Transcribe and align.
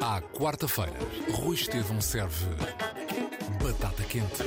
À 0.00 0.20
quarta-feira, 0.20 0.92
Rui 1.32 1.54
Estevão 1.54 2.00
serve 2.00 2.46
batata 3.62 4.02
quente. 4.02 4.42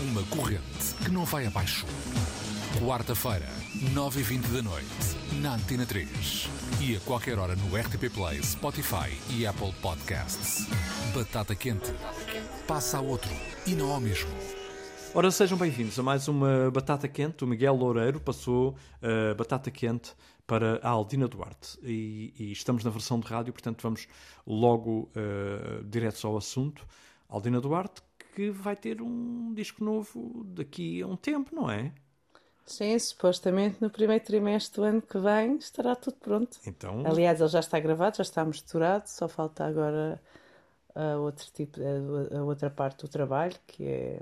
Uma 0.00 0.22
corrente 0.24 0.94
que 1.04 1.10
não 1.10 1.24
vai 1.24 1.46
abaixo. 1.46 1.84
Quarta-feira, 2.80 3.48
9h20 3.94 4.46
da 4.52 4.62
noite, 4.62 4.86
na 5.40 5.54
Antena 5.54 5.84
3. 5.84 6.48
E 6.80 6.96
a 6.96 7.00
qualquer 7.00 7.38
hora 7.38 7.56
no 7.56 7.76
RTP 7.76 8.12
Play, 8.12 8.42
Spotify 8.42 9.10
e 9.30 9.46
Apple 9.46 9.72
Podcasts. 9.82 10.66
Batata 11.14 11.54
quente. 11.54 11.92
Passa 12.66 12.98
a 12.98 13.00
outro 13.00 13.30
e 13.66 13.74
não 13.74 13.90
ao 13.90 14.00
mesmo. 14.00 14.55
Ora, 15.16 15.30
sejam 15.30 15.56
bem-vindos 15.56 15.98
a 15.98 16.02
mais 16.02 16.28
uma 16.28 16.70
Batata 16.70 17.08
Quente. 17.08 17.42
O 17.42 17.46
Miguel 17.46 17.74
Loureiro 17.74 18.20
passou 18.20 18.76
a 19.00 19.32
uh, 19.32 19.34
Batata 19.34 19.70
Quente 19.70 20.14
para 20.46 20.78
a 20.82 20.90
Aldina 20.90 21.26
Duarte. 21.26 21.78
E, 21.82 22.34
e, 22.38 22.52
estamos 22.52 22.84
na 22.84 22.90
versão 22.90 23.18
de 23.18 23.26
rádio, 23.26 23.50
portanto 23.50 23.80
vamos 23.80 24.06
logo 24.46 25.08
uh, 25.16 25.82
direto 25.84 26.26
ao 26.26 26.36
assunto. 26.36 26.86
Aldina 27.30 27.62
Duarte, 27.62 28.02
que 28.34 28.50
vai 28.50 28.76
ter 28.76 29.00
um 29.00 29.54
disco 29.54 29.82
novo 29.82 30.44
daqui 30.48 31.00
a 31.00 31.06
um 31.06 31.16
tempo, 31.16 31.56
não 31.56 31.70
é? 31.70 31.92
Sim, 32.66 32.98
supostamente 32.98 33.78
no 33.80 33.88
primeiro 33.88 34.22
trimestre 34.22 34.82
do 34.82 34.84
ano 34.84 35.00
que 35.00 35.18
vem 35.18 35.56
estará 35.56 35.96
tudo 35.96 36.18
pronto. 36.18 36.58
Então... 36.66 37.02
Aliás, 37.06 37.40
ele 37.40 37.48
já 37.48 37.60
está 37.60 37.80
gravado, 37.80 38.18
já 38.18 38.22
está 38.22 38.44
misturado, 38.44 39.08
só 39.08 39.26
falta 39.26 39.64
agora 39.64 40.20
a, 40.94 41.16
outro 41.16 41.46
tipo, 41.54 41.80
a, 41.80 42.36
a 42.36 42.44
outra 42.44 42.68
parte 42.68 43.00
do 43.00 43.08
trabalho, 43.08 43.56
que 43.66 43.82
é 43.82 44.20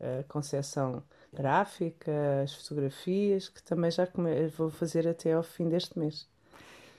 a 0.00 0.22
concepção 0.24 1.02
gráfica, 1.32 2.42
as 2.42 2.54
fotografias, 2.54 3.48
que 3.48 3.62
também 3.62 3.90
já 3.90 4.06
come... 4.06 4.48
vou 4.48 4.70
fazer 4.70 5.06
até 5.06 5.32
ao 5.32 5.42
fim 5.42 5.68
deste 5.68 5.98
mês. 5.98 6.28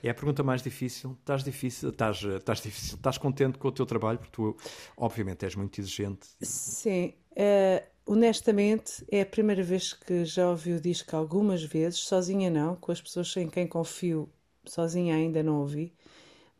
É 0.02 0.10
a 0.10 0.14
pergunta 0.14 0.42
mais 0.42 0.62
difícil. 0.62 1.16
Estás 1.20 1.42
difícil, 1.42 1.90
estás, 1.90 2.22
estás 2.22 2.60
difícil, 2.60 2.96
estás 2.96 3.18
contente 3.18 3.58
com 3.58 3.68
o 3.68 3.72
teu 3.72 3.84
trabalho, 3.84 4.18
porque 4.18 4.32
tu, 4.32 4.56
obviamente, 4.96 5.44
és 5.44 5.54
muito 5.56 5.80
exigente. 5.80 6.28
Sim, 6.40 7.14
uh, 7.32 7.84
honestamente, 8.06 9.04
é 9.10 9.22
a 9.22 9.26
primeira 9.26 9.62
vez 9.62 9.92
que 9.92 10.24
já 10.24 10.48
ouvi 10.48 10.72
o 10.72 10.80
disco 10.80 11.16
algumas 11.16 11.64
vezes, 11.64 12.00
sozinha 12.00 12.48
não, 12.48 12.76
com 12.76 12.92
as 12.92 13.02
pessoas 13.02 13.36
em 13.36 13.48
quem 13.48 13.66
confio, 13.66 14.30
sozinha 14.64 15.16
ainda 15.16 15.42
não 15.42 15.60
ouvi, 15.60 15.92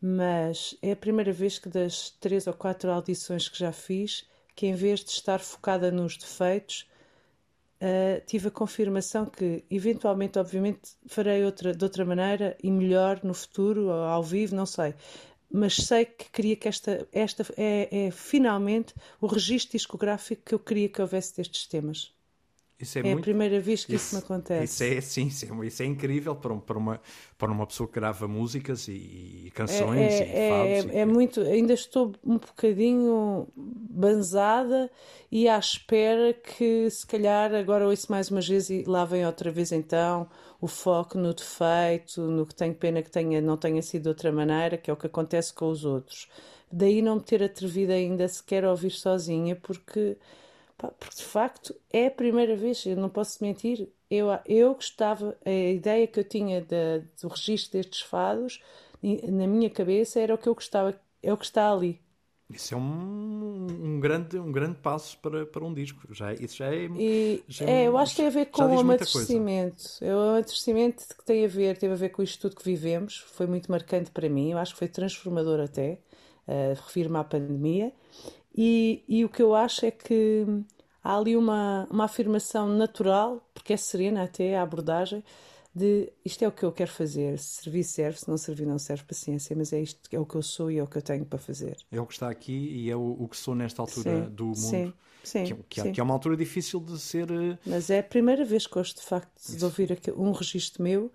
mas 0.01 0.77
é 0.81 0.91
a 0.91 0.95
primeira 0.95 1.31
vez 1.31 1.59
que 1.59 1.69
das 1.69 2.09
três 2.09 2.45
ou 2.45 2.53
quatro 2.53 2.91
audições 2.91 3.47
que 3.47 3.57
já 3.57 3.71
fiz, 3.71 4.27
que 4.59 4.67
em 4.67 4.75
vez 4.75 4.99
de 5.05 5.11
estar 5.11 5.39
focada 5.39 5.89
nos 5.89 6.17
defeitos, 6.17 6.85
uh, 7.81 8.21
tive 8.25 8.49
a 8.49 8.51
confirmação 8.51 9.25
que, 9.25 9.63
eventualmente, 9.71 10.37
obviamente, 10.37 10.97
farei 11.07 11.45
outra, 11.45 11.73
de 11.73 11.81
outra 11.81 12.03
maneira 12.03 12.57
e 12.61 12.69
melhor 12.69 13.21
no 13.23 13.33
futuro, 13.33 13.89
ao 13.89 14.21
vivo, 14.21 14.53
não 14.57 14.65
sei. 14.65 14.93
Mas 15.49 15.77
sei 15.77 16.03
que 16.03 16.29
queria 16.29 16.57
que 16.57 16.67
esta, 16.67 17.07
esta 17.13 17.45
é, 17.55 18.07
é 18.07 18.11
finalmente 18.11 18.93
o 19.21 19.27
registro 19.27 19.77
discográfico 19.77 20.41
que 20.43 20.53
eu 20.53 20.59
queria 20.59 20.89
que 20.89 21.01
houvesse 21.01 21.37
destes 21.37 21.65
temas. 21.65 22.13
Isso 22.79 22.97
é, 22.97 23.01
é 23.01 23.03
muito... 23.03 23.19
a 23.19 23.21
primeira 23.21 23.59
vez 23.59 23.83
que 23.83 23.95
isso, 23.95 24.05
isso 24.05 24.15
me 24.15 24.21
acontece. 24.21 24.63
Isso 24.63 24.83
é, 24.83 25.01
sim, 25.01 25.27
isso 25.27 25.83
é 25.83 25.85
incrível 25.85 26.33
para, 26.33 26.55
para, 26.55 26.77
uma, 26.77 27.01
para 27.37 27.51
uma 27.51 27.67
pessoa 27.67 27.87
que 27.87 27.95
grava 27.95 28.25
músicas 28.25 28.87
e, 28.87 29.47
e 29.47 29.51
canções 29.53 30.13
é, 30.13 30.19
e 30.19 30.31
é, 30.31 30.49
fados. 30.79 30.95
É, 30.95 30.99
é, 30.99 31.05
muito, 31.05 31.41
ainda 31.41 31.73
estou 31.73 32.13
um 32.23 32.37
bocadinho 32.37 33.49
banzada 33.55 34.89
e 35.29 35.49
à 35.49 35.59
espera 35.59 36.33
que 36.33 36.89
se 36.89 37.05
calhar 37.05 37.53
agora 37.53 37.85
ouço 37.85 38.09
mais 38.09 38.31
umas 38.31 38.47
vezes 38.47 38.69
e 38.69 38.83
lá 38.89 39.03
vem 39.03 39.25
outra 39.25 39.51
vez 39.51 39.73
então 39.73 40.29
o 40.61 40.67
foco 40.67 41.17
no 41.17 41.33
defeito, 41.33 42.21
no 42.21 42.45
que 42.45 42.55
tenho 42.55 42.75
pena 42.75 43.01
que 43.01 43.11
tenha, 43.11 43.41
não 43.41 43.57
tenha 43.57 43.81
sido 43.81 44.03
de 44.03 44.09
outra 44.09 44.31
maneira, 44.31 44.77
que 44.77 44.89
é 44.89 44.93
o 44.93 44.97
que 44.97 45.07
acontece 45.07 45.53
com 45.53 45.69
os 45.69 45.85
outros. 45.85 46.27
Daí 46.71 47.01
não 47.01 47.15
me 47.15 47.21
ter 47.21 47.41
atrevido 47.43 47.91
ainda 47.91 48.27
sequer 48.27 48.63
a 48.65 48.71
ouvir 48.71 48.91
sozinha, 48.91 49.55
porque 49.55 50.17
porque 50.87 51.15
de 51.15 51.23
facto 51.23 51.75
é 51.91 52.07
a 52.07 52.11
primeira 52.11 52.55
vez, 52.55 52.85
eu 52.85 52.95
não 52.95 53.09
posso 53.09 53.43
mentir. 53.43 53.89
Eu, 54.09 54.27
eu 54.45 54.73
gostava, 54.73 55.37
a 55.45 55.51
ideia 55.51 56.07
que 56.07 56.19
eu 56.19 56.23
tinha 56.23 56.61
de, 56.61 57.01
do 57.21 57.27
registro 57.27 57.73
destes 57.73 58.01
fados 58.01 58.59
na 59.01 59.47
minha 59.47 59.69
cabeça 59.69 60.19
era 60.19 60.33
o 60.33 60.37
que 60.37 60.47
eu 60.47 60.55
gostava, 60.55 60.99
é 61.21 61.31
o 61.31 61.37
que 61.37 61.45
está 61.45 61.71
ali. 61.71 62.01
Isso 62.49 62.73
é 62.73 62.77
um, 62.77 63.67
um, 63.69 63.99
grande, 63.99 64.39
um 64.39 64.51
grande 64.51 64.79
passo 64.79 65.15
para, 65.19 65.45
para 65.45 65.63
um 65.63 65.71
disco. 65.71 66.01
Já, 66.11 66.33
isso 66.33 66.57
já 66.57 66.73
é. 66.73 66.85
E, 66.97 67.43
já 67.47 67.65
é, 67.65 67.87
eu 67.87 67.95
acho 67.95 68.13
que 68.13 68.17
tem 68.17 68.27
a 68.27 68.31
ver 68.31 68.45
com 68.47 68.63
o 68.63 68.79
amadurecimento. 68.79 69.83
É 70.01 70.15
o 70.15 70.19
amadurecimento 70.19 71.07
que 71.15 71.23
tem 71.23 71.45
a 71.45 71.47
ver, 71.47 71.77
teve 71.77 71.93
a 71.93 71.95
ver 71.95 72.09
com 72.09 72.23
isto 72.23 72.41
tudo 72.41 72.55
que 72.55 72.65
vivemos. 72.65 73.17
Foi 73.33 73.45
muito 73.45 73.69
marcante 73.69 74.09
para 74.09 74.27
mim. 74.27 74.49
Eu 74.51 74.57
acho 74.57 74.73
que 74.73 74.79
foi 74.79 74.87
transformador 74.87 75.59
até. 75.59 75.99
Uh, 76.47 76.73
refiro-me 76.73 77.17
à 77.17 77.23
pandemia. 77.23 77.93
E, 78.55 79.03
e 79.07 79.23
o 79.23 79.29
que 79.29 79.41
eu 79.41 79.55
acho 79.55 79.85
é 79.85 79.91
que 79.91 80.45
há 81.03 81.17
ali 81.17 81.35
uma, 81.35 81.87
uma 81.89 82.05
afirmação 82.05 82.67
natural, 82.67 83.47
porque 83.53 83.73
é 83.73 83.77
serena 83.77 84.23
até 84.23 84.57
a 84.57 84.63
abordagem, 84.63 85.23
de 85.73 86.11
isto 86.25 86.43
é 86.43 86.47
o 86.47 86.51
que 86.51 86.63
eu 86.63 86.71
quero 86.71 86.91
fazer, 86.91 87.37
se 87.37 87.63
servir 87.63 87.83
serve, 87.83 88.19
se 88.19 88.27
não 88.27 88.37
servir 88.37 88.65
não 88.65 88.79
serve, 88.79 89.03
paciência, 89.03 89.55
mas 89.55 89.71
é 89.71 89.81
isto 89.81 89.99
é 90.11 90.19
o 90.19 90.25
que 90.25 90.35
eu 90.35 90.41
sou 90.41 90.71
e 90.71 90.77
é 90.77 90.83
o 90.83 90.87
que 90.87 90.97
eu 90.97 91.01
tenho 91.01 91.25
para 91.25 91.39
fazer. 91.39 91.77
É 91.91 92.01
o 92.01 92.05
que 92.05 92.13
está 92.13 92.29
aqui 92.29 92.51
e 92.53 92.89
é 92.89 92.95
o, 92.95 93.17
o 93.19 93.27
que 93.27 93.37
sou 93.37 93.55
nesta 93.55 93.81
altura 93.81 94.25
sim, 94.25 94.31
do 94.31 94.45
mundo. 94.45 94.55
Sim, 94.55 94.93
sim, 95.23 95.43
que, 95.43 95.53
que, 95.69 95.81
sim. 95.81 95.91
que, 95.91 95.99
é 95.99 96.03
uma 96.03 96.13
altura 96.13 96.35
difícil 96.35 96.79
de 96.79 96.99
ser. 96.99 97.29
Eh, 97.31 97.57
mas 97.65 97.89
é 97.89 97.99
a 97.99 98.03
primeira 98.03 98.43
vez 98.43 98.65
que 98.65 98.73
gosto 98.73 98.99
de 98.99 99.05
facto 99.05 99.55
de 99.55 99.63
ouvir 99.63 99.99
um 100.17 100.31
registro 100.31 100.83
meu 100.83 101.11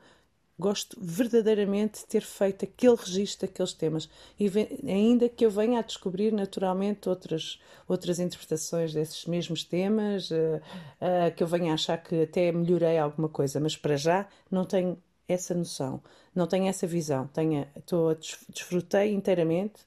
gosto 0.59 0.97
verdadeiramente 1.01 2.01
de 2.01 2.07
ter 2.07 2.23
feito 2.23 2.65
aquele 2.65 2.97
registro 2.97 3.47
daqueles 3.47 3.73
temas. 3.73 4.09
E 4.39 4.51
ainda 4.89 5.29
que 5.29 5.45
eu 5.45 5.51
venha 5.51 5.81
a 5.81 5.83
descobrir 5.83 6.33
naturalmente 6.33 7.09
outras 7.09 7.61
outras 7.89 8.19
interpretações 8.19 8.95
desses 8.95 9.27
mesmos 9.27 9.63
temas 9.65 10.31
uh, 10.31 10.35
uh, 10.35 11.35
que 11.37 11.43
eu 11.43 11.47
venha 11.47 11.73
a 11.73 11.75
achar 11.75 11.99
que 11.99 12.23
até 12.23 12.51
melhorei 12.53 12.99
alguma 12.99 13.29
coisa. 13.29 13.61
Mas 13.61 13.77
para 13.77 13.97
já 13.97 14.27
não 14.51 14.65
tenho 14.65 14.97
essa 15.29 15.55
noção. 15.55 16.03
Não 16.35 16.47
tenho 16.47 16.67
essa 16.67 16.87
visão. 16.87 17.27
Tenho 17.29 17.67
estou 17.77 18.17
desfrutei 18.49 19.13
inteiramente 19.13 19.83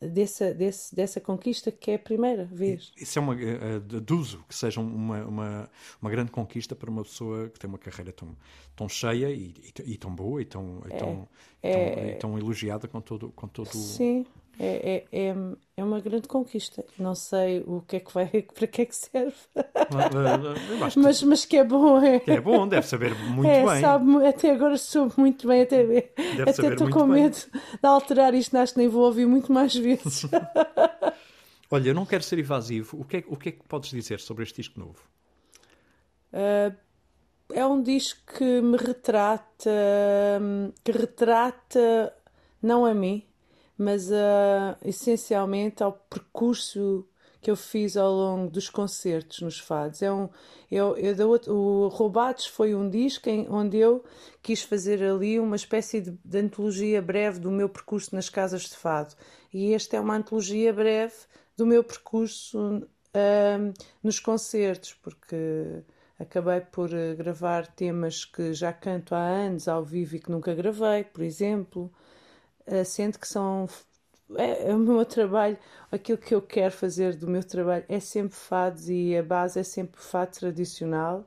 dessa, 0.00 0.54
desse, 0.54 0.94
dessa 0.94 1.20
conquista 1.20 1.72
que 1.72 1.90
é 1.90 1.94
a 1.94 1.98
primeira 1.98 2.44
vez. 2.44 2.92
Isso 2.96 3.18
é 3.18 3.22
uma, 3.22 3.34
uh, 3.34 3.80
deduzo 3.80 4.44
que 4.48 4.54
seja 4.54 4.80
uma, 4.80 5.24
uma, 5.24 5.70
uma 6.00 6.10
grande 6.10 6.30
conquista 6.30 6.74
para 6.76 6.90
uma 6.90 7.02
pessoa 7.02 7.48
que 7.48 7.58
tem 7.58 7.68
uma 7.68 7.78
carreira 7.78 8.12
tão, 8.12 8.36
tão 8.76 8.88
cheia 8.88 9.30
e, 9.30 9.54
e, 9.84 9.92
e 9.92 9.96
tão 9.96 10.14
boa 10.14 10.40
e 10.40 10.44
tão, 10.44 10.82
é, 10.88 10.96
tão, 10.96 11.28
é, 11.62 11.72
tão, 11.72 12.02
é, 12.02 12.14
tão 12.14 12.38
elogiada 12.38 12.86
com 12.86 13.00
todo, 13.00 13.30
com 13.30 13.48
todo 13.48 13.70
Sim, 13.70 14.24
é, 14.58 15.06
é, 15.12 15.28
é, 15.28 15.34
é 15.76 15.84
uma 15.84 16.00
grande 16.00 16.26
conquista. 16.26 16.84
Não 16.98 17.14
sei 17.14 17.62
o 17.66 17.80
que 17.82 17.96
é 17.96 18.00
que 18.00 18.12
vai, 18.12 18.26
para 18.54 18.66
que 18.66 18.82
é 18.82 18.84
que 18.86 18.96
serve. 18.96 19.36
Que, 19.54 20.98
mas, 20.98 21.22
mas 21.22 21.44
que 21.44 21.56
é 21.56 21.64
bom, 21.64 22.02
é. 22.02 22.18
Que 22.18 22.32
é 22.32 22.40
bom, 22.40 22.66
deve 22.66 22.86
saber 22.86 23.14
muito 23.14 23.48
é, 23.48 23.64
bem. 23.64 23.80
Sabe, 23.80 24.26
até 24.26 24.50
agora 24.50 24.76
soube 24.76 25.14
muito 25.16 25.46
bem, 25.46 25.62
até, 25.62 25.84
deve 25.84 26.50
até 26.50 26.68
estou 26.68 26.90
com 26.90 27.06
medo 27.06 27.36
de 27.36 27.86
alterar 27.86 28.34
isto, 28.34 28.56
acho 28.56 28.72
que 28.72 28.80
nem 28.80 28.88
vou 28.88 29.04
ouvir 29.04 29.26
muito 29.26 29.52
mais 29.52 29.74
vezes. 29.74 30.26
Olha, 31.70 31.90
eu 31.90 31.94
não 31.94 32.06
quero 32.06 32.24
ser 32.24 32.38
evasivo. 32.38 33.00
O 33.00 33.04
que, 33.04 33.18
é, 33.18 33.24
o 33.28 33.36
que 33.36 33.50
é 33.50 33.52
que 33.52 33.62
podes 33.68 33.90
dizer 33.90 34.20
sobre 34.20 34.42
este 34.42 34.56
disco 34.56 34.80
novo? 34.80 34.98
Uh, 36.32 36.74
é 37.52 37.64
um 37.64 37.82
disco 37.82 38.20
que 38.38 38.60
me 38.60 38.76
retrata, 38.76 39.70
que 40.82 40.92
retrata 40.92 42.12
não 42.62 42.84
a 42.84 42.94
mim, 42.94 43.27
mas 43.78 44.10
uh, 44.10 44.76
essencialmente 44.84 45.82
ao 45.82 45.92
percurso 45.92 47.08
que 47.40 47.50
eu 47.50 47.56
fiz 47.56 47.96
ao 47.96 48.12
longo 48.12 48.50
dos 48.50 48.68
concertos 48.68 49.40
nos 49.40 49.58
fados. 49.60 50.02
É 50.02 50.12
um, 50.12 50.28
eu, 50.70 50.96
eu, 50.96 51.30
o 51.46 51.88
Roubados 51.88 52.46
foi 52.46 52.74
um 52.74 52.90
disco 52.90 53.28
em, 53.28 53.48
onde 53.48 53.78
eu 53.78 54.04
quis 54.42 54.62
fazer 54.62 55.02
ali 55.02 55.38
uma 55.38 55.56
espécie 55.56 56.00
de, 56.00 56.18
de, 56.24 56.38
antologia 56.38 57.00
breve 57.00 57.38
do 57.38 57.50
meu 57.50 57.68
percurso 57.68 58.14
nas 58.14 58.28
casas 58.28 58.62
de 58.62 58.76
fado. 58.76 59.14
E 59.54 59.72
esta 59.72 59.96
é 59.96 60.00
uma 60.00 60.16
antologia 60.16 60.72
breve 60.72 61.14
do 61.56 61.64
meu 61.64 61.84
percurso 61.84 62.58
uh, 62.58 63.74
nos 64.02 64.18
concertos, 64.18 64.94
porque 64.94 65.84
acabei 66.18 66.60
por 66.60 66.90
uh, 66.90 67.16
gravar 67.16 67.68
temas 67.68 68.24
que 68.24 68.52
já 68.52 68.72
canto 68.72 69.14
há 69.14 69.22
anos 69.22 69.68
ao 69.68 69.84
vivo 69.84 70.16
e 70.16 70.20
que 70.20 70.30
nunca 70.30 70.54
gravei, 70.54 71.04
por 71.04 71.22
exemplo. 71.22 71.92
Eh, 72.70 72.84
sendo 72.84 73.18
que 73.18 73.26
são 73.26 73.66
é, 74.36 74.70
é, 74.70 74.74
o 74.74 74.78
meu 74.78 75.04
trabalho, 75.06 75.56
aquilo 75.90 76.18
que 76.18 76.34
eu 76.34 76.42
quero 76.42 76.72
fazer 76.72 77.16
do 77.16 77.26
meu 77.28 77.42
trabalho 77.42 77.84
é 77.88 77.98
sempre 78.00 78.36
fados 78.36 78.88
e 78.88 79.16
a 79.16 79.22
base 79.22 79.58
é 79.60 79.62
sempre 79.62 80.00
fado 80.00 80.32
tradicional. 80.38 81.26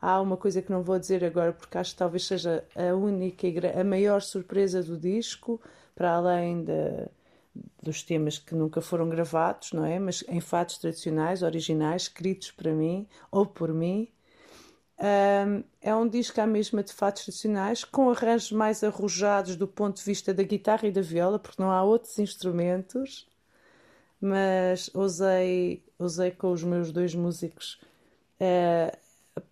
Há 0.00 0.20
uma 0.20 0.36
coisa 0.36 0.60
que 0.62 0.70
não 0.72 0.82
vou 0.82 0.98
dizer 0.98 1.24
agora 1.24 1.52
porque 1.52 1.78
acho 1.78 1.92
que 1.92 1.98
talvez 1.98 2.26
seja 2.26 2.64
a 2.76 2.94
única 2.94 3.46
a 3.80 3.84
maior 3.84 4.20
surpresa 4.20 4.82
do 4.82 4.98
disco, 4.98 5.60
para 5.94 6.12
além 6.14 6.64
de, 6.64 7.08
dos 7.82 8.02
temas 8.02 8.38
que 8.38 8.54
nunca 8.54 8.80
foram 8.82 9.08
gravados, 9.08 9.72
não 9.72 9.84
é? 9.84 9.98
Mas 9.98 10.24
em 10.28 10.40
fados 10.40 10.78
tradicionais, 10.78 11.42
originais, 11.42 12.02
escritos 12.02 12.50
para 12.50 12.72
mim 12.72 13.06
ou 13.30 13.46
por 13.46 13.72
mim. 13.72 14.08
Um, 15.02 15.64
é 15.80 15.92
um 15.92 16.08
disco 16.08 16.40
à 16.40 16.46
mesma 16.46 16.80
de 16.80 16.92
fatos 16.92 17.24
tradicionais, 17.24 17.82
com 17.82 18.08
arranjos 18.08 18.52
mais 18.52 18.84
arrojados 18.84 19.56
do 19.56 19.66
ponto 19.66 19.96
de 19.96 20.04
vista 20.04 20.32
da 20.32 20.44
guitarra 20.44 20.86
e 20.86 20.92
da 20.92 21.00
viola, 21.00 21.40
porque 21.40 21.60
não 21.60 21.72
há 21.72 21.82
outros 21.82 22.20
instrumentos. 22.20 23.28
Mas 24.20 24.88
usei, 24.94 25.84
usei 25.98 26.30
com 26.30 26.52
os 26.52 26.62
meus 26.62 26.92
dois 26.92 27.16
músicos 27.16 27.80
uh, 28.40 28.96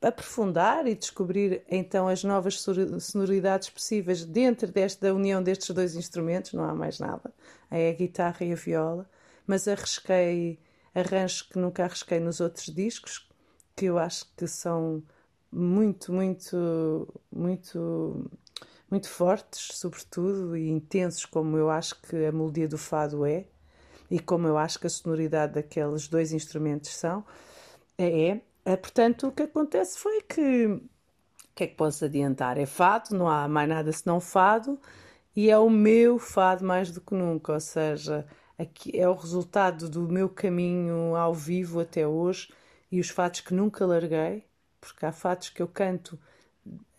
aprofundar 0.00 0.86
e 0.86 0.94
descobrir 0.94 1.64
então 1.68 2.06
as 2.06 2.22
novas 2.22 2.64
sonoridades 3.00 3.68
possíveis 3.70 4.24
dentro 4.24 4.70
desta 4.70 5.12
união 5.12 5.42
destes 5.42 5.70
dois 5.74 5.96
instrumentos. 5.96 6.52
Não 6.52 6.62
há 6.62 6.72
mais 6.76 7.00
nada, 7.00 7.34
é 7.68 7.90
a 7.90 7.92
guitarra 7.92 8.46
e 8.46 8.52
a 8.52 8.56
viola. 8.56 9.10
Mas 9.44 9.66
arrisquei 9.66 10.60
arranjos 10.94 11.42
que 11.42 11.58
nunca 11.58 11.84
arrisquei 11.84 12.20
nos 12.20 12.38
outros 12.40 12.66
discos, 12.66 13.28
que 13.74 13.86
eu 13.86 13.98
acho 13.98 14.26
que 14.36 14.46
são 14.46 15.02
muito, 15.52 16.12
muito, 16.12 17.22
muito, 17.30 18.30
muito 18.90 19.08
fortes, 19.08 19.76
sobretudo, 19.76 20.56
e 20.56 20.68
intensos, 20.68 21.24
como 21.26 21.56
eu 21.56 21.70
acho 21.70 22.00
que 22.02 22.16
a 22.24 22.32
melodia 22.32 22.68
do 22.68 22.78
fado 22.78 23.24
é, 23.26 23.46
e 24.10 24.18
como 24.18 24.46
eu 24.46 24.58
acho 24.58 24.78
que 24.78 24.86
a 24.86 24.90
sonoridade 24.90 25.54
daqueles 25.54 26.08
dois 26.08 26.32
instrumentos 26.32 26.90
são, 26.90 27.24
é. 27.98 28.40
é. 28.64 28.76
Portanto, 28.76 29.28
o 29.28 29.32
que 29.32 29.44
acontece 29.44 29.98
foi 29.98 30.22
que. 30.22 30.66
O 30.66 31.54
que 31.54 31.64
é 31.64 31.66
que 31.66 31.74
posso 31.74 32.04
adiantar? 32.04 32.56
É 32.58 32.66
fado, 32.66 33.14
não 33.14 33.28
há 33.28 33.46
mais 33.48 33.68
nada 33.68 33.92
senão 33.92 34.20
fado, 34.20 34.78
e 35.36 35.50
é 35.50 35.58
o 35.58 35.68
meu 35.70 36.18
fado 36.18 36.64
mais 36.64 36.90
do 36.90 37.00
que 37.00 37.14
nunca, 37.14 37.52
ou 37.52 37.60
seja, 37.60 38.26
aqui 38.58 38.98
é 38.98 39.08
o 39.08 39.14
resultado 39.14 39.88
do 39.88 40.08
meu 40.08 40.28
caminho 40.28 41.14
ao 41.16 41.34
vivo 41.34 41.80
até 41.80 42.06
hoje 42.06 42.52
e 42.90 43.00
os 43.00 43.08
fados 43.10 43.40
que 43.40 43.54
nunca 43.54 43.86
larguei 43.86 44.44
porque 44.80 45.04
há 45.04 45.12
fatos 45.12 45.50
que 45.50 45.60
eu 45.60 45.68
canto, 45.68 46.18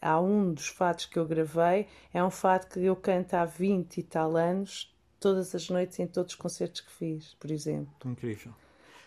há 0.01 0.19
um 0.19 0.53
dos 0.53 0.67
fatos 0.67 1.05
que 1.05 1.17
eu 1.17 1.25
gravei, 1.25 1.87
é 2.13 2.23
um 2.23 2.31
fato 2.31 2.71
que 2.73 2.79
eu 2.79 2.95
canto 2.95 3.33
há 3.33 3.45
20 3.45 3.97
e 3.97 4.03
tal 4.03 4.35
anos, 4.35 4.95
todas 5.19 5.53
as 5.53 5.69
noites 5.69 5.99
em 5.99 6.07
todos 6.07 6.33
os 6.33 6.39
concertos 6.39 6.81
que 6.81 6.91
fiz, 6.91 7.33
por 7.35 7.51
exemplo. 7.51 7.93
Incrível. 8.05 8.53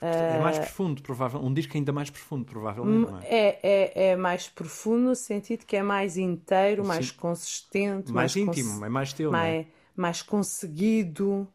É 0.00 0.38
mais 0.38 0.58
profundo, 0.58 1.02
provavelmente. 1.02 1.50
Um 1.50 1.54
disco 1.54 1.76
ainda 1.76 1.92
mais 1.92 2.10
profundo, 2.10 2.44
provavelmente. 2.44 3.10
Não 3.10 3.18
é? 3.20 3.26
É, 3.26 3.60
é, 3.62 4.08
é 4.10 4.16
mais 4.16 4.48
profundo 4.48 5.04
no 5.04 5.14
sentido 5.14 5.64
que 5.64 5.76
é 5.76 5.82
mais 5.82 6.18
inteiro, 6.18 6.82
Sim. 6.82 6.88
mais 6.88 7.10
consistente, 7.10 8.12
mais, 8.12 8.34
mais 8.34 8.36
íntimo, 8.36 8.74
cons... 8.74 8.82
é 8.82 8.88
mais 8.90 9.12
teu, 9.14 9.32
mais, 9.32 9.64
é? 9.64 9.66
mais 9.96 10.20
conseguido. 10.20 11.48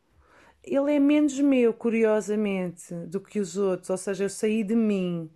Ele 0.63 0.94
é 0.95 1.00
menos 1.00 1.39
meu, 1.39 1.74
curiosamente, 1.74 2.94
do 3.06 3.19
que 3.19 3.39
os 3.39 3.56
outros. 3.56 3.89
Ou 3.92 3.98
seja, 3.98 4.24
eu 4.24 4.30
saí 4.30 4.63
de 4.63 4.75
mim 4.75 5.30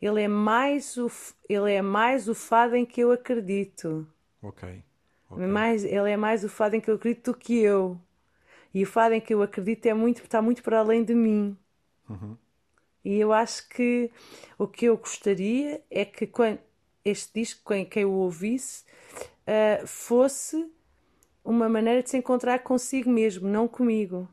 ele 0.00 0.22
é 0.22 0.28
mais 0.28 0.96
o, 0.96 1.10
ele 1.48 1.72
é 1.72 1.82
mais 1.82 2.28
o 2.28 2.34
fado 2.34 2.74
em 2.74 2.86
que 2.86 3.00
eu 3.00 3.12
acredito. 3.12 4.06
Ok. 4.42 4.82
okay. 5.30 5.46
Mais, 5.46 5.84
ele 5.84 6.10
é 6.10 6.16
mais 6.16 6.42
o 6.44 6.48
fado 6.48 6.76
em 6.76 6.80
que 6.80 6.90
eu 6.90 6.94
acredito 6.94 7.32
do 7.32 7.38
que 7.38 7.58
eu. 7.58 8.00
E 8.72 8.82
o 8.82 8.86
fado 8.86 9.14
em 9.14 9.20
que 9.20 9.34
eu 9.34 9.42
acredito 9.42 9.86
é 9.86 9.94
muito, 9.94 10.22
está 10.22 10.40
muito 10.40 10.62
para 10.62 10.78
além 10.78 11.04
de 11.04 11.14
mim. 11.14 11.56
Uhum. 12.08 12.36
E 13.04 13.18
eu 13.18 13.32
acho 13.32 13.68
que 13.68 14.10
o 14.58 14.66
que 14.66 14.86
eu 14.86 14.96
gostaria 14.96 15.82
é 15.90 16.04
que 16.04 16.26
quando 16.26 16.58
este 17.04 17.40
disco, 17.40 17.62
quem, 17.66 17.84
quem 17.84 18.04
o 18.04 18.12
ouvisse, 18.12 18.84
uh, 19.46 19.86
fosse 19.86 20.70
uma 21.44 21.68
maneira 21.68 22.02
de 22.02 22.10
se 22.10 22.16
encontrar 22.16 22.58
consigo 22.60 23.10
mesmo, 23.10 23.48
não 23.48 23.66
comigo. 23.66 24.28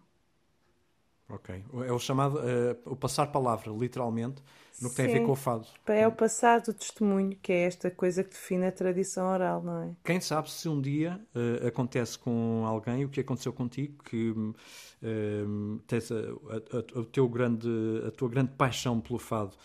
Ok. 1.30 1.64
É 1.86 1.92
o 1.92 2.00
chamado 2.00 2.40
uh, 2.40 2.92
o 2.92 2.96
passar 2.96 3.28
palavra, 3.28 3.72
literalmente, 3.72 4.42
no 4.82 4.90
que 4.90 4.96
Sim. 4.96 5.04
tem 5.04 5.16
a 5.16 5.20
ver 5.20 5.26
com 5.26 5.32
o 5.32 5.36
fado. 5.36 5.68
É 5.88 6.08
o 6.08 6.12
passado, 6.12 6.70
o 6.70 6.74
testemunho, 6.74 7.36
que 7.42 7.52
é 7.52 7.64
esta 7.64 7.90
coisa 7.90 8.24
que 8.24 8.30
define 8.30 8.68
a 8.68 8.72
tradição 8.72 9.28
oral, 9.28 9.62
não 9.64 9.84
é? 9.84 9.90
Quem 10.04 10.22
sabe 10.22 10.52
se 10.52 10.70
um 10.70 10.80
dia 10.80 11.20
uh, 11.36 11.68
acontece 11.68 12.18
com 12.20 12.64
alguém 12.66 13.04
o 13.04 13.10
que 13.10 13.20
aconteceu 13.20 13.52
contigo, 13.52 14.04
que 14.04 14.30
uh, 14.30 15.80
tens 15.88 16.12
a, 16.12 16.16
a, 16.16 17.00
a, 17.00 17.04
teu 17.12 17.28
grande, 17.28 17.68
a 18.08 18.12
tua 18.12 18.30
grande 18.30 18.52
paixão 18.52 19.02
pelo 19.02 19.18
fado 19.20 19.56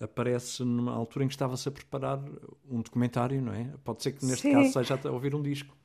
aparece 0.00 0.64
numa 0.64 0.92
altura 0.92 1.24
em 1.24 1.28
que 1.28 1.34
estava-se 1.34 1.68
a 1.68 1.72
preparar 1.72 2.20
um 2.70 2.80
documentário, 2.80 3.42
não 3.42 3.52
é? 3.52 3.70
Pode 3.84 4.02
ser 4.02 4.12
que 4.12 4.24
neste 4.24 4.42
Sim. 4.42 4.52
caso 4.52 4.72
seja 4.72 4.98
a 5.04 5.10
ouvir 5.10 5.34
um 5.34 5.42
disco. 5.42 5.76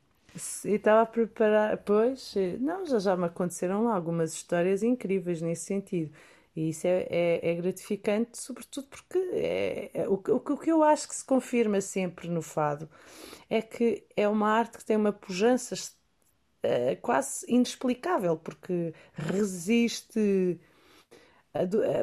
E 0.66 0.72
estava 0.72 1.02
a 1.02 1.06
preparar, 1.06 1.78
pois, 1.78 2.34
não, 2.60 2.86
já 2.86 3.00
já 3.00 3.16
me 3.16 3.26
aconteceram 3.26 3.86
lá 3.86 3.96
algumas 3.96 4.34
histórias 4.34 4.84
incríveis 4.84 5.42
nesse 5.42 5.66
sentido. 5.66 6.12
E 6.56 6.70
isso 6.70 6.88
é, 6.88 7.06
é, 7.10 7.52
é 7.52 7.56
gratificante, 7.56 8.38
sobretudo 8.38 8.88
porque 8.88 9.18
é, 9.34 9.92
é, 9.94 10.08
o, 10.08 10.14
o, 10.14 10.58
que 10.58 10.72
eu 10.72 10.84
acho 10.84 11.08
que 11.08 11.16
se 11.16 11.26
confirma 11.26 11.82
sempre 11.82 12.30
no 12.30 12.42
fado 12.42 12.90
é 13.50 13.62
que 13.62 14.06
é 14.16 14.28
uma 14.28 14.50
arte 14.50 14.78
que 14.78 14.86
tem 14.86 14.96
uma 14.96 15.12
pujança 15.12 15.76
é, 16.64 16.96
quase 16.96 17.46
inexplicável, 17.50 18.38
porque 18.38 18.94
resiste 19.14 20.60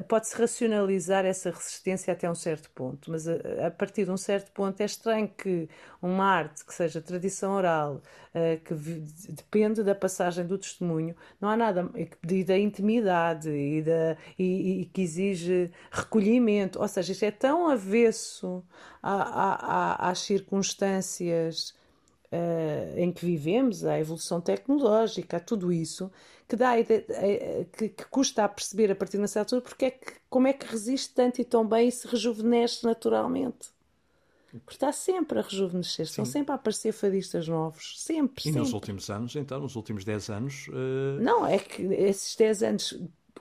pode-se 0.09 0.37
racionalizar 0.37 1.27
essa 1.27 1.51
resistência 1.51 2.13
até 2.13 2.31
um 2.31 2.35
certo 2.35 2.71
ponto, 2.71 3.11
mas 3.11 3.29
a, 3.29 3.35
a, 3.67 3.71
partir 3.71 4.05
de 4.05 4.11
um 4.11 4.17
certo 4.17 4.51
ponto 4.53 4.81
é 4.81 4.85
estranho 4.85 5.29
que 5.29 5.69
uma 6.01 6.25
arte 6.25 6.65
que 6.65 6.73
seja 6.73 7.01
tradição 7.03 7.53
oral, 7.53 8.01
uh, 8.35 8.61
que 8.65 8.75
depende 9.33 9.83
da 9.83 9.95
passagem 9.95 10.47
do 10.47 10.57
testemunho, 10.57 11.15
não 11.41 11.51
há 11.51 11.57
nada, 11.57 11.91
e 12.29 12.45
da 12.45 12.57
intimidade 12.57 13.51
e, 13.51 13.83
da, 13.83 14.17
e, 14.39 14.83
e, 14.83 14.85
que 14.87 15.03
exige 15.03 15.71
recolhimento, 15.91 16.81
ou 16.81 16.89
seja, 16.89 17.13
isto 17.13 17.25
é 17.25 17.31
tão 17.31 17.69
avesso 17.69 18.65
às 19.03 20.21
circunstâncias 20.21 21.75
uh, 22.33 22.99
em 22.99 23.13
que 23.13 23.27
vivemos, 23.27 23.85
à 23.85 23.99
evolução 23.99 24.41
tecnológica, 24.41 25.37
a 25.37 25.41
tudo 25.41 25.71
isso, 25.71 26.11
que, 26.53 26.57
dá 26.57 26.73
que, 26.85 27.89
que, 27.89 28.05
custa 28.11 28.45
a 28.45 28.49
perceber 28.49 28.91
a 28.91 28.95
partir 28.95 29.13
de 29.13 29.23
uma 29.23 29.29
certa 29.29 29.55
altura 29.55 29.63
porque 29.63 29.85
é 29.87 29.91
que, 29.91 30.13
como 30.29 30.47
é 30.47 30.53
que 30.53 30.67
resiste 30.67 31.15
tanto 31.15 31.41
e 31.41 31.45
tão 31.45 31.67
bem 31.67 31.89
e 31.89 31.93
se 31.93 32.07
rejuvenesce 32.07 32.85
naturalmente. 32.85 33.71
Porque 34.51 34.75
está 34.75 34.93
sempre 34.93 35.39
a 35.39 35.43
rejuvenescer, 35.43 36.05
estão 36.05 36.27
sempre 36.27 36.53
a 36.53 36.57
aparecer 36.57 36.93
fadistas 36.93 37.49
novos, 37.49 37.99
sempre. 37.99 38.43
E 38.43 38.43
sempre. 38.43 38.61
nos 38.61 38.75
últimos 38.75 39.09
anos, 39.09 39.35
então, 39.35 39.61
nos 39.61 39.77
últimos 39.77 40.05
10 40.05 40.29
anos. 40.29 40.69
Uh... 40.69 41.23
Não, 41.23 41.47
é 41.47 41.59
que 41.59 41.83
esses 41.85 42.37
10 42.37 42.63
anos 42.63 43.01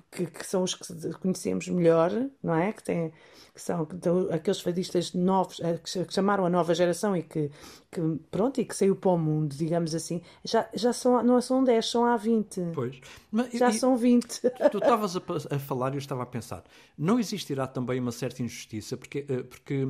que, 0.10 0.26
que, 0.26 0.46
são 0.48 0.64
os 0.64 0.74
que 0.74 1.12
conhecemos 1.20 1.68
melhor, 1.68 2.12
não 2.42 2.56
é? 2.56 2.72
Que, 2.72 2.82
têm, 2.82 3.12
que 3.54 3.62
são 3.62 3.88
aqueles 4.32 4.62
fadistas 4.62 5.14
novos, 5.14 5.60
eh, 5.60 5.78
que 5.78 6.14
chamaram 6.14 6.46
a 6.46 6.50
nova 6.50 6.74
geração 6.74 7.16
e 7.16 7.24
que, 7.24 7.52
que, 7.92 8.02
pronto, 8.30 8.62
e 8.62 8.66
que 8.66 8.76
saiu 8.76 8.96
para 8.96 9.12
o 9.12 9.18
mundo, 9.18 9.56
digamos 9.56 9.94
assim, 9.94 10.22
já, 10.44 10.68
já 10.74 10.94
são, 10.94 11.22
não 11.24 11.42
são 11.42 11.64
10, 11.64 11.86
são 11.86 12.06
há 12.06 12.16
20. 12.16 12.62
Pois. 12.74 13.00
Mas, 13.32 13.52
já 13.52 13.70
e, 13.70 13.74
são 13.74 13.98
20. 13.98 14.42
Tu 14.72 14.78
estavas 14.78 15.18
a, 15.18 15.22
a, 15.56 15.60
falar 15.60 15.92
e 15.92 15.96
eu 15.96 16.00
estava 16.00 16.24
a 16.24 16.26
pensar, 16.26 16.64
não 16.98 17.20
existirá 17.20 17.68
também 17.68 18.00
uma 18.00 18.12
certa 18.12 18.42
injustiça, 18.42 18.96
porque, 18.96 19.26
eh, 19.28 19.44
porque 19.44 19.88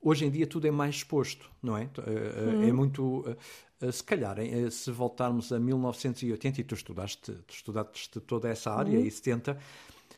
hoje 0.00 0.24
em 0.24 0.30
dia 0.30 0.46
tudo 0.46 0.66
é 0.66 0.70
mais 0.70 0.96
exposto, 0.96 1.50
não 1.62 1.76
é? 1.76 1.90
Hum. 1.98 2.68
É 2.68 2.72
muito 2.72 3.24
eh, 3.82 3.90
se 3.90 4.04
calhar, 4.04 4.38
eh, 4.38 4.70
se 4.70 4.90
voltarmos 4.92 5.52
a 5.52 5.58
1980, 5.58 6.60
e 6.60 6.64
tu 6.64 6.74
estudaste, 6.74 7.32
tu 7.46 7.52
estudaste 7.52 8.20
toda 8.20 8.48
essa 8.48 8.70
área, 8.70 8.98
uhum. 8.98 9.04
e 9.04 9.10
70, 9.10 9.58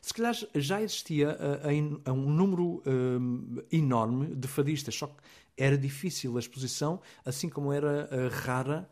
se 0.05 0.13
calhar 0.13 0.35
já 0.53 0.83
existia 0.83 1.35
uh, 1.35 2.11
um 2.11 2.29
número 2.29 2.83
uh, 2.85 3.65
enorme 3.71 4.35
de 4.35 4.47
fadistas, 4.47 4.93
só 4.93 5.07
que 5.07 5.15
era 5.57 5.75
difícil 5.75 6.37
a 6.37 6.39
exposição, 6.39 7.01
assim 7.25 7.49
como 7.49 7.73
era 7.73 8.07
uh, 8.11 8.29
rara 8.31 8.87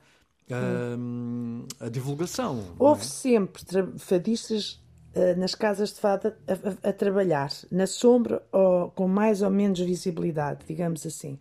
uhum. 0.49 1.67
a 1.79 1.87
divulgação. 1.87 2.75
Houve 2.79 3.01
é? 3.01 3.05
sempre 3.05 3.61
fadistas 3.99 4.81
nas 5.37 5.53
casas 5.53 5.93
de 5.93 5.99
fada 5.99 6.35
a, 6.47 6.87
a, 6.87 6.89
a, 6.89 6.93
trabalhar, 6.93 7.51
na 7.71 7.85
sombra 7.85 8.41
ou 8.51 8.89
com 8.89 9.07
mais 9.07 9.43
ou 9.43 9.51
menos 9.51 9.79
visibilidade, 9.79 10.65
digamos 10.67 11.05
assim. 11.05 11.37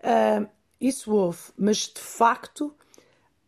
Uh, 0.00 0.48
isso 0.80 1.14
houve, 1.14 1.38
mas 1.56 1.86
de 1.86 2.00
facto 2.00 2.74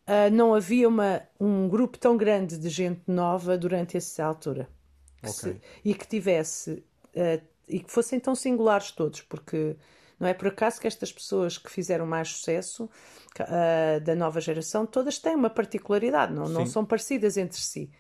uh, 0.07 0.31
não 0.33 0.55
havia 0.55 0.89
uma, 0.89 1.23
um 1.41 1.69
grupo 1.69 1.99
tão 1.99 2.17
grande 2.17 2.57
de 2.57 2.69
gente 2.69 3.03
nova 3.09 3.59
durante 3.59 3.97
essa 3.97 4.25
altura. 4.25 4.69
Que 5.25 5.31
okay. 5.31 5.53
se, 5.53 5.61
e 5.85 5.95
que 5.95 6.07
tivesse. 6.07 6.85
Uh, 7.15 7.43
e 7.69 7.81
que 7.81 7.91
fossem 7.91 8.21
tão 8.21 8.35
singulares 8.35 8.91
todos, 8.91 9.23
porque 9.23 9.77
não 10.19 10.29
é 10.29 10.35
por 10.35 10.49
acaso 10.49 10.81
que 10.81 10.87
estas 10.87 11.13
pessoas 11.13 11.59
que 11.59 11.71
fizeram 11.71 12.07
mais 12.07 12.29
sucesso 12.29 12.85
uh, 12.85 14.01
da 14.03 14.15
nova 14.15 14.41
geração, 14.41 14.87
todas 14.87 15.19
têm 15.19 15.35
uma 15.35 15.51
particularidade, 15.51 16.33
não, 16.33 16.49
não 16.49 16.67
são 16.67 16.85
parecidas 16.85 17.37
entre 17.37 17.59
si. 17.59 17.91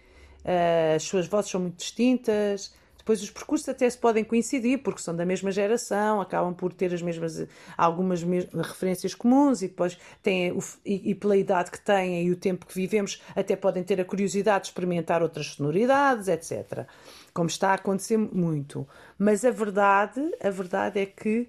Uh, 0.45 0.97
as 0.97 1.02
suas 1.02 1.26
vozes 1.26 1.50
são 1.50 1.61
muito 1.61 1.76
distintas, 1.76 2.75
depois 3.04 3.23
os 3.23 3.30
percursos 3.30 3.68
até 3.68 3.88
se 3.88 3.99
podem 3.99 4.25
coincidir, 4.25 4.78
porque 4.78 5.02
são 5.02 5.14
da 5.14 5.26
mesma 5.26 5.52
geração, 5.52 6.23
acabam 6.23 6.54
por 6.54 6.73
ter 6.73 6.92
as 6.94 7.02
mesmas 7.02 7.46
algumas 7.76 8.23
referências 8.23 9.14
comuns 9.14 9.61
e 9.61 9.68
depois 9.68 9.99
têm 10.23 10.52
o, 10.52 10.58
e, 10.87 11.11
e, 11.11 11.14
pela 11.14 11.37
idade 11.37 11.70
que 11.70 11.78
têm 11.78 12.25
e 12.25 12.30
o 12.30 12.37
tempo 12.37 12.64
que 12.64 12.75
vivemos, 12.75 13.23
até 13.37 13.54
podem 13.56 13.84
ter 13.84 14.00
a 14.00 14.06
curiosidade 14.06 14.64
de 14.64 14.70
experimentar 14.70 15.23
outras 15.23 15.49
sonoridades, 15.49 16.28
etc. 16.28 16.87
Como 17.34 17.46
está 17.46 17.73
a 17.73 17.75
acontecer 17.75 18.16
muito. 18.16 18.88
Mas 19.18 19.44
a 19.44 19.50
verdade, 19.50 20.23
a 20.42 20.49
verdade 20.49 20.99
é 20.99 21.04
que 21.04 21.46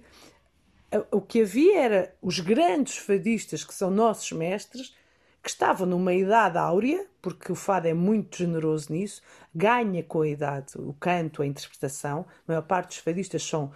o 1.10 1.22
que 1.22 1.40
havia 1.40 1.80
era 1.80 2.14
os 2.20 2.38
grandes 2.38 2.98
fadistas 2.98 3.64
que 3.64 3.72
são 3.72 3.90
nossos 3.90 4.30
mestres 4.32 4.94
que 5.46 5.50
estavam 5.50 5.86
numa 5.86 6.12
idade 6.12 6.58
áurea, 6.58 7.06
porque 7.22 7.52
o 7.52 7.54
fado 7.54 7.86
é 7.86 7.94
muito 7.94 8.36
generoso 8.36 8.92
nisso, 8.92 9.22
ganha 9.54 10.02
com 10.02 10.22
a 10.22 10.28
idade 10.28 10.72
o 10.74 10.92
canto, 10.92 11.40
a 11.40 11.46
interpretação. 11.46 12.26
A 12.28 12.52
maior 12.52 12.62
parte 12.62 12.88
dos 12.88 12.98
fadistas 12.98 13.44
são. 13.44 13.70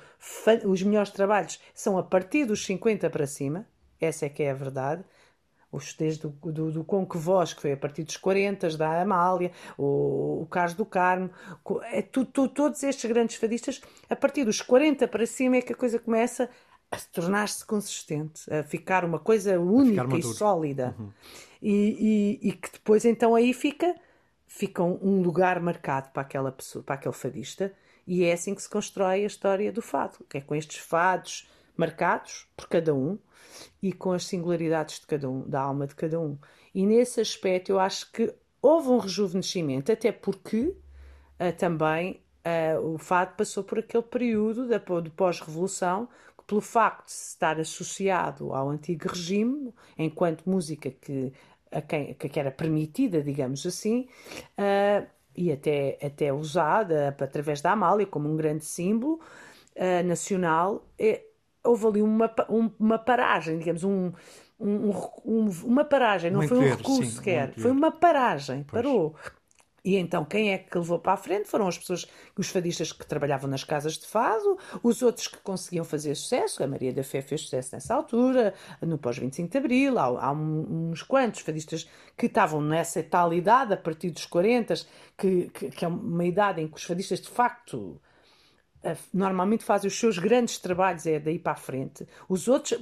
Os 0.64 0.82
melhores 0.82 1.10
trabalhos 1.10 1.60
são 1.72 1.96
a 1.96 2.02
partir 2.02 2.44
dos 2.44 2.66
50 2.66 3.08
para 3.08 3.24
cima, 3.24 3.68
essa 4.00 4.26
é 4.26 4.28
que 4.28 4.42
é 4.42 4.50
a 4.50 4.54
verdade. 4.54 5.04
Os 5.70 5.94
desde 5.94 6.22
do, 6.22 6.30
do, 6.50 6.72
do 6.72 7.06
que 7.06 7.16
Voz, 7.16 7.54
que 7.54 7.62
foi 7.62 7.70
a 7.70 7.76
partir 7.76 8.02
dos 8.02 8.16
40, 8.16 8.76
da 8.76 9.00
Amália, 9.00 9.52
o, 9.78 10.42
o 10.42 10.46
Carlos 10.50 10.74
do 10.74 10.84
Carmo, 10.84 11.30
é, 11.92 12.02
tu, 12.02 12.24
tu, 12.24 12.48
todos 12.48 12.82
estes 12.82 13.08
grandes 13.08 13.36
fadistas, 13.36 13.80
a 14.08 14.16
partir 14.16 14.44
dos 14.44 14.60
40 14.60 15.06
para 15.06 15.24
cima 15.24 15.58
é 15.58 15.62
que 15.62 15.72
a 15.72 15.76
coisa 15.76 16.00
começa 16.00 16.50
a 16.90 16.96
tornar-se 17.12 17.64
consistente, 17.64 18.52
a 18.52 18.64
ficar 18.64 19.04
uma 19.04 19.20
coisa 19.20 19.60
única 19.60 20.16
e 20.16 20.22
sólida. 20.24 20.96
Uhum. 20.98 21.10
E, 21.62 22.38
e, 22.42 22.48
e, 22.48 22.52
que 22.52 22.72
depois 22.72 23.04
então 23.04 23.34
aí 23.34 23.52
fica, 23.52 23.94
fica 24.46 24.82
um 24.82 25.20
lugar 25.22 25.60
marcado 25.60 26.10
para 26.10 26.22
aquela 26.22 26.50
pessoa, 26.50 26.82
para 26.82 26.94
aquele 26.94 27.14
fadista, 27.14 27.72
e 28.06 28.24
é 28.24 28.32
assim 28.32 28.54
que 28.54 28.62
se 28.62 28.68
constrói 28.68 29.22
a 29.22 29.26
história 29.26 29.70
do 29.70 29.82
fado, 29.82 30.24
que 30.28 30.38
é 30.38 30.40
com 30.40 30.54
estes 30.54 30.78
fados 30.78 31.48
marcados 31.76 32.48
por 32.56 32.68
cada 32.68 32.94
um 32.94 33.18
e 33.82 33.92
com 33.92 34.12
as 34.12 34.24
singularidades 34.26 35.00
de 35.00 35.06
cada 35.06 35.28
um, 35.28 35.48
da 35.48 35.60
alma 35.60 35.86
de 35.86 35.94
cada 35.94 36.18
um. 36.18 36.38
E 36.74 36.86
nesse 36.86 37.20
aspecto 37.20 37.72
eu 37.72 37.80
acho 37.80 38.10
que 38.12 38.32
houve 38.62 38.88
um 38.88 38.98
rejuvenescimento, 38.98 39.92
até 39.92 40.12
porque 40.12 40.60
uh, 40.66 41.52
também 41.58 42.22
uh, 42.44 42.94
o 42.94 42.98
fado 42.98 43.34
passou 43.36 43.64
por 43.64 43.78
aquele 43.78 44.02
período 44.02 44.66
da, 44.66 44.78
do 44.78 45.10
pós-revolução 45.10 46.08
pelo 46.50 46.60
facto 46.60 47.06
de 47.06 47.12
estar 47.12 47.60
associado 47.60 48.52
ao 48.52 48.68
antigo 48.70 49.08
regime, 49.08 49.72
enquanto 49.96 50.50
música 50.50 50.90
que, 50.90 51.32
a 51.70 51.80
quem, 51.80 52.14
que 52.14 52.38
era 52.38 52.50
permitida, 52.50 53.22
digamos 53.22 53.64
assim, 53.64 54.08
uh, 54.58 55.06
e 55.36 55.52
até, 55.52 55.98
até 56.02 56.32
usada 56.32 57.08
através 57.08 57.60
da 57.60 57.72
Amália 57.72 58.06
como 58.06 58.28
um 58.28 58.36
grande 58.36 58.64
símbolo 58.64 59.20
uh, 59.76 60.06
nacional, 60.06 60.84
é, 60.98 61.22
houve 61.64 61.86
ali 61.86 62.02
uma, 62.02 62.32
um, 62.48 62.70
uma 62.78 62.98
paragem, 62.98 63.58
digamos, 63.58 63.84
um, 63.84 64.12
um, 64.58 64.90
um, 65.24 65.50
uma 65.64 65.84
paragem, 65.84 66.30
não 66.30 66.42
foi 66.42 66.58
um 66.58 66.62
recurso 66.68 67.04
sim, 67.04 67.10
sequer, 67.10 67.54
foi 67.54 67.70
uma 67.70 67.90
paragem, 67.90 68.64
pois. 68.64 68.82
parou. 68.82 69.14
E 69.84 69.96
então 69.96 70.24
quem 70.24 70.52
é 70.52 70.58
que 70.58 70.76
levou 70.76 70.98
para 70.98 71.14
a 71.14 71.16
frente? 71.16 71.48
Foram 71.48 71.66
as 71.66 71.78
pessoas, 71.78 72.06
os 72.36 72.48
fadistas 72.48 72.92
que 72.92 73.06
trabalhavam 73.06 73.48
nas 73.48 73.64
casas 73.64 73.98
de 73.98 74.06
fado, 74.06 74.58
os 74.82 75.02
outros 75.02 75.28
que 75.28 75.38
conseguiam 75.38 75.84
fazer 75.84 76.14
sucesso, 76.14 76.62
a 76.62 76.66
Maria 76.66 76.92
da 76.92 77.02
Fé 77.02 77.22
fez 77.22 77.42
sucesso 77.42 77.70
nessa 77.74 77.94
altura, 77.94 78.54
no 78.82 78.98
pós-25 78.98 79.48
de 79.48 79.58
Abril, 79.58 79.98
há, 79.98 80.04
há, 80.04 80.32
uns 80.32 81.02
quantos 81.02 81.40
fadistas 81.40 81.88
que 82.16 82.26
estavam 82.26 82.60
nessa 82.60 83.02
tal 83.02 83.32
idade, 83.32 83.72
a 83.72 83.76
partir 83.76 84.10
dos 84.10 84.26
40, 84.26 84.74
que, 85.16 85.50
que, 85.50 85.70
que 85.70 85.84
é 85.84 85.88
uma 85.88 86.24
idade 86.24 86.60
em 86.60 86.68
que 86.68 86.76
os 86.76 86.84
fadistas 86.84 87.20
de 87.20 87.28
facto 87.28 88.00
normalmente 89.12 89.62
fazem 89.64 89.88
os 89.88 89.98
seus 89.98 90.18
grandes 90.18 90.58
trabalhos 90.58 91.06
é 91.06 91.18
daí 91.18 91.38
para 91.38 91.52
a 91.52 91.56
frente. 91.56 92.06
Os 92.28 92.48
outros 92.48 92.80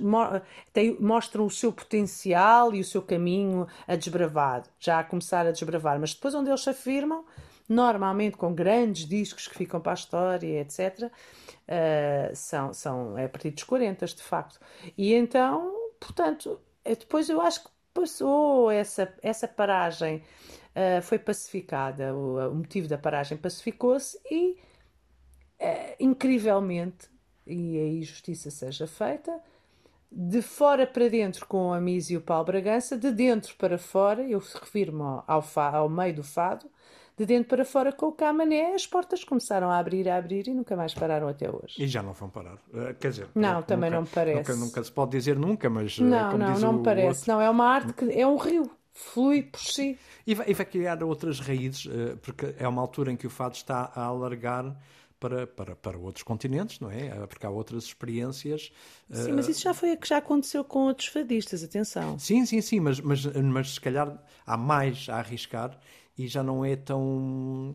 mostram 1.01 1.45
o 1.45 1.51
seu 1.51 1.73
potencial 1.73 2.75
e 2.75 2.81
o 2.81 2.85
seu 2.85 3.03
caminho 3.03 3.67
a 3.87 3.97
desbravar, 3.97 4.63
já 4.79 5.01
a 5.01 5.05
começar 5.05 5.47
a 5.47 5.51
desbravar, 5.51 5.99
mas 5.99 6.15
depois 6.15 6.35
onde 6.35 6.51
eles 6.51 6.63
se 6.63 6.71
afirmam, 6.71 7.25
normalmente 7.69 8.37
com 8.37 8.55
grandes 8.55 9.07
discos 9.07 9.49
que 9.49 9.57
ficam 9.57 9.81
para 9.81 9.93
a 9.93 9.95
história, 9.95 10.61
etc., 10.61 11.03
uh, 11.03 11.11
eh, 11.67 12.31
são, 12.35 12.73
são 12.73 13.19
é 13.19 13.27
a 13.27 13.29
partir 13.29 13.51
dos 13.51 13.65
40, 13.65 14.07
de 14.07 14.23
facto. 14.23 14.59
E 14.97 15.13
então, 15.13 15.75
portanto, 16.01 16.61
é 16.85 16.95
depois 16.95 17.29
eu 17.29 17.41
acho 17.41 17.65
que 17.65 17.71
passou 17.93 18.71
essa, 18.71 19.13
essa 19.23 19.47
paragem, 19.49 20.23
uh, 20.75 21.03
foi 21.03 21.19
pacificada, 21.19 22.15
o, 22.15 22.51
o 22.51 22.55
motivo 22.55 22.89
da 22.89 22.97
paragem 22.97 23.37
pacificou-se 23.37 24.19
e 24.31 24.57
é, 25.59 25.97
incrivelmente, 25.99 27.09
e 27.47 27.79
aí 27.79 28.03
justiça 28.03 28.51
seja 28.51 28.87
feita, 28.87 29.41
de 30.11 30.41
fora 30.41 30.87
para 30.87 31.09
dentro 31.09 31.47
com 31.47 31.73
a 31.73 31.81
Miss 31.81 32.11
e 32.11 32.17
o 32.17 32.21
Paulo 32.21 32.47
Bragança, 32.47 32.97
de 32.97 33.11
dentro 33.11 33.55
para 33.57 33.77
fora, 33.77 34.23
eu 34.23 34.39
refiro-me 34.39 35.03
ao, 35.03 35.45
ao 35.57 35.89
meio 35.89 36.15
do 36.15 36.23
fado, 36.23 36.67
de 37.19 37.27
dentro 37.27 37.49
para 37.49 37.65
fora 37.65 37.93
com 37.93 38.07
o 38.07 38.13
Camané, 38.13 38.75
as 38.75 38.87
portas 38.87 39.25
começaram 39.25 39.69
a 39.71 39.79
abrir, 39.79 40.09
a 40.09 40.17
abrir 40.17 40.47
e 40.47 40.55
nunca 40.55 40.77
mais 40.77 40.95
pararam 40.95 41.27
até 41.27 41.51
hoje. 41.51 41.83
E 41.83 41.89
já 41.89 42.01
não 42.01 42.13
vão 42.13 42.31
parar. 42.31 42.59
Eh, 42.73 42.95
quer 42.95 43.11
dizer, 43.11 43.29
não, 43.35 43.61
também 43.61 43.91
nunca, 43.91 43.97
não 43.97 44.03
me 44.03 44.09
parece. 44.15 44.39
Nunca, 44.39 44.55
nunca, 44.55 44.85
se 44.85 44.93
pode 44.93 45.11
dizer 45.11 45.37
nunca, 45.37 45.69
mas. 45.69 45.99
Eh, 45.99 46.05
não, 46.05 46.39
não, 46.39 46.59
não 46.59 46.73
me 46.75 46.85
parece. 46.85 47.23
Outro... 47.23 47.33
Não, 47.33 47.41
é 47.41 47.51
uma 47.51 47.67
arte 47.67 47.93
que 47.93 48.05
é 48.13 48.25
um 48.25 48.37
rio, 48.37 48.71
flui 48.93 49.43
por 49.43 49.61
si. 49.61 49.99
E 50.25 50.33
vai, 50.33 50.49
e 50.49 50.55
vai 50.55 50.65
criar 50.65 51.03
outras 51.03 51.41
raízes, 51.41 51.89
eh, 51.91 52.15
porque 52.23 52.55
é 52.57 52.69
uma 52.69 52.81
altura 52.81 53.11
em 53.11 53.17
que 53.17 53.27
o 53.27 53.31
fado 53.31 53.57
está 53.57 53.91
a 53.93 54.05
alargar 54.05 54.77
para, 55.19 55.47
para, 55.47 55.77
para 55.77 55.99
outros 55.99 56.23
continentes, 56.23 56.81
não 56.81 56.91
é? 56.91 57.27
Porque 57.27 57.45
há 57.45 57.51
outras 57.51 57.85
experiências. 57.85 58.71
Sim, 59.11 59.33
mas 59.33 59.49
isso 59.49 59.63
já 59.63 59.75
foi 59.75 59.97
que 59.97 60.09
já 60.09 60.19
aconteceu 60.19 60.65
com 60.65 60.81
outros 60.81 61.09
fadistas, 61.09 61.63
atenção. 61.63 62.19
Sim, 62.19 62.47
sim, 62.47 62.61
sim, 62.61 62.81
mas, 62.81 63.01
mas, 63.01 63.25
mas 63.27 63.75
se 63.75 63.81
calhar 63.81 64.23
há 64.47 64.57
mais 64.57 65.09
a 65.09 65.17
arriscar 65.17 65.79
e 66.17 66.27
já 66.27 66.43
não 66.43 66.65
é 66.65 66.77
tão 66.77 67.75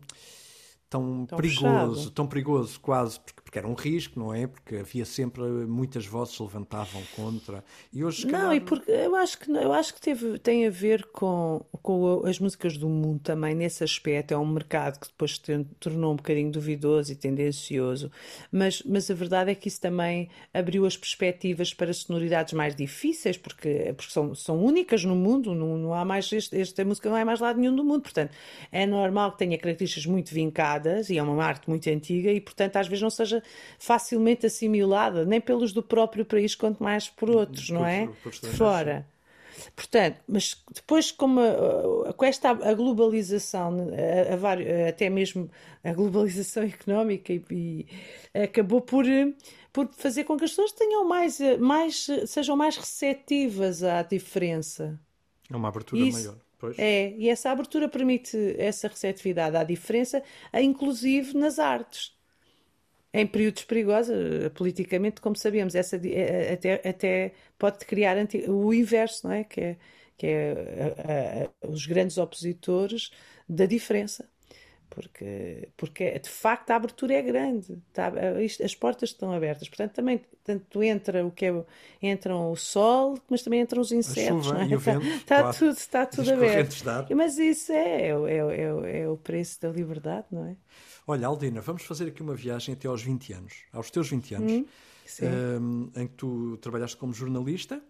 tão, 0.89 1.25
tão 1.25 1.37
perigoso, 1.37 1.95
fechado. 1.95 2.11
tão 2.11 2.27
perigoso 2.27 2.79
quase, 2.79 3.19
porque, 3.19 3.41
porque, 3.53 3.59
era 3.59 3.67
um 3.67 3.73
risco, 3.73 4.19
não 4.19 4.33
é? 4.33 4.47
Porque 4.47 4.77
havia 4.77 5.05
sempre 5.05 5.43
muitas 5.43 6.05
vozes 6.07 6.39
levantavam 6.39 7.01
contra. 7.15 7.63
E 7.91 8.03
hoje, 8.03 8.25
calhar... 8.25 8.41
Não, 8.41 8.53
e 8.53 8.59
porque 8.59 8.91
eu 8.91 9.15
acho 9.15 9.37
que 9.37 9.51
eu 9.51 9.71
acho 9.71 9.93
que 9.93 10.01
teve, 10.01 10.39
tem 10.39 10.65
a 10.65 10.71
ver 10.71 11.05
com, 11.11 11.63
com 11.83 12.25
as 12.25 12.39
músicas 12.39 12.77
do 12.77 12.89
mundo 12.89 13.19
também 13.19 13.53
nesse 13.53 13.83
aspecto. 13.83 14.33
É 14.33 14.37
um 14.37 14.47
mercado 14.47 14.99
que 14.99 15.07
depois 15.07 15.35
se 15.35 15.65
tornou 15.79 16.13
um 16.13 16.15
bocadinho 16.15 16.51
duvidoso 16.51 17.11
e 17.11 17.15
tendencioso, 17.15 18.11
mas, 18.51 18.81
mas 18.83 19.09
a 19.11 19.13
verdade 19.13 19.51
é 19.51 19.55
que 19.55 19.67
isso 19.67 19.79
também 19.79 20.29
abriu 20.53 20.85
as 20.85 20.97
perspectivas 20.97 21.73
para 21.73 21.93
sonoridades 21.93 22.53
mais 22.53 22.75
difíceis, 22.75 23.37
porque, 23.37 23.93
porque 23.95 24.11
são, 24.11 24.33
são 24.33 24.63
únicas 24.63 25.03
no 25.03 25.15
mundo, 25.15 25.53
não, 25.53 25.77
não 25.77 25.93
há 25.93 26.03
mais 26.03 26.31
este, 26.31 26.59
esta 26.59 26.83
música 26.83 27.09
não 27.09 27.17
é 27.17 27.23
mais 27.23 27.39
lado 27.39 27.59
nenhum 27.59 27.75
do 27.75 27.83
mundo, 27.83 28.01
portanto 28.01 28.31
é 28.71 28.85
normal 28.85 29.33
que 29.33 29.37
tenha 29.37 29.57
características 29.57 30.05
muito 30.05 30.33
vincadas 30.33 31.09
e 31.09 31.17
é 31.17 31.23
uma 31.23 31.43
arte 31.43 31.69
muito 31.69 31.87
antiga 31.89 32.31
e, 32.31 32.41
portanto, 32.41 32.77
às 32.77 32.87
vezes 32.87 33.01
não 33.01 33.09
seja 33.09 33.42
facilmente 33.79 34.45
assimilada, 34.45 35.25
nem 35.25 35.41
pelos 35.41 35.73
do 35.73 35.83
próprio 35.83 36.25
país, 36.25 36.55
quanto 36.55 36.83
mais 36.83 37.09
por 37.09 37.29
outros, 37.29 37.69
não 37.69 37.85
é? 37.85 38.07
Por, 38.21 38.31
por 38.31 38.49
fora. 38.49 39.07
Portanto, 39.75 40.19
mas 40.27 40.61
depois 40.73 41.11
como 41.11 41.39
a, 41.39 42.13
com 42.13 42.25
esta 42.25 42.49
a 42.49 42.73
globalização, 42.73 43.87
a, 43.89 44.33
a, 44.33 44.89
até 44.89 45.09
mesmo 45.09 45.49
a 45.83 45.93
globalização 45.93 46.63
económica 46.65 47.33
e, 47.33 47.43
e, 47.51 47.87
acabou 48.43 48.81
por, 48.81 49.05
por 49.71 49.87
fazer 49.93 50.23
com 50.23 50.37
que 50.37 50.45
as 50.45 50.51
pessoas 50.51 50.71
tenham 50.71 51.05
mais, 51.05 51.39
mais 51.59 52.07
sejam 52.25 52.55
mais 52.55 52.77
receptivas 52.77 53.83
à 53.83 54.01
diferença. 54.03 54.99
É 55.51 55.55
uma 55.55 55.69
abertura 55.69 56.01
Isso, 56.01 56.19
maior. 56.19 56.35
Pois. 56.59 56.79
É, 56.79 57.13
e 57.17 57.29
essa 57.29 57.51
abertura 57.51 57.89
permite 57.89 58.55
essa 58.57 58.87
receptividade 58.87 59.57
à 59.57 59.63
diferença, 59.63 60.23
inclusive 60.53 61.35
nas 61.37 61.59
artes. 61.59 62.13
Em 63.13 63.27
períodos 63.27 63.63
perigosos, 63.63 64.15
eh, 64.15 64.49
politicamente, 64.49 65.21
como 65.21 65.35
sabemos, 65.35 65.75
essa, 65.75 65.97
eh, 65.97 66.49
eh, 66.49 66.53
até, 66.53 66.89
até 66.89 67.31
pode 67.59 67.85
criar 67.85 68.17
o 68.47 68.73
inverso, 68.73 69.27
não 69.27 69.33
é? 69.33 69.43
Que 69.43 69.61
é, 69.61 69.77
que 70.17 70.27
é 70.27 71.45
a, 71.61 71.65
a, 71.65 71.69
os 71.69 71.85
grandes 71.85 72.17
opositores 72.17 73.11
da 73.47 73.65
diferença 73.65 74.27
porque, 74.93 75.69
porque 75.75 76.19
de 76.19 76.29
facto 76.29 76.69
a 76.69 76.75
abertura 76.75 77.15
é 77.15 77.21
grande, 77.21 77.81
tá, 77.91 78.11
as 78.63 78.75
portas 78.75 79.09
estão 79.09 79.33
abertas, 79.33 79.67
portanto 79.67 79.93
também 79.93 80.21
tanto 80.43 80.83
entra 80.83 81.25
o 81.25 81.31
que 81.31 81.45
é, 81.45 81.65
entram 82.01 82.51
o 82.51 82.55
sol, 82.55 83.17
mas 83.27 83.41
também 83.41 83.61
entram 83.61 83.81
os 83.81 83.91
insetos, 83.91 84.45
chuva, 84.45 84.61
é? 84.61 84.65
e 84.65 84.75
vento, 84.75 85.05
está, 85.07 85.39
claro. 85.39 85.57
tudo, 85.57 85.77
está 85.77 86.05
tudo 86.05 86.31
aberto. 86.33 86.75
Mas 87.15 87.37
isso 87.39 87.71
é, 87.71 88.09
é, 88.09 88.11
é, 88.11 88.99
é, 89.01 89.09
o 89.09 89.17
preço 89.17 89.59
da 89.61 89.69
liberdade, 89.69 90.27
não 90.31 90.45
é? 90.45 90.55
Olha, 91.05 91.27
Aldina, 91.27 91.61
vamos 91.61 91.83
fazer 91.83 92.07
aqui 92.07 92.21
uma 92.21 92.35
viagem 92.35 92.73
até 92.73 92.87
aos 92.87 93.01
20 93.01 93.33
anos, 93.33 93.53
aos 93.71 93.91
teus 93.91 94.09
20 94.09 94.35
anos, 94.35 94.51
hum, 94.51 94.65
um, 95.21 95.91
em 96.01 96.07
que 96.07 96.13
tu 96.13 96.57
trabalhaste 96.57 96.95
como 96.97 97.13
jornalista. 97.13 97.81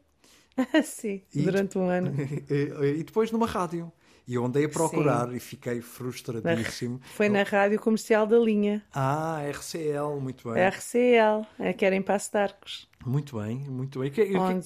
sim, 0.84 1.22
e, 1.34 1.42
durante 1.44 1.78
um 1.78 1.90
ano. 1.90 2.14
e 2.50 3.04
depois 3.04 3.32
numa 3.32 3.48
rádio. 3.48 3.92
E 4.26 4.36
eu 4.36 4.46
andei 4.46 4.66
a 4.66 4.70
procurar 4.70 5.28
Sim. 5.28 5.36
e 5.36 5.40
fiquei 5.40 5.82
frustradíssimo. 5.82 7.02
Foi 7.04 7.28
na 7.28 7.44
rádio 7.44 7.78
comercial 7.78 8.26
da 8.26 8.40
linha. 8.40 8.82
Ah, 8.94 9.42
RCL, 9.50 10.18
muito 10.22 10.50
bem. 10.50 10.64
RCL, 10.66 11.46
é 11.60 11.74
que 11.74 11.86
era 11.86 11.94
em 11.94 12.02
Passo 12.02 12.32
de 12.32 12.38
Arcos. 12.38 12.90
Muito 13.06 13.38
bem, 13.38 13.58
muito 13.58 14.00
bem. 14.00 14.12
Onde... 14.38 14.66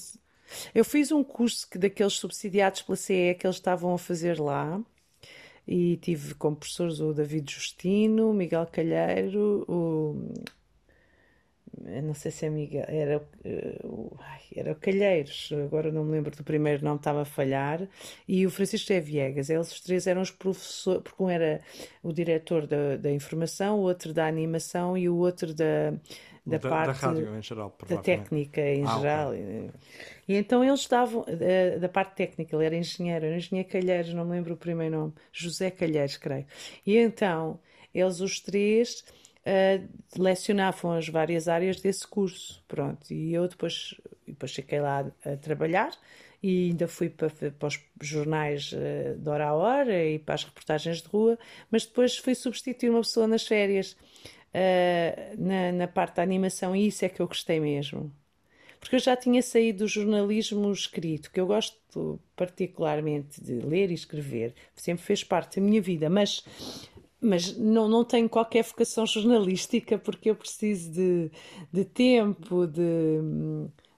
Eu 0.76 0.86
fiz 0.86 1.12
um 1.12 1.24
curso 1.24 1.68
que, 1.68 1.78
daqueles 1.80 2.14
subsidiados 2.14 2.84
pela 2.84 2.96
CE 2.96 3.36
que 3.40 3.48
eles 3.48 3.56
estavam 3.56 3.96
a 3.96 3.98
fazer 3.98 4.40
lá 4.40 4.80
e 5.68 5.98
tive 5.98 6.34
como 6.36 6.56
professores 6.56 7.00
o 7.00 7.14
David 7.14 7.52
Justino, 7.52 8.30
o 8.30 8.34
Miguel 8.34 8.68
Calheiro, 8.68 9.66
o 9.68 10.34
não 12.02 12.14
sei 12.14 12.32
se 12.32 12.46
é 12.46 12.50
Miguel, 12.50 12.86
era, 12.88 13.18
uh, 13.46 14.18
era 14.56 14.72
o 14.72 14.76
Calheiros, 14.76 15.52
agora 15.66 15.92
não 15.92 16.04
me 16.04 16.12
lembro 16.12 16.36
do 16.36 16.44
primeiro 16.44 16.84
nome, 16.84 16.98
estava 16.98 17.22
a 17.22 17.26
falhar, 17.26 17.88
e 18.28 18.46
o 18.46 18.50
Francisco 18.50 18.88
José 18.88 19.00
Viegas. 19.00 19.50
Eles 19.50 19.72
os 19.72 19.82
três 19.82 20.08
eram 20.08 20.22
os 20.22 20.32
professores, 20.32 21.02
porque 21.04 21.22
um 21.22 21.30
era 21.30 21.62
o 22.02 22.12
diretor 22.12 22.66
da, 22.66 22.98
da 22.98 23.12
informação, 23.12 23.80
o 23.80 23.82
outro 23.82 24.14
da 24.14 24.28
animação 24.28 24.98
e 24.98 25.08
o 25.08 25.16
outro 25.18 25.54
da, 25.54 25.92
da, 26.46 26.58
da 26.58 26.60
parte 26.60 27.02
da 27.02 27.08
rádio 27.08 27.36
em 27.36 27.42
geral, 27.42 27.76
da 27.88 27.98
técnica 27.98 28.62
em 28.62 28.84
ah, 28.84 28.98
geral. 28.98 29.30
Okay. 29.30 29.72
E 30.28 30.36
então 30.36 30.64
eles 30.64 30.82
estavam 30.82 31.24
da, 31.24 31.78
da, 31.80 31.90
parte 31.90 32.16
técnica, 32.16 32.56
ele 32.56 32.66
era 32.66 32.76
engenheiro, 32.76 33.26
era 33.26 33.38
engenheiro 33.38 33.70
Calheiros, 33.70 34.14
não 34.14 34.26
me 34.26 34.32
lembro 34.32 34.54
o 34.54 34.58
primeiro 34.58 34.98
nome, 34.98 35.14
José 35.32 35.72
Calheiros, 35.72 36.18
creio. 36.18 36.46
E 36.86 36.98
então 36.98 37.60
eles 37.94 38.20
os 38.20 38.40
três 38.40 39.06
uh, 39.48 39.88
lecionavam 40.18 40.92
as 40.92 41.08
várias 41.08 41.48
áreas 41.48 41.80
desse 41.80 42.06
curso, 42.06 42.64
pronto. 42.68 43.12
E 43.14 43.34
eu 43.34 43.48
depois, 43.48 43.96
depois 44.28 44.54
fiquei 44.54 44.82
lá 44.82 45.06
a 45.26 45.38
trabalhar 45.38 45.92
e 46.44 46.70
ainda 46.70 46.88
fui 46.88 47.10
para, 47.10 47.30
para 47.30 47.68
os 47.68 47.80
jornais 48.02 48.72
uh, 48.74 49.18
de 49.18 49.30
hora 49.30 49.48
a 49.48 49.54
hora 49.54 50.06
e 50.06 50.20
para 50.20 50.36
as 50.36 50.44
reportagens 50.44 51.02
de 51.02 51.08
rua, 51.08 51.40
mas 51.72 51.86
depois 51.86 52.18
fui 52.18 52.36
substituir 52.36 52.90
uma 52.90 53.02
pessoa 53.02 53.28
nas 53.28 53.48
férias 53.48 53.94
uh, 54.54 55.42
na, 55.42 55.72
na 55.72 55.88
parte 55.88 56.16
da 56.18 56.24
animação 56.24 56.76
e 56.76 56.88
isso 56.88 57.06
é 57.06 57.10
que 57.10 57.22
eu 57.22 57.28
gostei 57.28 57.60
mesmo. 57.60 58.12
Porque 58.80 58.96
eu 58.96 59.00
já 59.00 59.16
tinha 59.16 59.42
saído 59.42 59.80
do 59.80 59.88
jornalismo 59.88 60.72
escrito, 60.72 61.32
que 61.32 61.40
eu 61.40 61.48
gosto 61.48 62.20
particularmente 62.36 63.42
de 63.42 63.54
ler 63.54 63.92
e 63.92 63.94
escrever, 63.94 64.54
sempre 64.76 65.04
fez 65.04 65.24
parte 65.24 65.60
da 65.60 65.66
minha 65.66 65.82
vida, 65.82 66.10
mas 66.10 66.44
mas 67.20 67.58
não, 67.58 67.88
não 67.88 68.06
tenho 68.06 68.30
qualquer 68.30 68.64
vocação 68.64 69.06
jornalística 69.06 69.98
porque 69.98 70.30
eu 70.30 70.36
preciso 70.36 70.92
de, 70.92 71.32
de 71.74 71.84
tempo, 71.84 72.68
de, 72.68 73.20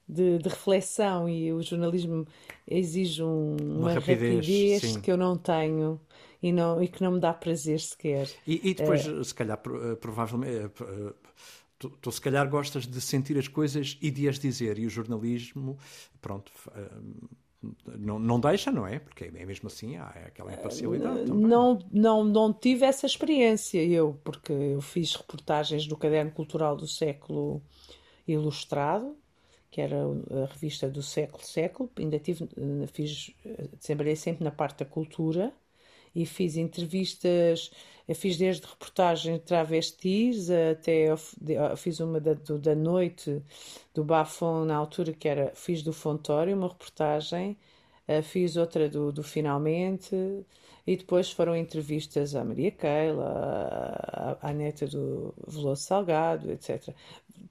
de, 0.07 0.37
de 0.37 0.49
reflexão 0.49 1.27
e 1.27 1.51
o 1.51 1.61
jornalismo 1.61 2.25
exige 2.65 3.21
um, 3.21 3.57
uma, 3.61 3.79
uma, 3.79 3.93
rapidez, 3.93 4.35
rapidez 4.35 4.97
que 4.97 5.11
eu 5.11 5.17
não 5.17 5.37
tenho 5.37 5.99
e, 6.41 6.51
não, 6.53 6.81
e 6.81 6.87
que 6.87 7.03
não 7.03 7.11
me 7.11 7.19
dá 7.19 7.33
prazer 7.33 7.79
sequer. 7.79 8.29
E, 8.47 8.69
e 8.69 8.73
depois, 8.73 9.05
é... 9.05 9.23
se 9.23 9.35
calhar, 9.35 9.59
eh, 9.59 9.95
provavelmente. 9.95 10.71
Eh, 11.79 11.87
tu, 11.87 11.89
tu, 11.89 12.11
se 12.11 12.21
calhar 12.21 12.47
gostas 12.49 12.85
de 12.85 13.01
sentir 13.01 13.37
as 13.37 13.47
coisas 13.47 13.97
e 14.01 14.11
de 14.11 14.27
as 14.27 14.37
dizer, 14.37 14.77
e 14.77 14.85
o 14.85 14.89
jornalismo, 14.89 15.77
pronto, 16.21 16.51
não, 17.97 18.19
não 18.19 18.39
deixa, 18.39 18.71
não 18.71 18.87
é? 18.87 18.99
Porque 18.99 19.25
é 19.25 19.45
mesmo 19.45 19.67
assim, 19.67 19.97
há 19.97 20.07
aquela 20.07 20.53
imparcialidade. 20.53 21.25
Também. 21.25 21.47
Não, 21.47 21.79
não, 21.91 22.23
não 22.23 22.53
tive 22.53 22.85
essa 22.85 23.05
experiência, 23.05 23.83
eu, 23.83 24.19
porque 24.23 24.53
eu 24.53 24.81
fiz 24.81 25.15
reportagens 25.15 25.85
do 25.85 25.97
Caderno 25.97 26.31
Cultural 26.31 26.75
do 26.75 26.87
Século 26.87 27.61
Ilustrado, 28.27 29.15
que 29.69 29.81
era 29.81 29.97
a 29.97 30.45
revista 30.51 30.89
do 30.89 31.03
século 31.03 31.43
século, 31.43 31.89
ainda 31.97 32.17
tive, 32.17 32.47
fiz, 32.93 33.31
trabalhei 33.81 34.15
sempre 34.15 34.43
na 34.43 34.51
parte 34.51 34.79
da 34.79 34.85
cultura, 34.85 35.53
e 36.15 36.25
fiz 36.25 36.57
entrevistas, 36.57 37.71
fiz 38.15 38.37
desde 38.37 38.65
reportagem 38.65 39.33
de 39.35 39.39
travestis 39.41 40.49
até 40.49 41.15
fiz 41.77 41.99
uma 41.99 42.19
da, 42.19 42.33
do, 42.33 42.57
da 42.57 42.75
noite 42.75 43.41
do 43.93 44.03
Bafon 44.03 44.65
na 44.65 44.75
altura 44.75 45.13
que 45.13 45.27
era 45.27 45.51
fiz 45.55 45.83
do 45.83 45.93
Fontório 45.93 46.55
uma 46.55 46.67
reportagem 46.67 47.57
eh, 48.07 48.23
fiz 48.23 48.57
outra 48.57 48.89
do, 48.89 49.11
do 49.11 49.21
Finalmente 49.23 50.15
e 50.89 50.97
depois 50.97 51.31
foram 51.31 51.55
entrevistas 51.55 52.35
à 52.35 52.43
Maria 52.43 52.71
Keila, 52.71 54.37
à, 54.41 54.49
à 54.49 54.53
neta 54.53 54.87
do 54.87 55.31
Veloso 55.47 55.83
Salgado, 55.83 56.51
etc. 56.51 56.89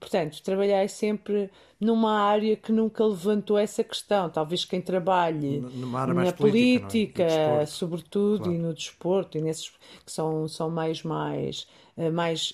Portanto, 0.01 0.41
trabalhei 0.43 0.87
sempre 0.89 1.51
numa 1.81 2.21
área 2.21 2.57
que 2.57 2.71
nunca 2.71 3.05
levantou 3.05 3.59
essa 3.59 3.83
questão. 3.83 4.31
Talvez 4.31 4.65
quem 4.65 4.81
trabalhe 4.81 5.61
na 5.61 6.33
política, 6.33 7.25
é? 7.25 7.67
sobretudo, 7.67 8.45
claro. 8.45 8.55
e 8.55 8.59
no 8.59 8.73
desporto, 8.73 9.39
e 9.39 9.41
nesses 9.41 9.71
que 10.05 10.13
são, 10.13 10.47
são 10.47 10.71
mais, 10.71 11.03
mais, 11.03 11.67
eh, 11.97 12.11
mais, 12.11 12.53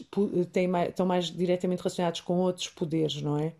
têm 0.52 0.66
mais, 0.66 0.88
estão 0.88 1.04
mais 1.04 1.26
diretamente 1.26 1.80
relacionados 1.80 2.22
com 2.22 2.38
outros 2.38 2.68
poderes, 2.68 3.20
não 3.20 3.38
é? 3.38 3.52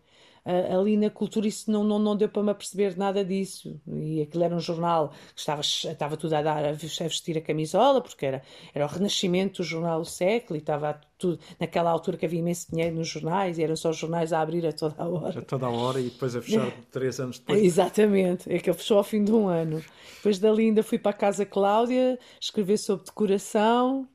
Ali 0.45 0.95
na 0.95 1.09
cultura 1.09 1.47
isso 1.47 1.71
não, 1.71 1.83
não, 1.83 1.97
não 1.97 2.15
deu 2.15 2.29
para 2.29 2.43
me 2.43 2.51
aperceber 2.51 2.95
nada 2.95 3.25
disso. 3.25 3.81
E 3.87 4.21
aquilo 4.21 4.43
era 4.43 4.55
um 4.55 4.59
jornal 4.59 5.09
que 5.33 5.39
estava, 5.39 5.61
estava 5.61 6.15
tudo 6.15 6.35
a 6.35 6.41
dar 6.43 6.63
a 6.63 6.71
vestir 6.73 7.35
a 7.37 7.41
camisola, 7.41 7.99
porque 7.99 8.27
era, 8.27 8.43
era 8.73 8.85
o 8.85 8.87
renascimento 8.87 9.63
do 9.63 9.67
jornal 9.67 10.01
do 10.01 10.05
século 10.05 10.55
e 10.55 10.59
estava 10.59 11.01
tudo, 11.17 11.39
naquela 11.59 11.89
altura 11.89 12.15
que 12.17 12.27
havia 12.27 12.39
imenso 12.39 12.69
dinheiro 12.69 12.95
nos 12.95 13.07
jornais 13.07 13.57
e 13.57 13.63
eram 13.63 13.75
só 13.75 13.89
os 13.89 13.97
jornais 13.97 14.31
a 14.33 14.39
abrir 14.39 14.65
a 14.67 14.71
toda 14.71 14.95
a 15.01 15.07
hora. 15.07 15.39
A 15.39 15.41
toda 15.41 15.65
a 15.65 15.69
hora 15.71 15.99
e 15.99 16.09
depois 16.09 16.35
a 16.35 16.41
fechar 16.41 16.71
três 16.91 17.19
anos 17.19 17.39
depois. 17.39 17.63
Exatamente, 17.63 18.51
é 18.51 18.59
que 18.59 18.69
ele 18.69 18.77
fechou 18.77 18.99
ao 18.99 19.03
fim 19.03 19.23
de 19.23 19.31
um 19.31 19.47
ano. 19.47 19.83
Depois 20.17 20.37
dali 20.37 20.65
ainda 20.65 20.83
fui 20.83 20.99
para 20.99 21.09
a 21.09 21.13
Casa 21.13 21.45
Cláudia 21.45 22.19
escrever 22.39 22.77
sobre 22.77 23.05
decoração, 23.05 24.07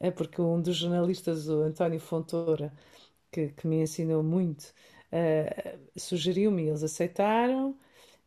é 0.00 0.10
porque 0.10 0.40
um 0.40 0.60
dos 0.60 0.76
jornalistas, 0.76 1.48
o 1.48 1.62
António 1.62 2.00
Fontoura, 2.00 2.72
que, 3.30 3.48
que 3.48 3.66
me 3.66 3.82
ensinou 3.82 4.22
muito, 4.22 4.72
uh, 5.12 5.78
sugeriu-me, 5.96 6.66
eles 6.66 6.82
aceitaram 6.82 7.76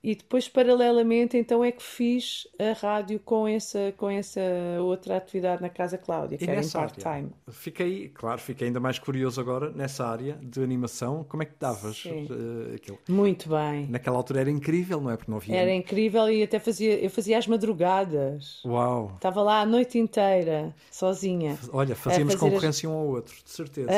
e 0.01 0.15
depois, 0.15 0.47
paralelamente, 0.47 1.35
então 1.35 1.63
é 1.63 1.73
que 1.73 1.83
fiz 1.83 2.47
a 2.57 2.71
rádio 2.73 3.19
com 3.19 3.45
essa, 3.45 3.93
com 3.97 4.09
essa 4.09 4.39
outra 4.79 5.17
atividade 5.17 5.61
na 5.61 5.67
Casa 5.67 5.97
Cláudia, 5.97 6.37
que 6.37 6.45
e 6.45 6.49
era 6.49 6.61
em 6.61 6.69
part-time. 6.69 7.31
Fiquei, 7.49 8.07
claro, 8.07 8.39
fiquei 8.39 8.67
ainda 8.67 8.79
mais 8.79 8.97
curioso 8.97 9.41
agora 9.41 9.69
nessa 9.71 10.07
área 10.07 10.39
de 10.41 10.63
animação. 10.63 11.25
Como 11.27 11.43
é 11.43 11.45
que 11.45 11.53
davas 11.59 12.05
uh, 12.05 12.75
aquilo? 12.75 12.97
Muito 13.09 13.49
bem. 13.49 13.87
Naquela 13.89 14.15
altura 14.15 14.39
era 14.39 14.49
incrível, 14.49 15.01
não 15.01 15.11
é? 15.11 15.17
Porque 15.17 15.29
não 15.29 15.37
havia. 15.37 15.57
Era 15.57 15.73
incrível 15.73 16.29
e 16.29 16.43
até 16.43 16.59
fazia, 16.59 16.97
eu 16.97 17.09
fazia 17.09 17.37
as 17.37 17.45
madrugadas. 17.45 18.63
Uau! 18.65 19.11
Estava 19.15 19.41
lá 19.41 19.59
a 19.59 19.65
noite 19.65 19.99
inteira, 19.99 20.73
sozinha. 20.89 21.57
Olha, 21.73 21.93
fazíamos 21.93 22.35
concorrência 22.35 22.89
um 22.89 22.93
ao 22.93 23.05
outro, 23.05 23.35
de 23.43 23.49
certeza. 23.49 23.89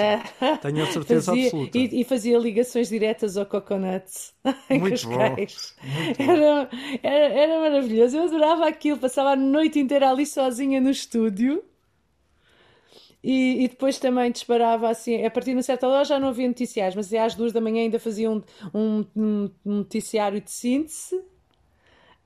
Tenho 0.64 0.84
a 0.84 0.88
certeza 0.92 1.32
fazia, 1.32 1.46
absoluta. 1.46 1.78
E, 1.78 2.02
e, 2.02 2.04
fazia 2.04 2.40
ligações 2.40 2.90
diretas 2.90 3.38
ao 3.38 3.46
Coconuts. 3.46 4.34
Muito 4.68 5.08
bom. 5.08 5.36
Era, 6.18 6.70
era, 7.04 7.34
era 7.34 7.60
maravilhoso. 7.60 8.18
Eu 8.18 8.24
adorava 8.24 8.68
aquilo. 8.68 8.98
Passava 8.98 9.32
a 9.32 9.36
noite 9.36 9.80
inteira 9.80 10.10
ali 10.10 10.26
sozinha 10.26 10.80
no 10.80 10.90
estúdio. 10.90 11.64
E, 13.24 13.66
e, 13.66 13.68
depois 13.68 14.00
também 14.00 14.32
disparava 14.32 14.90
assim, 14.90 15.24
a 15.24 15.30
partir 15.30 15.52
de 15.52 15.58
uma 15.58 15.62
certa 15.62 15.88
hora 15.88 16.04
já 16.04 16.20
não 16.20 16.30
havia 16.30 16.48
noticiários, 16.48 16.96
mas 16.96 17.14
às 17.14 17.36
duas 17.36 17.54
da 17.54 17.62
manhã 17.62 17.84
ainda 17.84 18.00
fazia 18.00 18.32
um, 18.32 18.42
um, 18.74 19.06
um 19.16 19.52
noticiário 19.64 20.42
de 20.42 20.50
síntese. 20.50 21.22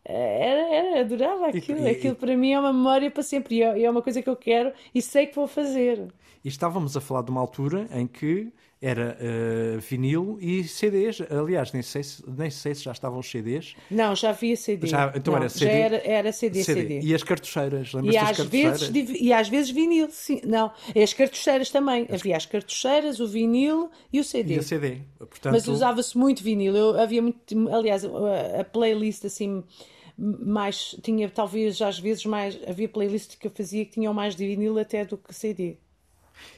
Era, 0.05 0.73
era, 0.73 1.01
adorava 1.01 1.47
aquilo. 1.47 1.79
E, 1.79 1.83
e, 1.83 1.89
aquilo 1.89 2.15
para 2.15 2.37
mim 2.37 2.51
é 2.51 2.59
uma 2.59 2.71
memória 2.71 3.09
para 3.11 3.23
sempre. 3.23 3.61
É, 3.61 3.79
e 3.79 3.83
é 3.83 3.89
uma 3.89 4.01
coisa 4.01 4.21
que 4.21 4.29
eu 4.29 4.35
quero 4.35 4.71
e 4.93 5.01
sei 5.01 5.25
que 5.25 5.35
vou 5.35 5.47
fazer. 5.47 6.07
E 6.43 6.47
estávamos 6.47 6.95
a 6.95 7.01
falar 7.01 7.23
de 7.23 7.31
uma 7.31 7.41
altura 7.41 7.87
em 7.91 8.05
que 8.05 8.53
era 8.81 9.17
uh, 9.19 9.79
vinil 9.79 10.37
e 10.41 10.63
CDs. 10.63 11.21
Aliás, 11.29 11.71
nem 11.71 11.81
sei, 11.81 12.03
se, 12.03 12.23
nem 12.27 12.49
sei 12.49 12.75
se 12.75 12.83
já 12.83 12.91
estavam 12.91 13.19
os 13.19 13.29
CDs. 13.29 13.75
Não, 13.89 14.15
já 14.15 14.29
havia 14.29 14.55
CD. 14.55 14.87
Já, 14.87 15.13
então 15.15 15.33
não, 15.33 15.39
era 15.39 15.49
CD. 15.49 15.65
Já 15.65 15.71
era, 15.71 16.01
era 16.05 16.31
CD, 16.31 16.63
CD, 16.63 16.81
CD, 16.81 16.99
E 17.01 17.15
as 17.15 17.23
cartucheiras, 17.23 17.93
lembras 17.93 18.13
e 18.13 18.17
às 18.17 18.39
vezes 18.39 18.91
E 18.93 19.33
às 19.33 19.49
vezes 19.49 19.71
vinil, 19.71 20.07
sim. 20.11 20.41
Não, 20.45 20.71
e 20.93 21.01
as 21.01 21.13
cartucheiras 21.13 21.69
também. 21.69 22.05
As... 22.09 22.21
Havia 22.21 22.37
as 22.37 22.45
cartucheiras, 22.45 23.19
o 23.19 23.27
vinil 23.27 23.89
e 24.11 24.19
o 24.19 24.23
CD. 24.23 24.55
E 24.55 24.59
o 24.59 24.63
CD. 24.63 24.97
Portanto... 25.17 25.53
Mas 25.53 25.67
usava-se 25.67 26.17
muito 26.17 26.43
vinil. 26.43 26.75
Eu 26.75 26.99
havia 26.99 27.21
muito. 27.21 27.69
Aliás, 27.73 28.03
a 28.05 28.63
playlist 28.63 29.25
assim 29.25 29.63
mais 30.17 30.95
tinha 31.01 31.29
talvez 31.29 31.81
às 31.81 31.99
vezes 31.99 32.25
mais 32.25 32.57
havia 32.67 32.87
playlists 32.87 33.35
que 33.35 33.47
eu 33.47 33.51
fazia 33.51 33.83
que 33.83 33.91
tinham 33.91 34.13
mais 34.13 34.33
de 34.33 34.47
vinil 34.47 34.77
até 34.79 35.03
do 35.03 35.17
que 35.17 35.33
CD 35.33 35.77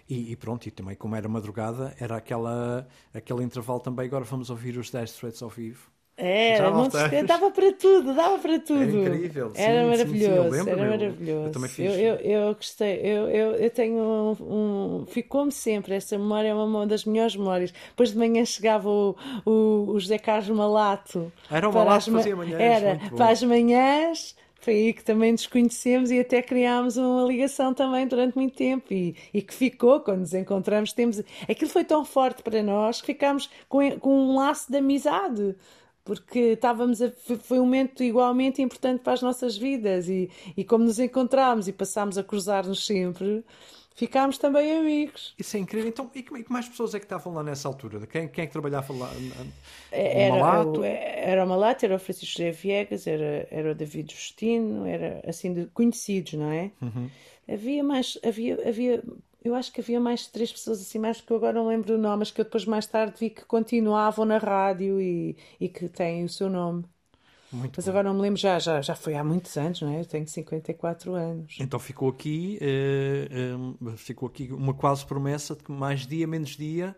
e, 0.09 0.31
e, 0.31 0.35
pronto, 0.35 0.67
e 0.67 0.71
também 0.71 0.95
como 0.95 1.15
era 1.15 1.27
madrugada, 1.27 1.95
era 1.99 2.17
aquela, 2.17 2.87
aquele 3.13 3.43
intervalo 3.43 3.79
também. 3.79 4.05
Agora 4.05 4.23
vamos 4.23 4.49
ouvir 4.49 4.77
os 4.77 4.89
10 4.89 5.11
threads 5.13 5.41
ao 5.41 5.49
vivo. 5.49 5.89
Era, 6.19 6.71
não 6.71 6.89
se, 6.89 7.23
dava 7.23 7.51
para 7.51 7.71
tudo, 7.73 8.15
dava 8.15 8.39
para 8.39 8.59
tudo. 8.59 8.81
Era 8.81 9.15
incrível. 9.15 9.51
Era 9.53 9.83
sim, 9.83 9.89
maravilhoso. 9.89 10.55
Sim, 10.55 10.63
sim, 10.63 10.69
era 10.71 10.89
maravilhoso. 10.89 11.29
Eu, 11.29 11.43
eu 11.43 11.51
também 11.51 11.69
fiz. 11.69 11.85
Eu, 11.85 11.93
eu, 11.93 12.15
eu 12.15 12.55
gostei. 12.55 12.99
Eu, 13.03 13.29
eu, 13.29 13.51
eu 13.51 13.69
tenho 13.69 13.99
um, 13.99 15.01
um 15.01 15.05
Ficou-me 15.05 15.51
sempre. 15.51 15.93
Essa 15.93 16.17
memória 16.17 16.47
é 16.47 16.55
uma 16.55 16.87
das 16.87 17.05
melhores 17.05 17.35
memórias. 17.35 17.71
Depois 17.89 18.13
de 18.13 18.17
manhã 18.17 18.43
chegava 18.45 18.89
o, 18.89 19.15
o, 19.45 19.91
o 19.91 19.99
José 19.99 20.17
Carlos 20.17 20.49
Malato. 20.49 21.31
Era 21.51 21.69
o 21.69 21.73
Malato 21.73 22.05
que 22.05 22.11
fazia 22.11 22.35
manhãs. 22.35 22.61
Era, 22.61 22.99
para 23.15 23.29
as 23.29 23.43
manhãs 23.43 24.35
foi 24.67 24.73
aí 24.73 24.93
que 24.93 25.01
também 25.01 25.31
nos 25.31 25.47
conhecemos 25.47 26.11
e 26.11 26.19
até 26.19 26.41
criámos 26.41 26.97
uma 26.97 27.25
ligação 27.25 27.73
também 27.73 28.05
durante 28.05 28.35
muito 28.35 28.53
tempo 28.53 28.93
e, 28.93 29.15
e 29.33 29.41
que 29.41 29.53
ficou, 29.53 30.01
quando 30.01 30.19
nos 30.19 30.33
encontramos, 30.33 30.91
temos... 30.91 31.21
Aquilo 31.47 31.71
foi 31.71 31.85
tão 31.85 32.03
forte 32.03 32.43
para 32.43 32.61
nós 32.61 32.99
que 32.99 33.07
ficámos 33.07 33.49
com, 33.69 33.97
com 33.97 34.13
um 34.13 34.35
laço 34.35 34.69
de 34.69 34.77
amizade 34.77 35.55
porque 36.03 36.39
estávamos 36.39 37.01
a, 37.01 37.09
foi 37.43 37.59
um 37.59 37.63
momento 37.63 38.03
igualmente 38.03 38.61
importante 38.61 39.01
para 39.01 39.13
as 39.13 39.21
nossas 39.21 39.57
vidas 39.57 40.09
e, 40.09 40.29
e 40.57 40.65
como 40.65 40.83
nos 40.83 40.99
encontramos 40.99 41.69
e 41.69 41.71
passámos 41.71 42.17
a 42.17 42.23
cruzar-nos 42.23 42.85
sempre 42.85 43.45
ficámos 43.97 44.37
também 44.37 44.77
amigos. 44.77 45.35
Isso 45.37 45.55
é 45.55 45.59
incrível. 45.59 45.87
Então, 45.89 46.09
e 46.15 46.23
que 46.23 46.51
mais 46.51 46.67
pessoas 46.67 46.93
é 46.95 46.99
que 46.99 47.05
estavam 47.05 47.33
lá 47.33 47.43
nessa 47.43 47.67
altura? 47.67 48.05
Quem, 48.07 48.27
quem 48.27 48.43
é 48.43 48.47
que 48.47 48.53
trabalhava 48.53 48.91
lá? 48.93 49.09
Era 49.91 50.23
o 50.25 50.27
Malato? 50.27 50.83
Era 50.83 51.43
o 51.45 51.47
Malato, 51.47 51.85
era 51.85 51.95
o 51.95 51.99
Francisco 51.99 52.37
José 52.37 52.51
Viegas, 52.51 53.07
era, 53.07 53.47
era 53.51 53.71
o 53.71 53.75
David 53.75 54.13
Justino, 54.13 54.85
era 54.85 55.21
assim 55.27 55.53
de 55.53 55.67
conhecidos, 55.67 56.33
não 56.33 56.51
é? 56.51 56.71
Uhum. 56.81 57.11
Havia 57.49 57.83
mais, 57.83 58.17
havia, 58.25 58.55
havia, 58.67 59.03
eu 59.43 59.55
acho 59.55 59.71
que 59.73 59.81
havia 59.81 59.99
mais 59.99 60.27
três 60.27 60.51
pessoas 60.51 60.81
assim, 60.81 60.99
mais 60.99 61.21
que 61.21 61.31
eu 61.31 61.37
agora 61.37 61.53
não 61.59 61.67
lembro 61.69 61.95
o 61.95 61.97
nome, 61.97 62.19
mas 62.19 62.31
que 62.31 62.41
eu 62.41 62.45
depois 62.45 62.65
mais 62.65 62.87
tarde 62.87 63.19
vi 63.19 63.29
que 63.31 63.45
continuavam 63.45 64.25
na 64.25 64.37
rádio 64.37 65.01
e, 65.01 65.37
e 65.59 65.69
que 65.69 65.89
têm 65.89 66.25
o 66.25 66.29
seu 66.29 66.49
nome. 66.49 66.85
Muito 67.51 67.73
Mas 67.77 67.85
bom. 67.85 67.91
agora 67.91 68.09
não 68.09 68.15
me 68.15 68.21
lembro, 68.21 68.39
já, 68.39 68.59
já, 68.59 68.81
já 68.81 68.95
foi 68.95 69.15
há 69.15 69.23
muitos 69.23 69.55
anos, 69.57 69.81
não 69.81 69.89
é? 69.89 70.01
Eu 70.01 70.05
tenho 70.05 70.27
54 70.27 71.13
anos. 71.13 71.55
Então 71.59 71.79
ficou 71.79 72.09
aqui, 72.09 72.59
uh, 72.61 73.87
uh, 73.87 73.97
ficou 73.97 74.27
aqui 74.27 74.51
uma 74.51 74.73
quase 74.73 75.05
promessa 75.05 75.55
de 75.55 75.63
que 75.63 75.71
mais 75.71 76.05
dia, 76.05 76.27
menos 76.27 76.51
dia, 76.57 76.95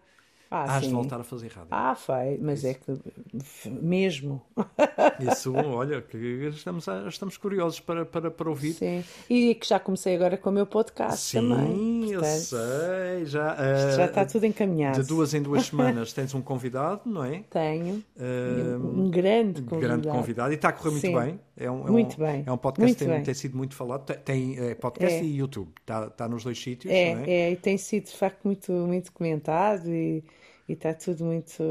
ah, 0.51 0.63
Hás 0.63 0.83
sim. 0.83 0.89
de 0.89 0.95
voltar 0.95 1.21
a 1.21 1.23
fazer 1.23 1.47
rádio. 1.49 1.67
Ah, 1.69 1.95
vai, 2.07 2.39
mas 2.41 2.59
Isso. 2.63 2.67
é 2.67 2.73
que 2.73 3.69
mesmo. 3.69 4.41
Isso, 5.31 5.53
olha, 5.53 6.01
que 6.01 6.17
estamos, 6.17 6.87
estamos 7.07 7.37
curiosos 7.37 7.79
para, 7.79 8.03
para, 8.03 8.31
para 8.31 8.49
ouvir. 8.49 8.73
Sim, 8.73 9.03
e 9.29 9.53
que 9.53 9.67
já 9.67 9.79
comecei 9.79 10.15
agora 10.15 10.37
com 10.37 10.49
o 10.49 10.53
meu 10.53 10.65
podcast 10.65 11.19
sim, 11.19 11.37
também. 11.37 11.67
Sim, 11.67 12.13
eu 12.13 12.23
sei. 12.23 13.25
Já, 13.25 13.53
uh, 13.53 13.95
já 13.95 14.05
está 14.05 14.25
tudo 14.25 14.45
encaminhado. 14.47 14.99
De 14.99 15.07
duas 15.07 15.35
em 15.35 15.41
duas 15.41 15.65
semanas 15.67 16.13
tens 16.13 16.33
um 16.33 16.41
convidado, 16.41 17.01
não 17.05 17.23
é? 17.23 17.43
Tenho. 17.47 18.03
Uh, 18.17 19.01
um 19.01 19.11
grande 19.11 19.61
convidado. 19.61 20.01
grande 20.01 20.07
convidado. 20.07 20.51
E 20.51 20.55
está 20.55 20.69
a 20.69 20.73
correr 20.73 20.91
muito 20.91 21.05
sim. 21.05 21.15
bem. 21.15 21.39
É 21.55 21.69
um, 21.69 21.87
é 21.87 21.91
muito 21.91 22.15
um, 22.15 22.25
bem. 22.25 22.43
É 22.47 22.51
um 22.51 22.57
podcast 22.57 22.95
que 22.95 23.05
tem, 23.05 23.21
tem, 23.21 23.33
sido 23.35 23.55
muito 23.55 23.75
falado. 23.75 24.03
Tem, 24.23 24.57
é 24.57 24.73
podcast 24.73 25.19
é. 25.19 25.23
e 25.23 25.37
YouTube. 25.37 25.69
Está, 25.79 26.07
está 26.07 26.27
nos 26.27 26.43
dois 26.43 26.59
sítios, 26.59 26.91
é, 26.91 27.13
não 27.13 27.21
é? 27.21 27.29
É, 27.29 27.51
e 27.51 27.55
tem 27.55 27.77
sido 27.77 28.05
de 28.05 28.17
facto 28.17 28.45
muito, 28.45 28.71
muito 28.71 29.11
comentado 29.11 29.87
e 29.93 30.23
e 30.69 30.73
está 30.73 30.93
tudo 30.93 31.25
muito, 31.25 31.63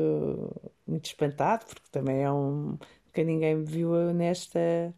muito 0.86 1.06
espantado, 1.06 1.64
porque 1.66 1.88
também 1.92 2.22
é 2.22 2.32
um. 2.32 2.76
que 3.14 3.22
ninguém 3.22 3.56
me 3.56 3.64
viu 3.64 4.12
nesta. 4.12 4.92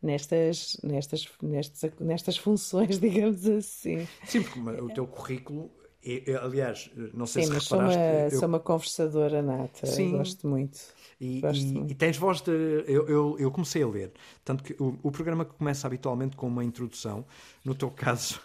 Nestas, 0.00 0.76
nestas, 0.84 1.28
nestas, 1.42 1.92
nestas 1.98 2.36
funções, 2.36 2.98
digamos 3.00 3.44
assim. 3.48 4.06
Sim, 4.24 4.42
porque 4.42 4.60
o 4.60 4.88
teu 4.90 5.08
currículo 5.08 5.72
aliás, 6.40 6.90
não 7.12 7.26
sei 7.26 7.42
Sim, 7.42 7.52
se 7.52 7.58
reparaste. 7.58 7.68
Sou 7.68 7.78
uma, 7.80 8.20
eu... 8.20 8.38
sou 8.38 8.48
uma 8.48 8.60
conversadora 8.60 9.42
nata, 9.42 9.86
Sim. 9.86 10.12
gosto 10.12 10.46
muito. 10.46 10.78
E, 11.20 11.40
e, 11.40 11.90
e, 11.90 11.94
tens 11.94 12.16
voz 12.16 12.40
de. 12.40 12.50
Eu, 12.86 13.08
eu, 13.08 13.36
eu, 13.38 13.50
comecei 13.50 13.82
a 13.82 13.88
ler. 13.88 14.12
Tanto 14.44 14.62
que 14.62 14.72
o, 14.80 14.96
o 15.02 15.10
programa 15.10 15.44
começa 15.44 15.86
habitualmente 15.86 16.36
com 16.36 16.46
uma 16.46 16.64
introdução, 16.64 17.26
no 17.64 17.74
teu 17.74 17.90
caso, 17.90 18.40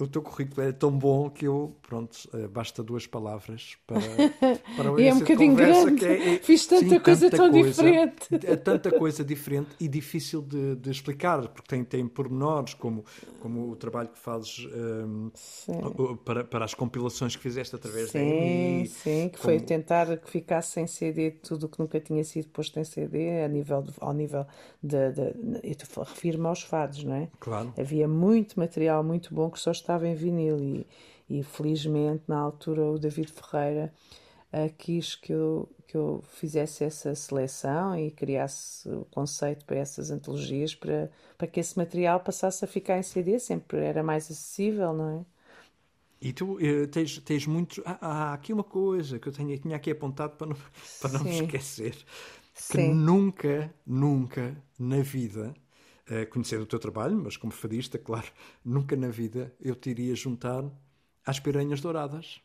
o 0.00 0.06
teu 0.06 0.22
currículo 0.22 0.66
é 0.66 0.72
tão 0.72 0.90
bom 0.90 1.28
que 1.28 1.46
eu, 1.46 1.74
pronto, 1.82 2.16
uh, 2.32 2.48
basta 2.48 2.82
duas 2.82 3.06
palavras 3.06 3.76
para, 3.86 4.00
para 4.76 5.00
e 5.02 5.08
é 5.08 5.14
um 5.14 5.18
bocadinho 5.18 5.54
grande. 5.54 6.04
É, 6.04 6.34
é, 6.34 6.38
Fiz 6.38 6.64
tanta 6.66 6.88
sim, 6.88 7.00
coisa 7.00 7.30
tanta 7.30 7.42
tão 7.42 7.50
coisa, 7.50 7.68
diferente. 7.68 8.28
É 8.46 8.56
tanta 8.56 8.92
coisa 8.92 9.24
diferente 9.24 9.70
e 9.80 9.88
difícil 9.88 10.42
de, 10.42 10.76
de, 10.76 10.90
explicar, 10.90 11.48
porque 11.48 11.68
tem, 11.68 11.82
tem 11.82 12.06
pormenores, 12.06 12.74
como, 12.74 13.04
como 13.40 13.70
o 13.70 13.76
trabalho 13.76 14.08
que 14.08 14.18
fazes 14.18 14.66
um, 14.66 15.30
ehm, 15.68 16.16
para, 16.24 16.44
para 16.44 16.64
as 16.64 16.74
compilações 16.74 17.34
que 17.34 17.42
fizeste 17.42 17.74
através 17.74 18.10
sim, 18.10 18.18
da 18.18 18.24
EMI. 18.24 18.86
Sim, 18.86 19.28
que 19.28 19.38
como... 19.38 19.42
foi 19.42 19.60
tentar 19.60 20.16
que 20.18 20.30
ficasse 20.30 20.80
em 20.80 20.86
CD 20.86 21.32
tudo 21.32 21.66
o 21.66 21.68
que 21.68 21.80
nunca 21.80 21.98
tinha 21.98 22.22
sido 22.22 22.48
posto 22.48 22.78
em 22.78 22.84
CD, 22.84 23.42
a 23.42 23.48
nível 23.48 23.82
de, 23.82 23.92
ao 24.00 24.12
nível 24.12 24.46
de. 24.80 25.10
de, 25.10 25.32
de 25.32 25.94
eu 25.96 26.02
refiro-me 26.04 26.46
aos 26.46 26.62
fados, 26.62 27.02
não 27.02 27.14
é? 27.14 27.28
Claro. 27.40 27.72
Havia 27.78 28.06
muito 28.06 28.58
material 28.58 29.02
muito 29.02 29.34
bom 29.34 29.50
que 29.50 29.63
só 29.64 29.70
estava 29.70 30.06
em 30.06 30.14
vinil 30.14 30.58
e, 30.60 30.86
e 31.28 31.42
felizmente 31.42 32.24
na 32.28 32.38
altura 32.38 32.82
o 32.84 32.98
David 32.98 33.32
Ferreira 33.32 33.92
uh, 34.52 34.72
quis 34.76 35.14
que 35.14 35.32
eu, 35.32 35.68
que 35.86 35.96
eu 35.96 36.22
fizesse 36.28 36.84
essa 36.84 37.14
seleção 37.14 37.98
e 37.98 38.10
criasse 38.10 38.86
o 38.88 39.06
conceito 39.06 39.64
para 39.64 39.78
essas 39.78 40.10
antologias 40.10 40.74
para, 40.74 41.10
para 41.38 41.46
que 41.46 41.60
esse 41.60 41.78
material 41.78 42.20
passasse 42.20 42.64
a 42.64 42.68
ficar 42.68 42.98
em 42.98 43.02
CD, 43.02 43.38
sempre 43.38 43.78
era 43.78 44.02
mais 44.02 44.24
acessível, 44.24 44.92
não 44.92 45.20
é? 45.20 45.24
E 46.20 46.32
tu 46.32 46.56
uh, 46.56 46.86
tens, 46.88 47.18
tens 47.18 47.46
muito. 47.46 47.82
Ah, 47.84 47.98
há 48.00 48.34
aqui 48.34 48.52
uma 48.52 48.64
coisa 48.64 49.18
que 49.18 49.28
eu 49.28 49.32
tenho, 49.32 49.58
tinha 49.58 49.76
aqui 49.76 49.90
apontado 49.90 50.36
para 50.36 50.46
não, 50.46 50.56
para 51.00 51.12
não 51.12 51.24
me 51.24 51.30
esquecer. 51.30 51.96
Que 52.68 52.78
Sim. 52.78 52.94
nunca, 52.94 53.74
nunca 53.84 54.56
na 54.78 55.02
vida 55.02 55.54
conhecer 56.30 56.60
o 56.60 56.66
teu 56.66 56.78
trabalho, 56.78 57.16
mas 57.16 57.36
como 57.36 57.52
fadista, 57.52 57.98
claro, 57.98 58.26
nunca 58.64 58.96
na 58.96 59.08
vida 59.08 59.54
eu 59.60 59.74
te 59.74 59.90
iria 59.90 60.14
juntar 60.14 60.64
às 61.24 61.40
piranhas 61.40 61.80
douradas. 61.80 62.40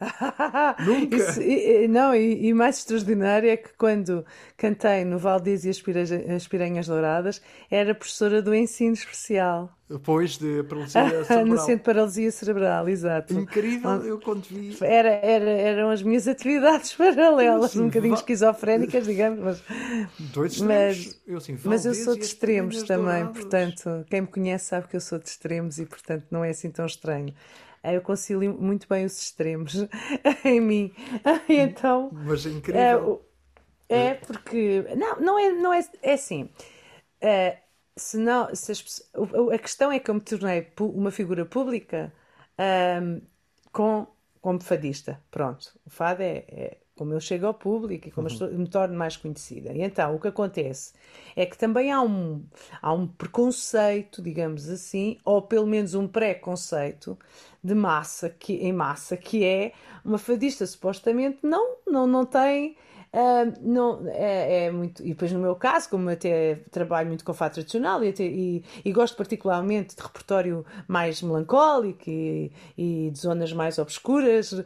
Nunca! 0.84 1.16
Isso, 1.16 1.42
e, 1.42 1.88
não, 1.88 2.14
e, 2.14 2.48
e, 2.48 2.54
mais 2.54 2.78
extraordinário 2.78 3.48
é 3.48 3.56
que 3.56 3.70
quando 3.78 4.24
cantei 4.56 5.04
no 5.04 5.18
Valdez 5.18 5.64
e 5.64 5.70
as, 5.70 5.82
as 6.12 6.48
Piranhas 6.48 6.86
Douradas, 6.86 7.40
era 7.70 7.94
professora 7.94 8.42
do 8.42 8.54
ensino 8.54 8.94
especial. 8.94 9.72
Depois 9.88 10.38
de 10.38 10.62
paralisia 10.64 11.24
cerebral. 11.24 11.46
no 11.46 11.58
centro 11.58 11.76
de 11.76 11.82
paralisia 11.82 12.32
cerebral, 12.32 12.88
exato. 12.88 13.34
Incrível, 13.34 14.02
eu 14.02 14.18
quando 14.18 14.42
vi. 14.44 14.76
Era, 14.80 15.10
era, 15.10 15.50
eram 15.50 15.90
as 15.90 16.02
minhas 16.02 16.26
atividades 16.26 16.92
paralelas, 16.96 17.72
sim, 17.72 17.82
um 17.82 17.86
bocadinho 17.86 18.14
esquizofrénicas, 18.14 19.06
digamos, 19.06 19.40
mas. 19.40 19.62
Dois 20.32 20.60
mas, 20.60 21.20
eu, 21.26 21.40
sim, 21.40 21.58
mas 21.64 21.84
eu 21.84 21.94
sou 21.94 22.14
de 22.14 22.24
extremos 22.24 22.82
também, 22.82 23.24
douradas. 23.24 23.36
portanto, 23.36 24.06
quem 24.08 24.22
me 24.22 24.26
conhece 24.26 24.66
sabe 24.66 24.88
que 24.88 24.96
eu 24.96 25.00
sou 25.00 25.18
de 25.18 25.28
extremos 25.28 25.78
e, 25.78 25.86
portanto, 25.86 26.26
não 26.30 26.42
é 26.42 26.50
assim 26.50 26.70
tão 26.70 26.86
estranho 26.86 27.34
eu 27.92 28.00
concilio 28.00 28.54
muito 28.54 28.88
bem 28.88 29.04
os 29.04 29.18
extremos 29.18 29.74
em 30.44 30.60
mim. 30.60 30.94
então, 31.48 32.10
Mas 32.12 32.46
é 32.46 32.50
incrível. 32.50 33.24
É, 33.88 34.08
é 34.08 34.14
porque. 34.14 34.84
Não, 34.96 35.20
não 35.20 35.38
é, 35.38 35.50
não 35.52 35.72
é, 35.72 35.80
é 36.02 36.12
assim. 36.14 36.48
É, 37.20 37.58
se 37.96 38.16
não, 38.16 38.54
se 38.54 38.72
as, 38.72 39.10
a 39.52 39.58
questão 39.58 39.90
é 39.92 39.98
que 39.98 40.10
eu 40.10 40.14
me 40.14 40.20
tornei 40.20 40.72
uma 40.80 41.10
figura 41.10 41.44
pública 41.44 42.12
um, 43.02 43.20
com, 43.72 44.06
como 44.40 44.60
fadista. 44.62 45.22
Pronto. 45.30 45.78
O 45.86 45.90
fado 45.90 46.22
é, 46.22 46.44
é 46.48 46.78
como 46.96 47.12
eu 47.12 47.20
chego 47.20 47.46
ao 47.46 47.54
público 47.54 48.08
e 48.08 48.10
como 48.10 48.28
uhum. 48.28 48.46
eu 48.46 48.58
me 48.58 48.68
torno 48.68 48.96
mais 48.96 49.16
conhecida. 49.16 49.72
E 49.72 49.82
então 49.82 50.14
o 50.14 50.20
que 50.20 50.28
acontece 50.28 50.92
é 51.34 51.44
que 51.44 51.58
também 51.58 51.90
há 51.90 52.00
um, 52.00 52.44
há 52.80 52.92
um 52.92 53.06
preconceito, 53.06 54.22
digamos 54.22 54.68
assim, 54.68 55.18
ou 55.24 55.42
pelo 55.42 55.66
menos 55.66 55.94
um 55.94 56.06
preconceito 56.06 57.18
de 57.62 57.74
massa, 57.74 58.28
que, 58.28 58.54
em 58.54 58.72
massa, 58.72 59.16
que 59.16 59.44
é 59.44 59.72
uma 60.04 60.18
fadista 60.18 60.66
supostamente 60.66 61.38
não, 61.42 61.76
não, 61.86 62.06
não 62.06 62.24
tem 62.24 62.76
Uh, 63.14 63.54
não, 63.62 64.08
é, 64.08 64.64
é, 64.64 64.70
muito. 64.72 65.00
E 65.00 65.10
depois, 65.10 65.30
no 65.30 65.38
meu 65.38 65.54
caso, 65.54 65.88
como 65.88 66.10
até 66.10 66.56
trabalho 66.72 67.06
muito 67.06 67.24
com 67.24 67.32
fado 67.32 67.54
tradicional 67.54 68.02
e, 68.02 68.08
até, 68.08 68.24
e, 68.24 68.64
e, 68.84 68.92
gosto 68.92 69.16
particularmente 69.16 69.94
de 69.94 70.02
repertório 70.02 70.66
mais 70.88 71.22
melancólico 71.22 72.10
e, 72.10 72.50
e 72.76 73.10
de 73.12 73.18
zonas 73.20 73.52
mais 73.52 73.78
obscuras, 73.78 74.50
uh, 74.52 74.64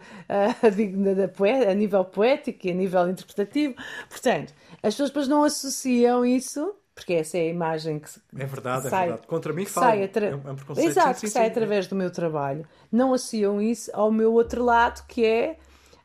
a 1.70 1.74
nível 1.74 2.06
poético 2.06 2.66
e 2.66 2.70
a 2.70 2.74
nível 2.74 3.10
interpretativo. 3.10 3.74
Portanto, 4.08 4.54
as 4.82 4.94
pessoas 4.94 5.10
depois 5.10 5.28
não 5.28 5.44
associam 5.44 6.24
isso 6.24 6.74
porque 6.94 7.14
essa 7.14 7.38
é 7.38 7.42
a 7.42 7.46
imagem 7.48 8.00
que 8.00 8.08
é 8.36 8.44
verdade, 8.44 8.84
que 8.84 8.90
sai, 8.90 9.04
é 9.04 9.06
verdade. 9.08 9.26
Contra 9.28 9.52
mim 9.52 9.64
fala. 9.66 9.86
Sai 9.88 10.02
atra... 10.04 10.26
é 10.26 10.34
um 10.34 10.80
Exato, 10.80 11.20
sim, 11.20 11.26
que 11.26 11.28
sim, 11.28 11.32
sai 11.34 11.44
sim. 11.44 11.50
através 11.50 11.86
do 11.86 11.94
meu 11.94 12.10
trabalho. 12.10 12.66
Não 12.90 13.12
associam 13.12 13.62
isso 13.62 13.88
ao 13.94 14.10
meu 14.10 14.32
outro 14.32 14.64
lado, 14.64 15.06
que 15.06 15.24
é 15.24 15.58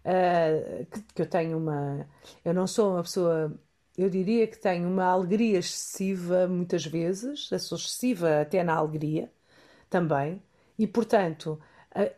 uh, 0.04 0.86
que, 0.86 1.02
que, 1.14 1.22
eu 1.22 1.26
tenho 1.26 1.58
uma. 1.58 2.08
Eu 2.44 2.54
não 2.54 2.68
sou 2.68 2.94
uma 2.94 3.04
pessoa. 3.04 3.54
Eu 3.98 4.10
diria 4.10 4.48
que 4.48 4.58
tenho 4.58 4.88
uma 4.90 5.06
alegria 5.06 5.60
excessiva 5.60 6.48
muitas 6.48 6.86
vezes, 6.86 7.50
eu 7.52 7.60
sou 7.60 7.78
excessiva 7.78 8.42
até 8.42 8.64
na 8.64 8.74
alegria 8.76 9.32
também, 9.90 10.42
e 10.80 10.88
portanto, 10.88 11.60
uh, 11.96 12.12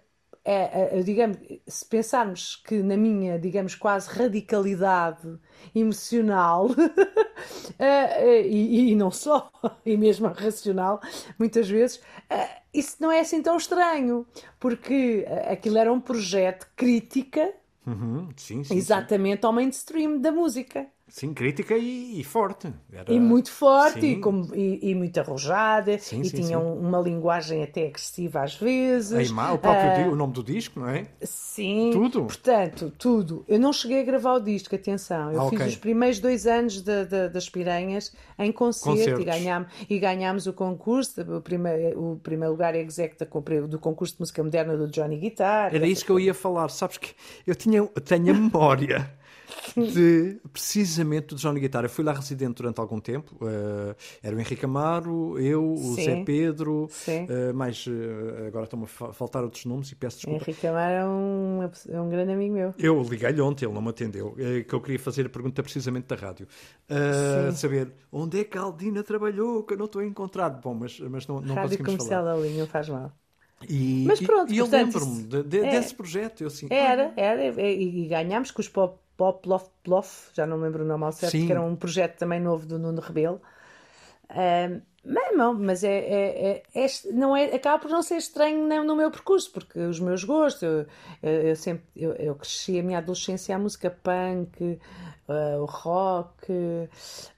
é, 0.48 1.00
é, 1.00 1.04
digamos, 1.04 1.38
se 1.68 1.86
pensarmos 1.86 2.56
que 2.56 2.82
na 2.82 2.96
minha, 2.96 3.38
digamos, 3.40 3.76
quase 3.76 4.10
radicalidade 4.10 5.38
emocional, 5.74 6.70
e, 8.48 8.92
e, 8.92 8.96
não 8.96 9.12
só, 9.12 9.52
e 9.86 9.98
mesmo 9.98 10.28
racional, 10.28 11.02
muitas 11.38 11.68
vezes, 11.68 12.00
isso 12.74 12.98
não 13.02 13.12
é 13.12 13.22
assim 13.22 13.42
tão 13.42 13.58
estranho, 13.58 14.26
porque 14.60 15.26
aquilo 15.50 15.78
era 15.78 15.92
um 15.92 16.00
projeto 16.00 16.68
crítica 16.76 17.52
Uhum, 17.88 18.30
sim, 18.38 18.64
sim, 18.64 18.82
exatamente 18.82 19.44
sim. 19.44 19.46
ao 19.46 19.52
mainstream 19.54 20.20
da 20.22 20.32
música. 20.32 20.92
Sim, 21.08 21.34
crítica 21.36 21.78
e, 21.78 22.20
e 22.20 22.24
forte. 22.24 22.74
Era... 22.92 23.14
E 23.14 23.20
muito 23.20 23.52
forte 23.52 24.02
Sim. 24.02 24.14
e, 24.14 24.16
como- 24.20 24.54
e- 24.56 24.80
e 24.90 24.96
muito 24.96 25.18
arrojada 25.20 25.98
Sim, 26.00 26.22
e 26.22 26.26
sim, 26.30 26.38
tinha 26.42 26.58
um- 26.58 26.80
uma 26.80 27.00
linguagem 27.00 27.62
até 27.64 27.86
agressiva 27.88 28.42
às 28.42 28.56
vezes. 28.56 29.32
A 29.32 29.54
o 29.54 29.58
próprio 29.60 29.92
Ah, 29.92 29.94
di- 29.94 30.10
o 30.10 30.16
nome 30.16 30.34
do 30.34 30.44
disco, 30.44 30.80
não 30.80 30.90
é? 30.90 31.06
Sim, 31.22 31.92
Tudo? 31.94 32.24
Portanto, 32.26 32.92
tudo. 32.98 33.46
Eu 33.48 33.60
não 33.60 33.72
cheguei 33.72 34.02
a 34.02 34.04
gravar 34.04 34.34
o 34.34 34.40
disco, 34.40 34.74
atenção. 34.74 35.32
Eu 35.32 35.42
Ah, 35.42 35.50
fiz 35.50 35.60
ok. 35.62 35.68
os 35.68 35.76
primeiros 35.78 36.20
dois 36.20 36.48
anos 36.48 36.82
da- 36.82 37.04
da- 37.04 37.28
das 37.28 37.48
Piranhas 37.50 38.12
em 38.40 38.52
concerto 38.52 38.90
Concertos. 38.98 39.22
e 39.22 39.26
ganhámos, 39.26 39.68
e 39.88 40.00
ganhámos 40.00 40.48
o 40.48 40.54
concurso, 40.54 41.22
o 41.22 41.40
primeiro, 41.40 42.14
o 42.14 42.16
primeiro 42.18 42.52
lugar 42.52 42.74
exec 42.76 43.16
da- 43.18 43.26
do 43.68 43.78
concurso 43.80 44.16
de 44.16 44.22
música 44.22 44.44
moderna 44.44 44.76
do 44.76 44.88
Johnny 44.88 45.18
Guitar. 45.18 45.74
Era 45.74 45.86
isso 45.88 46.04
que 46.04 46.12
eu 46.12 46.20
ia 46.20 46.34
falar. 46.34 46.68
Sabes 46.70 46.98
que 46.98 47.14
eu 47.46 47.54
tinha, 47.56 47.78
eu 47.78 47.88
tenho 48.02 48.32
a 48.32 48.38
memória 48.38 49.10
de 49.76 50.40
precisamente 50.52 51.28
do 51.28 51.36
Johnny 51.36 51.60
Guitar. 51.60 51.84
Eu 51.84 51.90
fui 51.90 52.04
lá 52.04 52.14
residente 52.14 52.56
durante 52.56 52.80
algum 52.80 53.00
tempo. 53.00 53.36
eh, 53.42 53.96
era 54.24 54.36
o 54.36 54.40
Henrique 54.40 54.66
Amaro, 54.66 55.40
eu, 55.40 55.74
o 55.74 55.78
Sim. 55.78 56.04
Zé 56.04 56.24
Pedro, 56.24 56.88
Sim. 56.92 57.28
eh, 57.30 57.54
mais 57.54 57.86
eh, 57.88 58.48
agora 58.48 58.66
estão-me 58.66 58.86
a 58.86 58.88
fa- 58.88 59.14
faltar 59.14 59.44
outros 59.44 59.66
nomes 59.66 59.92
e 59.92 59.96
peço 59.96 60.18
desculpa. 60.18 60.44
Henrique 60.44 60.68
Amaro 60.68 60.94
é 60.94 61.06
um, 61.06 61.70
é 61.90 62.02
um 62.02 62.10
grande 62.10 62.32
amigo 62.32 62.54
meu. 62.54 62.74
Eu 62.78 63.02
liguei-lhe 63.04 63.42
ontem, 63.42 63.66
ele 63.66 63.74
não 63.74 63.82
me 63.82 63.90
atendeu, 63.90 64.36
que 64.68 64.74
eu 64.74 64.82
queria 64.82 65.00
fazer 65.00 65.26
a 65.26 65.30
pergunta 65.30 65.62
precisamente 65.64 66.08
da 66.08 66.16
rádio. 66.16 66.48
Saber 67.56 67.92
onde 68.12 68.40
é 68.40 68.44
que 68.44 68.58
a 68.58 68.62
Aldina 68.62 69.04
trabalhou, 69.04 69.64
que 69.64 69.74
eu 69.74 69.78
não 69.78 69.86
estou 69.86 70.02
a 70.02 70.06
encontrar. 70.06 70.50
Bom, 70.50 70.74
mas, 70.74 71.00
mas 71.00 71.28
não, 71.28 71.42
não 71.42 71.56
Rádio 71.56 71.78
conseguimos 71.78 72.04
Comercial 72.04 72.24
falar. 72.24 72.36
da 72.36 72.42
Linha, 72.42 72.60
não 72.60 72.68
faz 72.68 72.90
mal. 72.90 73.12
E, 73.70 74.04
Mas 74.06 74.20
pronto, 74.20 74.54
e 74.54 74.58
eu 74.58 74.66
portanto, 74.66 74.86
lembro-me 74.96 75.20
isso- 75.20 75.28
de- 75.28 75.44
de- 75.44 75.60
é. 75.60 75.72
desse 75.72 75.96
projeto. 75.96 76.42
Eu 76.42 76.48
assim, 76.48 76.68
Era, 76.70 77.14
era, 77.16 77.44
e, 77.62 78.04
e 78.04 78.08
ganhámos 78.08 78.52
com 78.52 78.62
os 78.62 78.68
Pop, 78.68 79.00
Pop 79.18 79.48
Loft 79.48 79.72
Bluff, 79.84 80.30
já 80.34 80.46
não 80.46 80.58
me 80.58 80.64
lembro 80.64 80.84
o 80.84 80.88
nome 80.88 81.04
ao 81.06 81.12
certo, 81.12 81.32
Sim. 81.32 81.46
que 81.46 81.52
era 81.52 81.62
um 81.62 81.76
projeto 81.76 82.18
também 82.18 82.40
novo 82.40 82.66
do 82.66 82.78
Nuno 82.80 83.02
Rebelo. 83.02 83.42
Ahm, 84.30 84.82
mas 85.04 85.38
não, 85.38 85.54
mas 85.54 85.84
é, 85.84 85.98
é- 86.00 86.64
é- 86.74 86.86
é 86.86 86.88
não 87.14 87.38
é, 87.38 87.46
acaba 87.56 87.78
por 87.80 87.92
não 87.92 88.02
ser 88.02 88.18
estranho 88.18 88.68
no, 88.68 88.84
no 88.84 88.96
meu 88.96 89.12
percurso, 89.12 89.52
porque 89.52 89.80
os 89.80 90.00
meus 90.00 90.24
gostos, 90.24 90.64
eu, 90.64 90.86
eu- 91.22 91.56
sempre 91.56 91.86
eu, 91.96 92.14
eu 92.16 92.36
cresci 92.36 92.80
a 92.80 92.84
minha 92.84 92.98
adolescência 92.98 93.56
a 93.56 93.60
música 93.60 93.92
punk, 93.92 94.80
ah, 95.28 95.58
o 95.60 95.66
rock, 95.66 96.52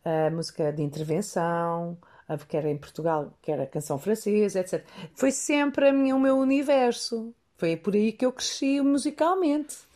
a 0.05 0.29
música 0.31 0.71
de 0.71 0.81
intervenção, 0.81 1.97
a 2.27 2.37
que 2.37 2.57
era 2.57 2.69
em 2.69 2.77
Portugal, 2.77 3.33
que 3.41 3.51
era 3.51 3.65
canção 3.65 3.97
francesa, 3.99 4.59
etc. 4.59 4.85
Foi 5.15 5.31
sempre 5.31 5.89
a 5.89 5.93
minha, 5.93 6.15
o 6.15 6.19
meu 6.19 6.37
universo. 6.37 7.33
Foi 7.57 7.75
por 7.75 7.95
aí 7.95 8.11
que 8.11 8.25
eu 8.25 8.31
cresci 8.31 8.81
musicalmente. 8.81 9.86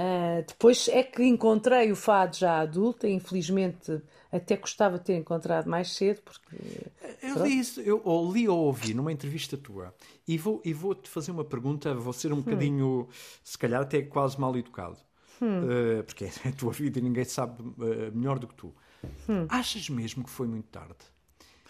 Ah, 0.00 0.42
depois 0.46 0.86
é 0.88 1.02
que 1.02 1.24
encontrei 1.24 1.90
o 1.90 1.96
fado 1.96 2.36
já 2.36 2.60
adulta, 2.60 3.08
infelizmente 3.08 4.00
até 4.30 4.56
gostava 4.56 4.98
de 4.98 5.04
ter 5.06 5.16
encontrado 5.16 5.68
mais 5.68 5.90
cedo, 5.96 6.22
porque 6.22 6.56
Eu 7.22 7.36
li 7.40 7.58
isso, 7.58 7.80
eu 7.80 8.00
ou 8.04 8.32
li 8.32 8.48
ou 8.48 8.58
ouvi 8.66 8.92
numa 8.94 9.12
entrevista 9.12 9.56
tua 9.56 9.94
e 10.26 10.36
vou 10.36 10.60
e 10.64 10.72
vou-te 10.72 11.08
fazer 11.08 11.30
uma 11.30 11.44
pergunta, 11.44 11.94
vou 11.94 12.12
ser 12.12 12.32
um 12.32 12.38
Hum. 12.46 12.72
bocadinho, 12.72 13.08
se 13.42 13.56
calhar 13.56 13.82
até 13.82 14.02
quase 14.02 14.40
mal 14.40 14.56
educado, 14.56 14.98
Eh, 15.62 16.02
porque 16.04 16.24
é 16.26 16.30
a 16.48 16.52
tua 16.52 16.72
vida 16.72 16.98
e 17.00 17.02
ninguém 17.02 17.24
sabe 17.24 17.62
eh, 17.82 18.10
melhor 18.12 18.38
do 18.38 18.48
que 18.48 18.54
tu. 18.54 18.74
Achas 19.48 19.88
mesmo 19.90 20.24
que 20.24 20.30
foi 20.30 20.48
muito 20.48 20.68
tarde? 20.68 20.96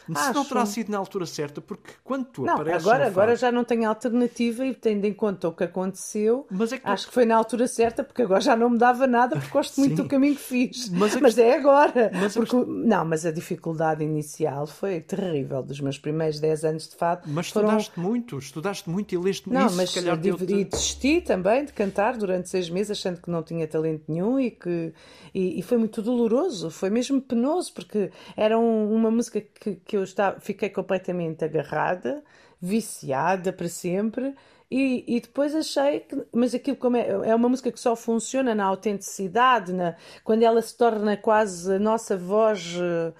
Se 0.08 0.14
não 0.32 0.38
Hum. 0.38 0.40
Acho. 0.40 0.48
terá 0.48 0.66
sido 0.66 0.90
na 0.90 0.98
altura 0.98 1.26
certa, 1.26 1.60
porque 1.60 1.92
quando 2.02 2.24
tu 2.26 2.42
Não, 2.44 2.54
apareces 2.54 2.86
agora, 2.86 3.06
agora 3.06 3.36
já 3.36 3.52
não 3.52 3.64
tenho 3.64 3.88
alternativa 3.88 4.64
e 4.66 4.74
tendo 4.74 5.04
em 5.04 5.12
conta 5.12 5.48
o 5.48 5.52
que 5.52 5.64
aconteceu, 5.64 6.46
Mas 6.50 6.72
é 6.72 6.78
que 6.78 6.84
tu- 6.84 6.88
acho 6.90 7.08
que 7.08 7.12
foi 7.14 7.24
na 7.26 7.36
altura 7.36 7.66
certa, 7.68 8.02
porque 8.02 8.22
agora 8.22 8.40
já 8.40 8.56
não 8.56 8.70
me 8.70 8.78
dava 8.78 9.06
nada, 9.06 9.36
porque 9.36 9.50
gosto 9.52 9.78
muito 9.80 10.02
do 10.02 10.08
caminho 10.08 10.34
que 10.34 10.40
fiz. 10.42 10.88
Mas 10.90 11.14
Mas, 11.20 11.36
é 11.38 11.56
agora. 11.56 12.10
Mas 12.14 12.34
porque, 12.34 12.56
Não, 12.56 13.04
mas 13.04 13.26
a 13.26 13.30
dificuldade 13.30 14.02
inicial 14.04 14.66
foi 14.66 15.00
terrível. 15.00 15.62
Dos 15.62 15.80
meus 15.80 15.98
primeiros 15.98 16.40
10 16.40 16.64
anos 16.64 16.88
de 16.88 16.96
fado 16.96 17.22
Mas 17.26 17.48
foram 17.50 17.68
estudaste 17.68 18.00
muito, 18.00 18.38
estudaste 18.38 18.88
muito 18.88 19.14
e 19.14 19.18
leste 19.18 19.50
Não, 19.50 19.66
isso, 19.66 19.76
mas 19.76 19.90
se 19.90 19.94
calhar 19.96 20.18
eu 20.24 20.36
e 20.48 20.64
desisti 20.64 21.20
também 21.20 21.64
de 21.64 21.72
cantar 21.72 22.16
durante 22.16 22.48
seis 22.48 22.70
meses, 22.70 22.92
achando 22.92 23.20
que 23.20 23.30
não 23.30 23.42
tinha 23.42 23.66
talento 23.68 24.04
nenhum 24.08 24.38
e 24.40 24.50
que 24.50 24.92
e, 25.34 25.58
e 25.58 25.62
foi 25.62 25.76
muito 25.76 26.00
doloroso, 26.00 26.70
foi 26.70 26.88
mesmo 26.88 27.20
penoso, 27.20 27.72
porque 27.74 28.10
era 28.36 28.58
um- 28.58 28.94
uma 28.94 29.10
música 29.10 29.40
que, 29.40 29.74
que 29.84 29.97
eu 29.98 30.04
estava, 30.04 30.40
fiquei 30.40 30.70
completamente 30.70 31.44
agarrada, 31.44 32.22
viciada 32.60 33.52
para 33.52 33.68
sempre. 33.68 34.34
E, 34.70 35.04
e 35.16 35.20
depois 35.20 35.54
achei 35.54 36.00
que, 36.00 36.14
mas 36.32 36.54
aquilo 36.54 36.76
como 36.76 36.96
é, 36.96 37.08
é 37.08 37.34
uma 37.34 37.48
música 37.48 37.72
que 37.72 37.80
só 37.80 37.96
funciona 37.96 38.54
na 38.54 38.64
autenticidade, 38.66 39.72
na, 39.72 39.96
quando 40.22 40.42
ela 40.42 40.60
se 40.60 40.76
torna 40.76 41.16
quase 41.16 41.74
a 41.74 41.78
nossa 41.78 42.18
voz, 42.18 42.74
eh, 42.78 43.12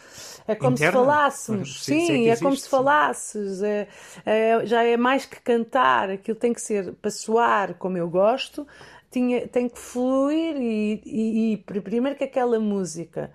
é 0.47 0.55
como 0.55 0.77
se 0.77 0.89
Interna? 0.89 0.91
falássemos, 0.91 1.71
Sim, 1.77 1.99
sim, 1.99 2.01
se 2.01 2.13
é 2.13 2.19
que 2.19 2.29
é 2.31 2.37
como 2.37 2.57
existe, 2.57 2.69
se 2.69 2.69
falasses, 2.69 3.63
é, 3.63 3.89
é- 4.25 4.67
já 4.67 4.83
é 4.83 4.97
mais 4.97 5.25
que 5.27 5.41
cantar, 5.41 6.11
aquilo 6.11 6.37
tem 6.39 6.53
que 6.53 6.61
ser 6.61 6.93
para 6.95 7.11
soar 7.11 7.75
como 7.75 7.97
eu 7.97 8.09
gosto, 8.09 8.67
tinha, 9.11 9.47
tem 9.49 9.69
que 9.69 9.79
fluir 9.79 10.57
e, 10.57 11.01
e- 11.05 11.53
e 11.55 11.57
pr- 11.59 11.81
primeiro 11.81 12.17
que 12.19 12.25
aquela 12.25 12.59
música 12.61 13.31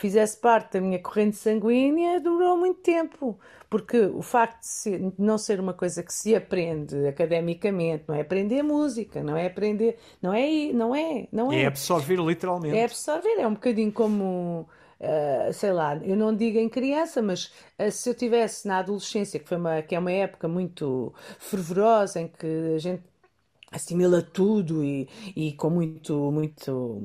fizesse 0.00 0.36
parte 0.38 0.74
da 0.74 0.80
minha 0.80 0.98
corrente 1.00 1.36
sanguínea 1.36 2.20
durou 2.20 2.56
muito 2.56 2.80
tempo, 2.80 3.38
porque 3.68 3.98
o 4.06 4.22
facto 4.22 4.60
de, 4.60 4.66
ser- 4.68 4.98
de 4.98 5.14
não 5.22 5.38
ser 5.38 5.60
uma 5.60 5.74
coisa 5.74 6.02
que 6.02 6.12
se 6.12 6.34
aprende 6.34 7.06
academicamente, 7.06 8.04
não 8.08 8.14
é 8.14 8.20
aprender 8.22 8.62
música, 8.62 9.22
não 9.22 9.36
é 9.36 9.46
aprender, 9.46 9.98
não 10.22 10.32
é, 10.34 10.72
não 10.72 10.94
é, 10.94 11.28
não 11.32 11.52
É 11.56 11.66
é. 11.66 11.66
absorver 11.66 12.18
literalmente. 12.18 12.80
É 12.80 12.84
absorver, 12.84 13.38
é 13.40 13.46
um 13.46 13.54
bocadinho 13.54 13.92
como, 13.92 14.68
ah, 15.00 15.52
sei 15.52 15.72
lá, 15.72 15.96
eu 15.96 16.16
não 16.16 16.34
digo 16.34 16.58
em 16.58 16.68
criança, 16.68 17.20
mas 17.20 17.52
ah, 17.78 17.90
se 17.90 18.08
eu 18.08 18.14
tivesse 18.14 18.66
na 18.68 18.78
adolescência, 18.78 19.40
que, 19.40 19.48
foi 19.48 19.56
uma, 19.58 19.82
que 19.82 19.94
é 19.94 19.98
uma 19.98 20.12
época 20.12 20.46
muito 20.48 21.12
fervorosa, 21.38 22.20
em 22.20 22.28
que 22.28 22.46
a 22.76 22.78
gente 22.78 23.02
assimila 23.70 24.22
tudo 24.22 24.84
e, 24.84 25.08
e 25.36 25.52
com 25.54 25.70
muito, 25.70 26.30
muito, 26.32 27.02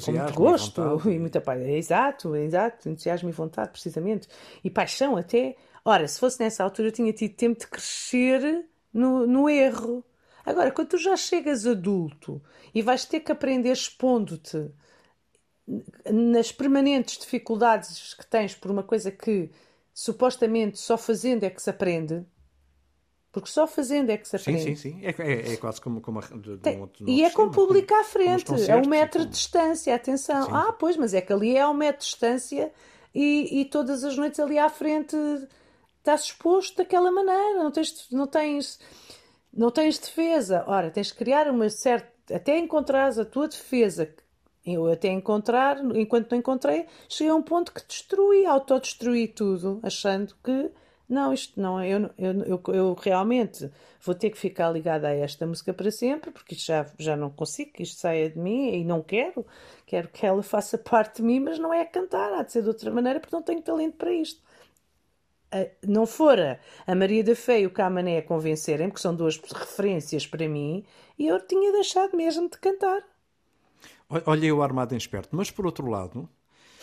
com 0.00 0.12
Entusiasmo, 0.12 0.12
muito 0.12 0.32
e 0.34 0.34
gosto 0.34 0.82
vontade. 0.82 1.02
e 1.08 1.18
muita 1.18 1.40
paz. 1.40 1.60
Exato, 1.66 2.34
exato, 2.36 2.88
entusiasmo 2.88 3.28
e 3.28 3.32
vontade, 3.32 3.70
precisamente. 3.70 4.28
E 4.62 4.70
paixão 4.70 5.16
até. 5.16 5.56
Ora, 5.84 6.06
se 6.08 6.18
fosse 6.20 6.40
nessa 6.40 6.62
altura, 6.64 6.88
eu 6.88 6.92
tinha 6.92 7.12
tido 7.12 7.34
tempo 7.34 7.58
de 7.60 7.66
crescer 7.66 8.66
no, 8.92 9.26
no 9.26 9.48
erro. 9.48 10.04
Agora, 10.44 10.70
quando 10.70 10.88
tu 10.90 10.98
já 10.98 11.16
chegas 11.16 11.66
adulto 11.66 12.40
e 12.74 12.82
vais 12.82 13.04
ter 13.04 13.20
que 13.20 13.32
aprender 13.32 13.72
expondo-te 13.72 14.70
nas 16.10 16.52
permanentes 16.52 17.18
dificuldades 17.18 18.14
que 18.14 18.26
tens 18.26 18.54
por 18.54 18.70
uma 18.70 18.82
coisa 18.82 19.10
que 19.10 19.50
supostamente 19.92 20.78
só 20.78 20.96
fazendo 20.96 21.44
é 21.44 21.50
que 21.50 21.62
se 21.62 21.70
aprende, 21.70 22.24
porque 23.36 23.50
só 23.50 23.66
fazendo 23.66 24.08
é 24.08 24.16
que 24.16 24.26
se 24.26 24.38
Sim, 24.38 24.44
aprende. 24.52 24.76
sim, 24.76 24.92
sim. 24.92 25.04
É, 25.04 25.10
é, 25.10 25.52
é 25.52 25.56
quase 25.58 25.78
como, 25.78 26.00
como 26.00 26.20
a, 26.20 26.22
de, 26.22 26.56
Tem- 26.62 26.80
um 26.80 26.88
e 27.06 27.22
é 27.22 27.28
com 27.28 27.42
o 27.42 27.50
público 27.50 27.94
à 27.94 28.02
frente, 28.02 28.50
é 28.50 28.52
concertos 28.52 28.86
um 28.86 28.88
metro 28.88 29.24
de 29.26 29.30
distância, 29.30 29.94
atenção. 29.94 30.44
Sim. 30.44 30.50
Ah, 30.54 30.72
pois, 30.72 30.96
mas 30.96 31.12
é 31.12 31.20
que 31.20 31.30
ali 31.34 31.54
é 31.54 31.68
um 31.68 31.74
metro 31.74 31.98
de 32.00 32.06
distância 32.06 32.72
e, 33.14 33.60
e 33.60 33.64
todas 33.66 34.04
as 34.04 34.16
noites 34.16 34.40
ali 34.40 34.58
à 34.58 34.70
frente 34.70 35.14
estás 35.98 36.22
exposto 36.22 36.78
daquela 36.78 37.12
maneira, 37.12 37.62
não 37.62 37.70
tens, 37.70 38.08
não 38.10 38.26
tens, 38.26 38.80
não 39.52 39.70
tens 39.70 39.98
defesa. 39.98 40.64
Ora, 40.66 40.90
tens 40.90 41.08
de 41.08 41.14
criar 41.14 41.46
uma 41.50 41.68
certa. 41.68 42.34
Até 42.34 42.56
encontrares 42.58 43.18
a 43.18 43.24
tua 43.26 43.48
defesa, 43.48 44.14
eu 44.64 44.90
até 44.90 45.08
encontrar, 45.08 45.78
enquanto 45.94 46.30
não 46.30 46.38
encontrei, 46.38 46.86
cheguei 47.06 47.30
a 47.30 47.34
um 47.34 47.42
ponto 47.42 47.70
que 47.70 47.86
destruí, 47.86 48.46
autodestruí 48.46 49.28
tudo, 49.28 49.78
achando 49.82 50.34
que 50.42 50.70
não, 51.08 51.32
isto 51.32 51.60
não, 51.60 51.82
eu, 51.84 52.10
eu, 52.18 52.42
eu, 52.44 52.62
eu 52.74 52.94
realmente 52.94 53.70
vou 54.00 54.14
ter 54.14 54.30
que 54.30 54.38
ficar 54.38 54.70
ligada 54.70 55.08
a 55.08 55.12
esta 55.14 55.46
música 55.46 55.72
para 55.74 55.90
sempre, 55.90 56.30
porque 56.30 56.54
isto 56.54 56.66
já, 56.66 56.86
já 56.98 57.16
não 57.16 57.30
consigo 57.30 57.72
que 57.72 57.82
isto 57.82 57.98
saia 58.00 58.28
de 58.30 58.38
mim 58.38 58.70
e 58.74 58.84
não 58.84 59.02
quero, 59.02 59.46
quero 59.86 60.08
que 60.08 60.26
ela 60.26 60.42
faça 60.44 60.76
parte 60.78 61.16
de 61.18 61.22
mim, 61.22 61.40
mas 61.40 61.58
não 61.58 61.72
é 61.72 61.82
a 61.82 61.86
cantar, 61.86 62.32
há 62.34 62.42
de 62.42 62.52
ser 62.52 62.62
de 62.62 62.68
outra 62.68 62.90
maneira, 62.90 63.20
porque 63.20 63.34
não 63.36 63.42
tenho 63.42 63.62
talento 63.62 63.96
para 63.96 64.12
isto. 64.12 64.42
Ah, 65.52 65.68
Não 65.86 66.06
fora 66.06 66.60
a 66.86 66.94
Maria 66.94 67.22
da 67.24 67.34
Fé 67.36 67.60
e 67.60 67.66
o 67.66 67.70
Camané 67.70 68.18
a 68.18 68.22
convencerem, 68.22 68.88
porque 68.88 69.02
são 69.02 69.14
duas 69.14 69.36
referências 69.38 70.26
para 70.26 70.48
mim, 70.48 70.84
e 71.18 71.26
eu 71.26 71.40
tinha 71.46 71.72
deixado 71.72 72.16
mesmo 72.16 72.48
de 72.50 72.58
cantar. 72.58 73.02
Ol- 74.08 74.22
Olha 74.26 74.46
eu 74.46 74.62
armado 74.62 74.94
em 74.94 74.96
esperto, 74.98 75.34
mas 75.36 75.50
por 75.50 75.66
outro 75.66 75.88
lado, 75.88 76.28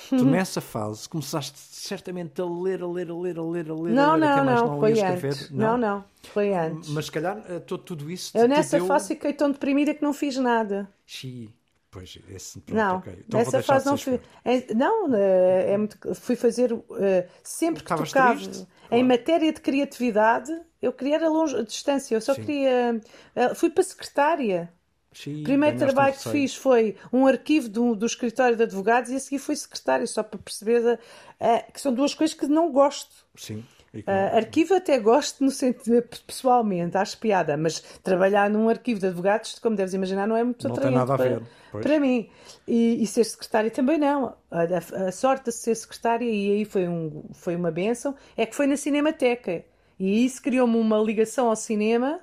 tu 0.09 0.25
nessa 0.25 0.61
fase 0.61 1.07
começaste 1.09 1.57
certamente 1.59 2.41
a 2.41 2.45
ler, 2.45 2.81
a 2.81 2.87
ler, 2.87 3.09
a 3.09 3.15
ler, 3.15 3.37
a 3.37 3.43
ler, 3.43 3.69
a 3.69 3.73
ler, 3.73 3.91
Não, 3.93 4.11
a 4.11 4.15
ler, 4.15 4.27
até 4.27 4.37
não, 4.37 4.45
mais 4.45 4.61
não, 4.61 4.67
não 4.67 4.79
foi 4.79 5.01
antes. 5.01 5.49
Não, 5.51 5.77
não, 5.77 6.03
foi 6.31 6.53
antes. 6.53 6.89
Mas 6.89 7.05
se 7.05 7.11
calhar 7.11 7.43
eh, 7.49 7.59
todo, 7.59 7.83
tudo 7.83 8.09
isso 8.11 8.37
Eu 8.37 8.47
nessa 8.47 8.77
deu... 8.77 8.85
fase 8.87 9.09
fiquei 9.09 9.33
tão 9.33 9.51
deprimida 9.51 9.93
que 9.93 10.01
não 10.03 10.13
fiz 10.13 10.37
nada. 10.37 10.89
Xi. 11.05 11.53
Pois, 11.91 12.17
esse, 12.27 12.59
pronto, 12.61 12.75
Não, 12.75 12.95
ok. 12.97 13.23
Então 13.27 13.39
nessa 13.39 13.61
fase 13.61 13.85
não 13.85 13.95
fui. 13.97 14.19
é- 14.43 14.73
não, 14.73 15.13
é, 15.15 15.73
é 15.73 15.77
muito- 15.77 16.15
fui 16.15 16.35
fazer 16.35 16.73
eh, 16.99 17.27
sempre 17.43 17.83
que 17.83 17.95
tocava 17.95 18.33
triste? 18.35 18.67
em 18.89 19.03
matéria 19.03 19.53
de 19.53 19.61
criatividade, 19.61 20.51
eu 20.81 20.91
queria 20.91 21.17
era 21.17 21.29
longe, 21.29 21.55
a 21.55 21.61
distância, 21.61 22.15
eu 22.15 22.21
só 22.21 22.33
Sim. 22.33 22.41
queria. 22.41 22.99
eh, 23.35 23.53
fui 23.53 23.69
para 23.69 23.81
a 23.81 23.85
secretária. 23.85 24.73
Sim, 25.13 25.39
O 25.39 25.43
primeiro 25.43 25.77
trabalho 25.77 26.15
que 26.15 26.23
fiz 26.25 26.55
foi 26.55 26.95
um 27.11 27.27
arquivo 27.27 27.67
do, 27.69 27.95
do 27.95 28.05
escritório 28.05 28.55
de 28.55 28.63
advogados 28.63 29.11
e 29.11 29.15
a 29.15 29.19
seguir 29.19 29.39
fui 29.39 29.55
secretária, 29.55 30.07
só 30.07 30.23
para 30.23 30.39
perceber 30.39 30.99
eh, 31.39 31.59
que 31.71 31.81
são 31.81 31.93
duas 31.93 32.13
coisas 32.13 32.35
que 32.35 32.47
não 32.47 32.71
gosto. 32.71 33.25
Sim. 33.35 33.63
E 33.93 34.01
com- 34.01 34.11
Ah, 34.11 34.35
arquivo 34.37 34.75
até 34.75 34.99
gosto 34.99 35.43
no 35.43 35.51
sentido 35.51 36.01
pessoalmente, 36.27 36.97
acho 36.97 37.17
piada, 37.19 37.55
mas 37.57 37.79
trabalhar 38.03 38.49
num 38.49 38.67
arquivo 38.69 38.99
de 38.99 39.07
advogados, 39.07 39.57
como 39.59 39.75
deves 39.75 39.93
imaginar, 39.93 40.27
não 40.27 40.35
é 40.35 40.43
muito 40.43 40.67
Não 40.67 40.75
tem 40.75 40.85
atraente 40.85 40.97
nada 40.97 41.13
a 41.13 41.17
para, 41.17 41.29
ver, 41.29 41.43
para 41.81 41.99
mim. 41.99 42.29
E, 42.67 43.01
e 43.03 43.07
ser 43.07 43.23
secretária 43.23 43.71
também 43.71 43.97
não. 43.97 44.35
A, 44.51 44.61
a- 44.63 45.07
a 45.09 45.11
sorte 45.11 45.45
de 45.45 45.51
ser 45.53 45.75
secretária, 45.75 46.25
e 46.25 46.51
aí 46.51 46.65
foi, 46.65 46.87
um, 46.87 47.23
foi 47.33 47.55
uma 47.55 47.71
benção, 47.71 48.15
é 48.35 48.45
que 48.45 48.55
foi 48.55 48.67
na 48.67 48.77
Cinemateca. 48.77 49.63
E 49.99 50.25
isso 50.25 50.41
criou-me 50.41 50.77
uma 50.77 50.97
ligação 50.99 51.47
ao 51.49 51.55
cinema 51.55 52.19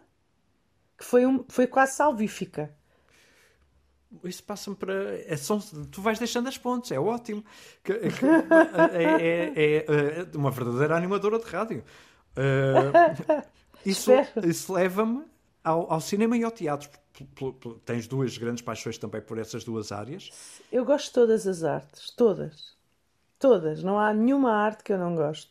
que 0.99 1.05
foi, 1.05 1.27
um, 1.27 1.45
foi 1.49 1.67
quase 1.67 1.95
salvífica. 1.97 2.75
Isso 4.25 4.43
passa-me 4.43 4.75
para. 4.77 4.93
É 5.27 5.37
só- 5.37 5.61
tu 5.91 6.03
vais 6.03 6.19
deixando 6.19 6.49
as 6.49 6.59
pontes, 6.59 6.91
é 6.91 6.99
ótimo. 6.99 7.45
Que- 7.85 7.95
que- 7.95 8.27
é, 8.93 9.53
é- 9.55 9.87
é- 9.87 10.21
é 10.33 10.37
uma 10.37 10.51
verdadeira 10.51 10.97
animadora 10.97 11.39
de 11.39 11.45
rádio. 11.45 11.85
Uh, 12.37 13.43
isso 13.87 14.11
isso 14.45 14.73
leva-me 14.73 15.25
ao, 15.63 15.93
ao 15.93 16.01
cinema 16.01 16.37
e 16.37 16.43
ao 16.45 16.51
teatro. 16.51 16.89
Tens 17.85 18.07
duas 18.07 18.37
grandes 18.39 18.63
paixões 18.63 18.97
também 18.99 19.21
por 19.21 19.39
essas 19.39 19.63
duas 19.63 19.93
áreas. 19.93 20.31
Eu 20.73 20.85
gosto 20.85 21.07
de 21.07 21.13
todas 21.13 21.47
as 21.47 21.63
artes, 21.63 22.11
todas. 22.17 22.75
Todas. 23.39 23.83
Não 23.83 23.99
há 23.99 24.13
nenhuma 24.13 24.53
arte 24.53 24.83
que 24.83 24.93
eu 24.93 24.99
não 24.99 25.15
gosto. 25.15 25.51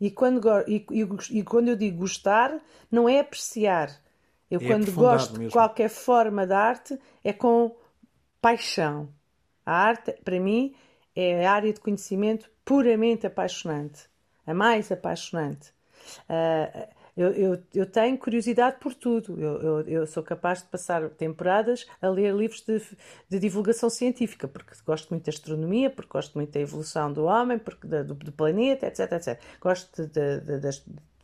E 0.00 0.10
quando, 0.10 0.40
go- 0.40 0.64
e, 0.66 0.84
e- 0.90 1.38
e 1.38 1.42
quando 1.44 1.68
eu 1.68 1.76
digo 1.76 1.98
gostar, 1.98 2.58
não 2.90 3.08
é 3.08 3.20
apreciar. 3.20 3.90
Eu, 4.50 4.60
É 4.60 4.66
quando 4.66 4.92
gosto 4.92 5.32
de 5.34 5.38
mesmo. 5.38 5.52
qualquer 5.52 5.88
forma 5.88 6.46
de 6.46 6.52
arte, 6.52 6.98
é 7.22 7.32
com 7.32 7.74
paixão. 8.42 9.08
A 9.66 9.72
arte, 9.74 10.12
para 10.24 10.40
mim, 10.40 10.74
é 11.16 11.46
a 11.46 11.52
área 11.54 11.72
de 11.72 11.80
conhecimento 11.80 12.50
puramente 12.64 13.26
apaixonante. 13.26 14.10
A 14.46 14.54
mais 14.54 14.92
apaixonante. 14.92 15.72
Ah, 16.28 16.88
eu, 17.16 17.30
eu, 17.32 17.62
eu 17.74 17.86
tenho 17.86 18.18
curiosidade 18.18 18.78
por 18.80 18.94
tudo. 18.94 19.40
Eu, 19.40 19.80
eu, 19.86 20.06
sou 20.06 20.22
capaz 20.22 20.62
de 20.62 20.68
passar 20.68 21.08
temporadas 21.10 21.86
a 22.00 22.08
ler 22.08 22.34
livros 22.34 22.62
de, 22.62 22.80
de 23.28 23.38
divulgação 23.38 23.90
científica, 23.90 24.48
porque 24.48 24.74
gosto 24.86 25.10
muito 25.10 25.24
da 25.26 25.30
astronomia, 25.30 25.90
porque 25.90 26.10
gosto 26.10 26.34
muito 26.34 26.52
da 26.52 26.60
evolução 26.60 27.12
do 27.12 27.24
homem, 27.24 27.58
porque 27.58 27.86
da- 27.86 28.02
do, 28.02 28.14
do 28.14 28.32
planeta, 28.32 28.86
etc, 28.86 29.12
etc. 29.12 29.44
Gosto 29.60 30.06
de- 30.06 30.40
de- 30.40 30.58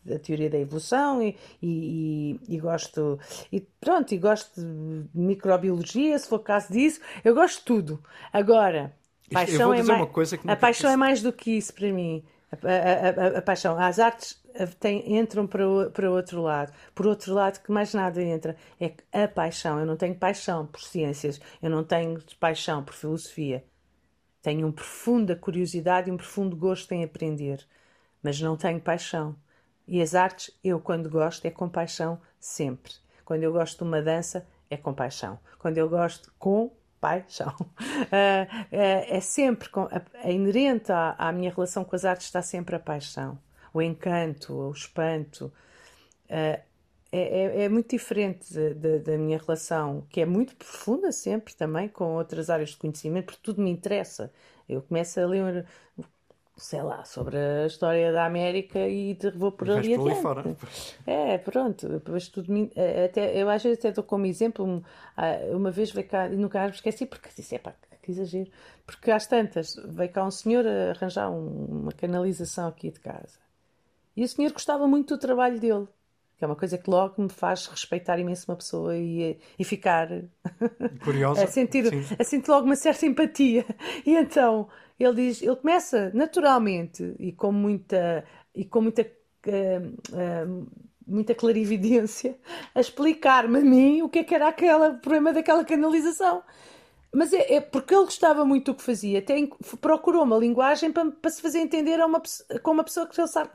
da 0.04 0.18
teoria 0.18 0.48
da 0.50 0.58
evolução 0.58 1.22
e, 1.22 1.36
e, 1.62 2.40
e- 2.48 2.58
gosto 2.60 3.18
e 3.52 3.60
pronto, 3.80 4.12
e 4.14 4.18
gosto 4.18 4.60
de 4.60 5.08
microbiologia, 5.14 6.18
se 6.18 6.28
for 6.28 6.38
caso 6.40 6.72
disso, 6.72 7.00
eu 7.24 7.34
gosto 7.34 7.58
de 7.58 7.64
tudo. 7.64 8.02
Agora, 8.32 8.94
paixão 9.32 9.72
é 9.72 9.82
mais, 9.82 10.08
a 10.46 10.56
paixão 10.56 10.90
é 10.90 10.96
mais 10.96 11.22
do 11.22 11.32
que 11.32 11.52
isso 11.52 11.74
para 11.74 11.92
mim. 11.92 12.24
A, 12.50 12.56
a- 12.66 13.36
a- 13.36 13.38
a 13.38 13.42
paixão, 13.42 13.78
as 13.78 13.98
artes 13.98 14.40
eh, 14.54 14.66
têm- 14.66 15.18
entram 15.18 15.46
para, 15.46 15.68
o- 15.68 15.90
para 15.90 16.10
outro 16.10 16.40
lado. 16.42 16.72
Por 16.94 17.06
outro 17.06 17.34
lado, 17.34 17.60
que 17.62 17.70
mais 17.70 17.92
nada 17.94 18.22
entra 18.22 18.56
é 18.80 18.94
a 19.24 19.28
paixão. 19.28 19.78
Eu 19.78 19.86
não 19.86 19.96
tenho 19.96 20.14
paixão 20.14 20.66
por 20.66 20.80
ciências, 20.80 21.38
eu 21.62 21.68
não 21.70 21.84
tenho 21.84 22.18
paixão 22.40 22.82
por 22.84 22.94
filosofia. 22.94 23.64
Tenho 24.42 24.66
uma 24.66 24.72
profunda 24.72 25.36
curiosidade 25.36 26.08
e 26.08 26.12
um 26.12 26.16
profundo 26.16 26.56
gosto 26.56 26.92
em 26.92 27.04
aprender, 27.04 27.66
mas 28.22 28.40
não 28.40 28.56
tenho 28.56 28.80
paixão. 28.80 29.36
E 29.88 30.02
as 30.02 30.14
artes, 30.14 30.50
eu 30.62 30.80
quando 30.80 31.10
gosto, 31.10 31.44
é 31.46 31.50
com 31.50 31.68
paixão 31.68 32.20
sempre. 32.40 32.92
Quando 33.24 33.42
eu 33.42 33.52
gosto 33.52 33.78
de 33.78 33.84
uma 33.84 34.02
dança, 34.02 34.46
é 34.70 34.76
com 34.76 34.94
paixão. 34.94 35.38
Quando 35.58 35.78
eu 35.78 35.88
gosto 35.88 36.32
com 36.38 36.70
paixão. 37.00 37.54
Ah, 38.12 38.66
é, 38.72 39.16
é 39.16 39.20
sempre, 39.20 39.68
com, 39.68 39.88
é 40.14 40.32
inerente 40.32 40.90
à, 40.92 41.14
à 41.18 41.32
minha 41.32 41.50
relação 41.52 41.84
com 41.84 41.94
as 41.96 42.04
artes, 42.04 42.26
está 42.26 42.40
sempre 42.42 42.76
a 42.76 42.80
paixão. 42.80 43.38
O 43.72 43.82
encanto, 43.82 44.52
o 44.54 44.72
espanto. 44.72 45.52
Ah, 46.28 46.60
é, 47.12 47.62
é- 47.62 47.64
é 47.64 47.68
muito 47.68 47.90
diferente 47.90 48.52
da 49.04 49.16
minha 49.18 49.38
relação, 49.38 50.06
que 50.10 50.20
é 50.20 50.26
muito 50.26 50.54
profunda 50.56 51.10
sempre 51.12 51.54
também 51.54 51.88
com 51.88 52.14
outras 52.16 52.50
áreas 52.50 52.70
de 52.70 52.76
conhecimento, 52.76 53.26
porque 53.26 53.40
tudo 53.42 53.62
me 53.62 53.70
interessa. 53.70 54.32
Eu 54.68 54.82
começo 54.82 55.18
a 55.20 55.26
ler, 55.26 55.66
sei 56.58 56.82
lá, 56.82 57.04
sobre 57.04 57.36
a 57.38 57.66
história 57.66 58.12
da 58.12 58.26
América 58.26 58.80
e 58.88 59.16
vou 59.36 59.52
por 59.52 59.70
ali 59.70 59.94
por 59.94 60.12
adiante. 60.12 60.22
fora. 60.22 60.56
É, 61.06 61.38
pronto, 61.38 61.88
depois 61.88 62.28
tudo 62.28 62.52
me- 62.52 62.70
eh, 62.76 63.04
até, 63.06 63.40
eu 63.40 63.48
às 63.48 63.62
vezes 63.62 63.78
até 63.78 63.92
dou 63.92 64.04
como 64.04 64.26
exemplo, 64.26 64.82
ah, 65.16 65.36
uma 65.52 65.70
vez 65.70 65.90
veio 65.90 66.06
cá, 66.08 66.26
e 66.28 66.36
nunca 66.36 66.62
me 66.64 66.70
esqueci, 66.70 67.06
porque 67.06 67.28
disse, 67.36 67.54
epá, 67.54 67.74
que 68.02 68.10
exagero, 68.10 68.50
porque 68.86 69.10
às 69.10 69.26
tantas 69.26 69.74
veio 69.86 70.10
cá 70.10 70.24
um 70.24 70.30
senhor 70.30 70.66
a 70.66 70.90
arranjar 70.90 71.30
um- 71.30 71.82
uma 71.82 71.92
canalização 71.92 72.68
aqui 72.68 72.90
de 72.90 73.00
casa. 73.00 73.38
E 74.16 74.24
o 74.24 74.28
senhor 74.28 74.52
gostava 74.52 74.86
muito 74.88 75.14
do 75.16 75.20
trabalho 75.20 75.60
dele, 75.60 75.86
que 76.36 76.44
é 76.44 76.46
uma 76.46 76.56
coisa 76.56 76.78
que 76.78 76.90
logo 76.90 77.22
me 77.22 77.28
faz 77.30 77.66
respeitar 77.66 78.18
imenso 78.18 78.50
uma 78.50 78.56
pessoa 78.56 78.96
e, 78.96 79.38
e 79.58 79.64
ficar 79.64 80.08
Curiosa. 81.04 81.42
a 81.44 81.46
sentir, 81.46 81.84
Sim. 81.86 82.16
a 82.18 82.24
sentir 82.24 82.50
logo 82.50 82.66
uma 82.66 82.76
certa 82.76 83.06
empatia. 83.06 83.64
E 84.06 84.14
então 84.16 84.68
ele 84.98 85.14
diz, 85.28 85.42
ele 85.42 85.56
começa 85.56 86.10
naturalmente 86.14 87.14
e 87.18 87.32
com 87.32 87.52
muita 87.52 88.24
e 88.54 88.64
com 88.64 88.80
muita 88.82 89.02
ah, 89.46 90.12
ah, 90.14 90.46
muita 91.06 91.34
clarividência 91.34 92.38
a 92.74 92.80
explicar-me 92.80 93.58
a 93.58 93.62
mim 93.62 94.02
o 94.02 94.08
que 94.08 94.20
é 94.20 94.24
que 94.24 94.34
era 94.34 94.48
aquele 94.48 94.94
problema 94.94 95.32
daquela 95.32 95.64
canalização. 95.64 96.42
Mas 97.14 97.32
é, 97.32 97.54
é 97.54 97.60
porque 97.60 97.94
ele 97.94 98.04
gostava 98.04 98.44
muito 98.44 98.72
do 98.72 98.76
que 98.76 98.82
fazia, 98.84 99.20
até 99.20 99.34
procurou 99.80 100.24
uma 100.24 100.36
linguagem 100.38 100.92
para, 100.92 101.10
para 101.10 101.30
se 101.30 101.40
fazer 101.42 101.60
entender 101.60 102.00
a 102.00 102.06
uma, 102.06 102.22
com 102.62 102.70
uma 102.72 102.84
pessoa 102.84 103.06
que 103.06 103.20
ele 103.20 103.28
sabe 103.28 103.50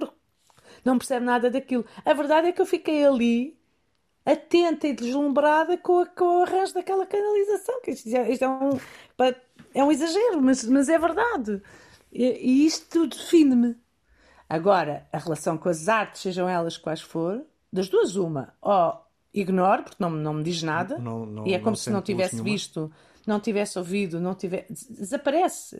não 0.84 0.98
percebe 0.98 1.26
nada 1.26 1.50
daquilo. 1.50 1.86
A 2.06 2.14
verdade 2.14 2.48
é 2.50 2.52
que 2.52 2.62
eu 2.62 2.66
fiquei 2.66 3.06
ali 3.06 3.58
atenta 4.26 4.88
e 4.88 4.94
deslumbrada 4.94 5.78
com, 5.78 6.00
a- 6.00 6.06
com 6.08 6.26
o 6.40 6.44
arranjo 6.44 6.74
daquela 6.74 7.06
canalização. 7.06 7.82
Que 7.82 7.92
isto, 7.92 8.08
isto 8.10 8.44
é, 8.46 8.50
um, 8.50 8.80
pa- 9.18 9.36
é 9.74 9.84
um 9.84 9.92
exagero, 9.92 10.42
mas, 10.42 10.64
mas 10.66 10.90
é 10.90 10.98
verdade. 10.98 11.62
E, 12.12 12.24
e 12.26 12.66
isto 12.66 13.08
define-me. 13.08 13.76
Agora, 14.50 15.08
a 15.12 15.18
relação 15.18 15.58
com 15.58 15.70
as 15.70 15.88
artes, 15.88 16.22
sejam 16.22 16.48
elas 16.48 16.78
quais 16.78 17.02
for, 17.02 17.42
das 17.72 17.90
duas, 17.90 18.16
uma, 18.16 18.54
ou 18.62 18.94
ignoro, 19.34 19.84
porque 19.84 19.98
não, 20.00 20.12
não 20.12 20.34
me 20.36 20.44
diz 20.44 20.62
nada, 20.62 20.98
Não- 21.00 21.26
não- 21.26 21.48
e 21.48 21.54
é 21.54 21.60
como 21.60 21.76
se 21.76 21.90
não 21.90 22.02
tivesse 22.02 22.42
visto, 22.42 22.92
não 23.26 23.40
tivesse 23.40 23.80
ouvido, 23.80 24.20
não 24.20 24.36
tivesse. 24.36 24.68
des- 24.72 24.88
desaparece. 25.00 25.78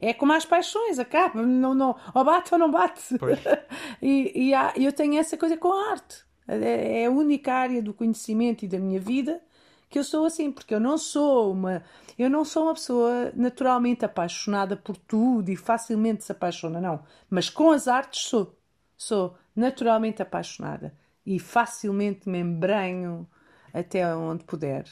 É 0.00 0.12
como 0.12 0.32
as 0.34 0.44
paixões, 0.44 0.98
acaba, 0.98 1.42
não, 1.42 1.74
não, 1.74 1.96
ou 2.14 2.24
bate 2.24 2.52
ou 2.52 2.58
não 2.60 2.70
bate. 2.70 3.18
Pois. 3.18 3.38
E, 4.02 4.48
e 4.50 4.54
há- 4.54 4.74
eu 4.76 4.92
tenho 4.92 5.18
essa 5.18 5.36
coisa 5.36 5.56
com 5.56 5.72
a 5.72 5.90
arte. 5.92 6.24
É, 6.46 7.02
é 7.02 7.06
a 7.06 7.10
única 7.10 7.52
área 7.52 7.82
do 7.82 7.92
conhecimento 7.94 8.64
e 8.64 8.68
da 8.68 8.78
minha 8.78 9.00
vida 9.00 9.40
que 9.88 9.98
eu 9.98 10.04
sou 10.04 10.24
assim, 10.24 10.50
porque 10.50 10.74
eu 10.74 10.80
não 10.80 10.98
sou 10.98 11.52
uma, 11.52 11.82
eu 12.18 12.28
não 12.28 12.44
sou 12.44 12.64
uma 12.64 12.74
pessoa 12.74 13.32
naturalmente 13.34 14.04
apaixonada 14.04 14.76
por 14.76 14.96
tudo 14.96 15.48
e 15.50 15.56
facilmente 15.56 16.24
se 16.24 16.32
apaixona, 16.32 16.80
não. 16.80 17.02
Mas 17.30 17.48
com 17.48 17.70
as 17.70 17.86
artes 17.86 18.22
sou, 18.22 18.56
sou 18.96 19.36
naturalmente 19.54 20.22
apaixonada 20.22 20.94
e 21.24 21.38
facilmente 21.38 22.28
me 22.28 22.38
embranho 22.38 23.28
até 23.72 24.14
onde 24.14 24.44
puder. 24.44 24.84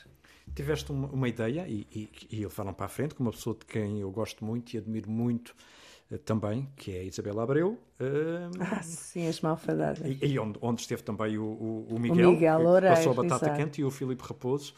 Tiveste 0.55 0.93
uma, 0.93 1.09
uma 1.09 1.29
ideia 1.29 1.67
e, 1.67 1.87
e, 1.93 2.09
e 2.31 2.41
levaram 2.43 2.73
para 2.73 2.87
a 2.87 2.89
frente 2.89 3.15
com 3.15 3.23
uma 3.23 3.33
pessoa 3.33 3.57
de 3.59 3.65
quem 3.65 4.01
eu 4.01 4.11
gosto 4.11 4.45
muito 4.45 4.75
e 4.75 4.79
admiro 4.79 5.11
muito 5.11 5.55
também, 6.25 6.69
que 6.77 6.93
é 6.93 7.01
a 7.01 7.05
Isabela 7.05 7.43
Abreu. 7.43 7.79
eh, 8.01 8.49
Ah, 8.59 8.83
sim, 8.83 9.27
as 9.29 9.41
malfadadas. 9.41 10.11
E, 10.11 10.33
e 10.33 10.39
onde, 10.39 10.59
onde 10.63 10.81
esteve 10.83 11.03
também 11.03 11.39
o, 11.39 11.45
o, 11.45 11.97
o 11.97 11.99
Miguel, 11.99 12.37
Miguel 12.37 12.61
que 12.67 12.67
Loureiro, 12.67 12.83
passou 12.87 13.13
a 13.13 13.15
batata 13.15 13.51
exato. 13.51 13.51
quente, 13.51 13.81
e 13.81 13.85
o 13.85 13.91
Filipe 13.91 14.23
Raposo. 14.23 14.75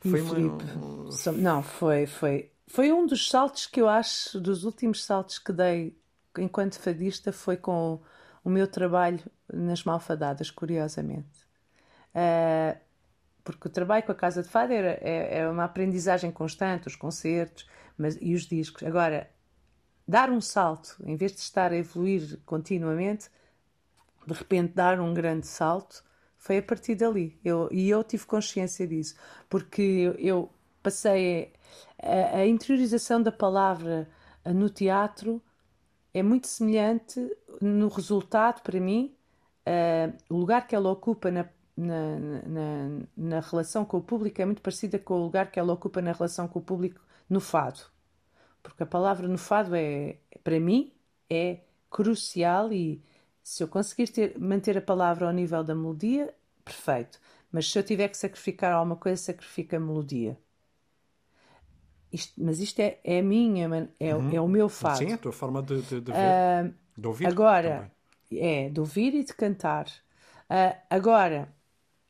Foi 0.00 0.20
o 0.22 0.22
uma- 0.22 1.20
Não, 1.36 1.62
foi, 1.62 2.06
foi, 2.06 2.52
foi 2.66 2.92
um 2.92 3.06
dos 3.06 3.28
saltos 3.28 3.66
que 3.66 3.80
eu 3.80 3.88
acho, 3.88 4.40
dos 4.40 4.64
últimos 4.64 5.04
saltos 5.04 5.38
que 5.38 5.52
dei 5.52 5.96
enquanto 6.38 6.78
fadista, 6.80 7.32
foi 7.32 7.56
com 7.56 8.00
o 8.44 8.50
meu 8.50 8.66
trabalho 8.66 9.20
nas 9.52 9.84
malfadadas, 9.84 10.50
curiosamente. 10.50 11.46
Ah, 12.14 12.78
porque 13.44 13.68
o 13.68 13.70
trabalho 13.70 14.04
com 14.04 14.12
a 14.12 14.14
Casa 14.14 14.42
de 14.42 14.48
Fado 14.48 14.72
era, 14.72 14.98
é, 15.02 15.38
é 15.40 15.48
uma 15.48 15.64
aprendizagem 15.64 16.30
constante, 16.32 16.88
os 16.88 16.96
concertos 16.96 17.66
mas, 17.98 18.18
e 18.20 18.34
os 18.34 18.46
discos. 18.46 18.82
Agora, 18.84 19.30
dar 20.06 20.30
um 20.30 20.40
salto, 20.40 20.96
em 21.04 21.16
vez 21.16 21.32
de 21.32 21.40
estar 21.40 21.72
a 21.72 21.76
evoluir 21.76 22.38
continuamente, 22.44 23.30
de 24.26 24.34
repente 24.34 24.74
dar 24.74 25.00
um 25.00 25.14
grande 25.14 25.46
salto, 25.46 26.04
foi 26.38 26.58
a 26.58 26.62
partir 26.62 26.94
dali. 26.94 27.38
Eu, 27.44 27.68
e 27.72 27.88
eu 27.90 28.04
tive 28.04 28.26
consciência 28.26 28.86
disso, 28.86 29.14
porque 29.48 30.14
eu, 30.18 30.50
passei 30.84 31.52
a, 32.02 32.38
a 32.38 32.46
interiorização 32.46 33.22
da 33.22 33.32
palavra 33.32 34.08
no 34.44 34.68
teatro 34.68 35.42
é 36.12 36.22
muito 36.22 36.46
semelhante 36.46 37.18
no 37.60 37.88
resultado 37.88 38.62
para 38.62 38.78
mim, 38.80 39.16
eh, 39.66 40.12
o 40.30 40.36
lugar 40.36 40.66
que 40.66 40.74
ela 40.76 40.90
ocupa 40.90 41.30
na, 41.30 41.48
na, 41.76 42.18
na, 42.46 43.00
na 43.16 43.40
relação 43.40 43.84
com 43.84 43.98
o 43.98 44.02
público 44.02 44.40
é 44.40 44.44
muito 44.44 44.62
parecida 44.62 44.98
com 44.98 45.14
o 45.14 45.24
lugar 45.24 45.50
que 45.50 45.58
ela 45.58 45.72
ocupa 45.72 46.02
na 46.02 46.12
relação 46.12 46.46
com 46.48 46.58
o 46.60 46.62
público 46.62 47.00
no 47.28 47.40
fado. 47.40 47.93
Porque 48.64 48.82
a 48.82 48.86
palavra 48.86 49.28
no 49.28 49.38
fado 49.38 49.76
é, 49.76 50.16
para 50.42 50.58
mim, 50.58 50.90
é 51.30 51.58
crucial 51.90 52.72
e 52.72 53.00
se 53.42 53.62
eu 53.62 53.68
conseguir 53.68 54.08
ter, 54.08 54.38
manter 54.38 54.76
a 54.78 54.80
palavra 54.80 55.26
ao 55.26 55.32
nível 55.32 55.62
da 55.62 55.74
melodia, 55.74 56.34
perfeito. 56.64 57.20
Mas 57.52 57.70
se 57.70 57.78
eu 57.78 57.82
tiver 57.84 58.08
que 58.08 58.16
sacrificar 58.16 58.72
alguma 58.72 58.96
coisa, 58.96 59.20
sacrifico 59.20 59.76
a 59.76 59.78
melodia. 59.78 60.36
Isto, 62.10 62.32
mas 62.42 62.58
isto 62.58 62.80
é, 62.80 62.98
é 63.04 63.18
a 63.18 63.22
minha, 63.22 63.68
é, 64.00 64.14
uhum. 64.16 64.34
é 64.34 64.40
o 64.40 64.48
meu 64.48 64.68
fado. 64.68 64.98
Sim, 64.98 65.12
a 65.12 65.18
tua 65.18 65.32
forma 65.32 65.62
de, 65.62 65.82
de, 65.82 66.00
de 66.00 66.12
ver, 66.12 66.64
uh, 66.64 66.74
de 66.96 67.06
ouvir. 67.06 67.26
Agora, 67.26 67.92
também. 68.30 68.44
é, 68.44 68.68
de 68.70 68.80
ouvir 68.80 69.14
e 69.14 69.22
de 69.22 69.34
cantar. 69.34 69.86
Uh, 70.48 70.74
agora, 70.88 71.52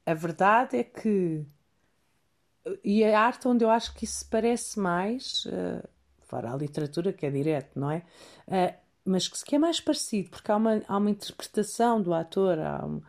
a 0.06 0.14
verdade 0.14 0.76
é 0.76 0.84
que. 0.84 1.44
E 2.82 3.04
a 3.04 3.20
arte 3.20 3.48
onde 3.48 3.64
eu 3.64 3.70
acho 3.70 3.92
que 3.94 4.04
isso 4.04 4.26
parece 4.30 4.78
mais, 4.78 5.44
uh, 5.46 5.86
fora 6.34 6.52
a 6.52 6.56
literatura, 6.56 7.12
que 7.12 7.26
é 7.26 7.30
direto, 7.30 7.78
não 7.78 7.90
é? 7.90 8.02
Uh, 8.48 8.74
mas 9.04 9.28
que 9.28 9.54
é 9.54 9.58
mais 9.58 9.80
parecido, 9.80 10.30
porque 10.30 10.50
há 10.50 10.56
uma, 10.56 10.82
há 10.88 10.96
uma 10.96 11.10
interpretação 11.10 12.00
do 12.00 12.12
ator, 12.12 12.58
há, 12.58 12.84
um, 12.84 13.02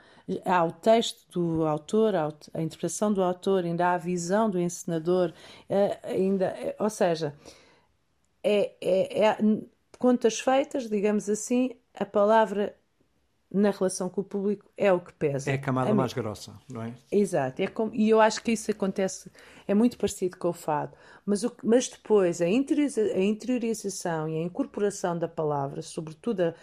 há 0.43 0.63
o 0.63 0.71
texto 0.71 1.25
do 1.31 1.65
autor, 1.65 2.15
há 2.15 2.33
a 2.53 2.61
interpretação 2.61 3.11
do 3.13 3.23
autor, 3.23 3.63
ainda 3.63 3.87
há 3.87 3.93
a 3.93 3.97
visão 3.97 4.49
do 4.49 4.59
encenador, 4.59 5.33
uh, 5.69 6.07
ainda, 6.07 6.53
ou 6.77 6.89
seja, 6.89 7.33
é, 8.43 8.73
é, 8.81 9.25
é, 9.25 9.37
contas 9.97 10.39
feitas, 10.39 10.87
digamos 10.87 11.29
assim, 11.29 11.71
a 11.93 12.05
palavra 12.05 12.75
na 13.55 13.71
relação 13.71 14.09
com 14.09 14.21
o 14.21 14.23
público 14.23 14.69
é 14.75 14.91
o 14.91 14.99
que 14.99 15.13
pesa. 15.13 15.49
É 15.49 15.53
a 15.53 15.57
camada 15.57 15.89
a 15.89 15.93
mais 15.93 16.11
grossa, 16.13 16.53
não 16.69 16.81
é? 16.81 16.93
Exato. 17.11 17.61
É 17.61 17.67
como, 17.67 17.95
e 17.95 18.09
eu 18.09 18.19
acho 18.19 18.43
que 18.43 18.51
isso 18.51 18.69
acontece, 18.69 19.31
é 19.65 19.73
muito 19.73 19.97
parecido 19.97 20.37
com 20.37 20.49
o 20.49 20.53
fado. 20.53 20.95
Mas, 21.25 21.43
o, 21.43 21.55
mas 21.63 21.87
depois 21.87 22.41
a, 22.41 22.47
interioriza, 22.47 23.01
a 23.01 23.21
interiorização 23.21 24.27
e 24.27 24.37
a 24.37 24.41
incorporação 24.41 25.17
da 25.17 25.27
palavra, 25.27 25.81
sobretudo 25.81 26.41
a, 26.41 26.53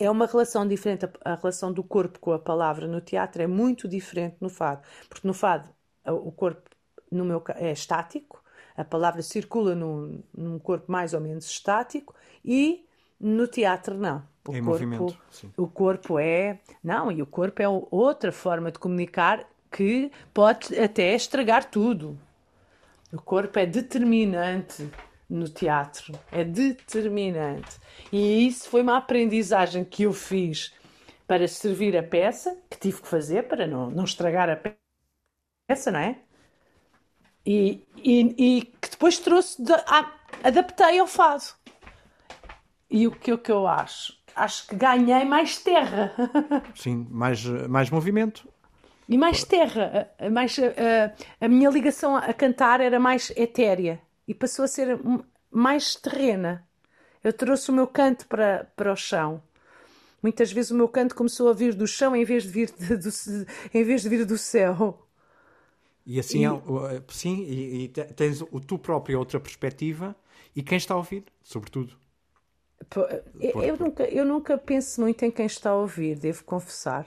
é 0.00 0.10
uma 0.10 0.26
relação 0.26 0.66
diferente. 0.66 1.04
A, 1.04 1.32
a, 1.32 1.34
relação 1.34 1.72
do 1.72 1.84
corpo 1.84 2.18
com 2.18 2.32
a 2.32 2.38
palavra 2.38 2.88
no 2.88 3.00
teatro 3.02 3.42
é 3.42 3.46
muito 3.46 3.86
diferente 3.86 4.36
no 4.40 4.48
fado. 4.48 4.82
Porque 5.10 5.26
no 5.26 5.34
fado 5.34 5.68
o 6.06 6.32
corpo 6.32 6.70
no 7.12 7.24
meu, 7.24 7.44
é 7.56 7.70
estático, 7.70 8.42
a 8.74 8.84
palavra 8.84 9.20
circula 9.20 9.74
num, 9.74 10.22
num 10.34 10.58
corpo 10.58 10.90
mais 10.90 11.12
ou 11.12 11.20
menos 11.20 11.44
estático 11.44 12.14
e 12.42 12.87
no 13.20 13.46
teatro 13.46 13.96
não 13.96 14.22
o 14.48 14.56
em 14.56 14.64
corpo, 14.64 14.70
movimento. 14.70 15.18
Sim. 15.30 15.52
O 15.56 15.68
corpo 15.68 16.18
é. 16.18 16.58
Não, 16.82 17.12
e 17.12 17.20
o 17.20 17.26
corpo 17.26 17.62
é 17.62 17.68
outra 17.68 18.32
forma 18.32 18.72
de 18.72 18.78
comunicar 18.78 19.46
que 19.70 20.10
pode 20.32 20.78
até 20.78 21.14
estragar 21.14 21.70
tudo. 21.70 22.18
O 23.12 23.20
corpo 23.20 23.58
é 23.58 23.66
determinante 23.66 24.90
no 25.28 25.48
teatro. 25.48 26.18
É 26.32 26.44
determinante. 26.44 27.78
E 28.10 28.46
isso 28.46 28.68
foi 28.68 28.82
uma 28.82 28.96
aprendizagem 28.96 29.84
que 29.84 30.04
eu 30.04 30.12
fiz 30.12 30.72
para 31.26 31.46
servir 31.46 31.96
a 31.96 32.02
peça, 32.02 32.56
que 32.70 32.78
tive 32.78 33.02
que 33.02 33.08
fazer 33.08 33.46
para 33.48 33.66
não, 33.66 33.90
não 33.90 34.04
estragar 34.04 34.48
a 34.48 34.56
peça, 34.56 35.90
não 35.90 36.00
é? 36.00 36.18
E, 37.44 37.86
e, 37.96 38.34
e 38.38 38.62
que 38.80 38.90
depois 38.90 39.18
trouxe, 39.18 39.62
de, 39.62 39.72
a, 39.72 40.14
adaptei 40.42 40.98
ao 40.98 41.06
fado. 41.06 41.44
E 42.90 43.06
o 43.06 43.10
que, 43.10 43.32
o 43.32 43.38
que 43.38 43.52
eu 43.52 43.66
acho? 43.66 44.18
acho 44.38 44.66
que 44.66 44.76
ganhei 44.76 45.24
mais 45.24 45.58
terra. 45.58 46.12
Sim, 46.74 47.06
mais, 47.10 47.44
mais 47.44 47.90
movimento. 47.90 48.48
E 49.08 49.18
mais 49.18 49.42
terra. 49.44 50.10
Mais, 50.30 50.56
a, 50.58 51.44
a 51.44 51.48
minha 51.48 51.70
ligação 51.70 52.16
a 52.16 52.32
cantar 52.32 52.80
era 52.80 53.00
mais 53.00 53.32
etérea 53.36 54.00
e 54.26 54.34
passou 54.34 54.64
a 54.64 54.68
ser 54.68 54.98
mais 55.50 55.96
terrena. 55.96 56.66
Eu 57.24 57.32
trouxe 57.32 57.70
o 57.70 57.74
meu 57.74 57.86
canto 57.86 58.26
para, 58.26 58.70
para 58.76 58.92
o 58.92 58.96
chão. 58.96 59.42
Muitas 60.22 60.52
vezes 60.52 60.70
o 60.70 60.74
meu 60.74 60.88
canto 60.88 61.14
começou 61.14 61.48
a 61.48 61.52
vir 61.52 61.74
do 61.74 61.86
chão 61.86 62.14
em 62.14 62.24
vez 62.24 62.42
de 62.44 62.48
vir, 62.50 62.70
de, 62.70 62.96
do, 62.96 63.08
em 63.72 63.84
vez 63.84 64.02
de 64.02 64.08
vir 64.08 64.24
do 64.24 64.36
céu. 64.36 65.06
E 66.04 66.18
assim, 66.18 66.42
e... 66.42 66.46
É, 66.46 67.02
sim, 67.08 67.44
e, 67.44 67.84
e 67.84 67.88
tens 67.88 68.40
o 68.40 68.60
tu 68.60 68.78
próprio 68.78 69.18
outra 69.18 69.38
perspectiva 69.38 70.16
e 70.54 70.62
quem 70.62 70.76
está 70.78 70.94
a 70.94 70.96
ouvir, 70.96 71.24
sobretudo. 71.42 71.96
Eu, 73.40 73.62
eu, 73.62 73.76
nunca, 73.76 74.04
eu 74.04 74.24
nunca 74.24 74.56
penso 74.56 75.00
muito 75.00 75.22
em 75.24 75.30
quem 75.30 75.46
está 75.46 75.70
a 75.70 75.76
ouvir, 75.76 76.18
devo 76.18 76.42
confessar. 76.44 77.06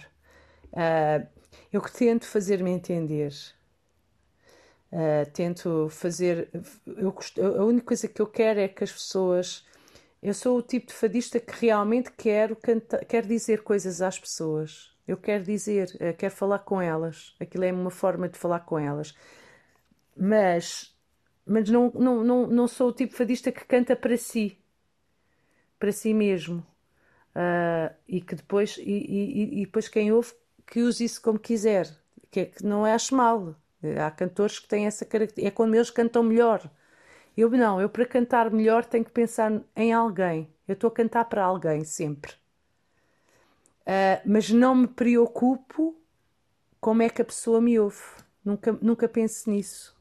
Uh, 0.72 1.28
eu 1.72 1.82
tento 1.82 2.26
fazer-me 2.28 2.70
entender. 2.70 3.34
Uh, 4.92 5.30
tento 5.34 5.90
fazer. 5.90 6.50
Eu, 6.86 7.16
a 7.60 7.64
única 7.66 7.88
coisa 7.88 8.08
que 8.08 8.22
eu 8.22 8.28
quero 8.28 8.60
é 8.60 8.68
que 8.68 8.84
as 8.84 8.92
pessoas. 8.92 9.66
Eu 10.22 10.36
sou 10.36 10.58
o 10.58 10.62
tipo 10.62 10.88
de 10.88 10.94
fadista 10.94 11.40
que 11.40 11.66
realmente 11.66 12.12
quero, 12.12 12.56
canta, 12.56 13.04
quero 13.04 13.28
dizer 13.28 13.64
coisas 13.64 14.04
às 14.04 14.20
pessoas. 14.20 14.92
Eu 15.08 15.18
quero 15.18 15.44
dizer, 15.44 15.90
uh, 15.96 16.16
quero 16.16 16.34
falar 16.34 16.60
com 16.60 16.80
elas. 16.80 17.36
Aquilo 17.40 17.64
é 17.64 17.74
uma 17.74 17.90
forma 17.90 18.30
de 18.30 18.38
falar 18.38 18.60
com 18.62 18.78
elas. 18.78 19.16
Mas, 20.16 20.96
mas 21.46 21.70
não, 21.70 21.92
não, 21.96 22.24
não, 22.24 22.48
não 22.48 22.68
sou 22.68 22.90
o 22.90 22.94
tipo 22.94 23.12
de 23.12 23.18
fadista 23.18 23.52
que 23.52 23.66
canta 23.66 23.96
para 23.96 24.16
si 24.16 24.61
para 25.82 25.92
si 25.92 26.14
mesmo. 26.14 26.60
Uh, 27.36 27.92
e 28.08 28.22
que 28.22 28.36
depois, 28.36 28.78
e, 28.78 28.84
e, 28.84 29.62
e, 29.62 29.66
depois 29.66 29.88
quem 29.88 30.12
ouve 30.12 30.32
que 30.68 30.82
use 30.82 31.04
isso 31.04 31.20
como 31.22 31.40
quiser, 31.40 31.90
que, 32.30 32.42
é, 32.42 32.46
que 32.46 32.64
não 32.64 32.86
acho 32.86 33.16
mal. 33.16 33.56
Há 34.06 34.12
cantores 34.12 34.60
que 34.60 34.68
têm 34.68 34.86
essa 34.86 35.04
característica, 35.04 35.48
é 35.48 35.52
quando 35.52 35.74
eles 35.74 35.90
cantam 35.90 36.22
melhor. 36.22 36.70
Eu 37.36 37.50
não, 37.50 37.82
eu 37.82 37.90
para 37.90 38.06
cantar 38.06 38.52
melhor 38.52 38.86
tenho 38.86 39.04
que 39.04 39.10
pensar 39.10 39.60
em 39.76 39.92
alguém. 39.92 40.48
Eu 40.68 40.74
estou 40.74 40.90
a 40.90 40.92
cantar 40.92 41.26
para 41.26 41.44
alguém 41.44 41.84
sempre. 41.84 42.34
Uh, 43.82 44.22
mas 44.24 44.52
não 44.52 44.76
me 44.76 44.88
preocupo 44.88 46.00
como 46.80 47.02
é 47.02 47.10
que 47.10 47.24
a 47.24 47.26
pessoa 47.26 47.60
me 47.60 47.80
ouve. 47.80 48.04
Nunca, 48.46 48.78
nunca 48.80 49.10
penso 49.10 49.50
nisso. 49.50 50.00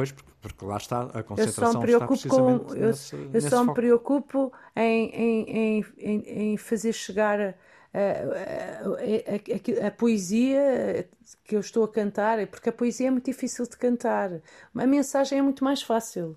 Pois, 0.00 0.12
porque, 0.12 0.30
porque, 0.40 0.64
lá 0.64 0.78
está, 0.78 1.02
a 1.02 1.22
concentração 1.22 1.64
eu 1.64 1.72
só 1.72 1.78
me 1.78 1.84
preocupo 1.84 2.28
com, 2.28 2.74
eu, 2.74 2.86
nesse, 2.86 3.14
eu 3.14 3.28
nesse 3.28 3.50
só 3.50 3.56
foco. 3.58 3.68
me 3.68 3.74
preocupo 3.74 4.52
em, 4.74 5.08
em, 5.10 5.84
em, 5.98 6.52
em 6.52 6.56
fazer 6.56 6.94
chegar 6.94 7.38
a, 7.38 7.52
a, 7.92 9.84
a, 9.84 9.88
a, 9.88 9.90
poesia 9.90 11.06
que 11.44 11.54
eu 11.54 11.60
estou 11.60 11.84
a 11.84 11.88
cantar, 11.88 12.46
porque 12.46 12.70
a 12.70 12.72
poesia 12.72 13.08
é 13.08 13.10
muito 13.10 13.26
difícil 13.26 13.66
de 13.66 13.76
cantar. 13.76 14.30
A 14.74 14.86
mensagem 14.86 15.38
é 15.38 15.42
muito 15.42 15.62
mais 15.62 15.82
fácil, 15.82 16.34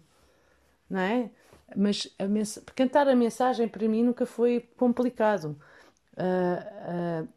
não 0.90 1.00
é? 1.00 1.30
Mas 1.74 2.14
cantar 2.76 3.08
a 3.08 3.16
mensagem 3.16 3.70
para 3.70 3.88
mim 3.88 4.04
nunca 4.04 4.26
foi 4.26 4.68
complicado. 4.76 5.58
Uh, 6.18 7.24
uh, 7.24 7.30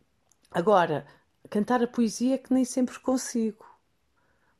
agora, 0.50 1.06
cantar 1.48 1.84
a 1.84 1.86
poesia 1.86 2.34
é 2.34 2.38
que 2.38 2.52
nem 2.52 2.64
sempre 2.64 2.98
consigo 2.98 3.64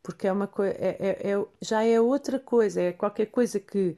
porque 0.07 0.29
é 0.29 0.33
uma 0.33 0.49
é, 0.61 0.97
é, 1.01 1.33
é, 1.33 1.47
já 1.61 1.83
é 1.83 2.01
outra 2.01 2.39
coisa, 2.39 2.81
é 2.81 2.93
qualquer 2.93 3.27
coisa 3.27 3.59
que 3.59 3.97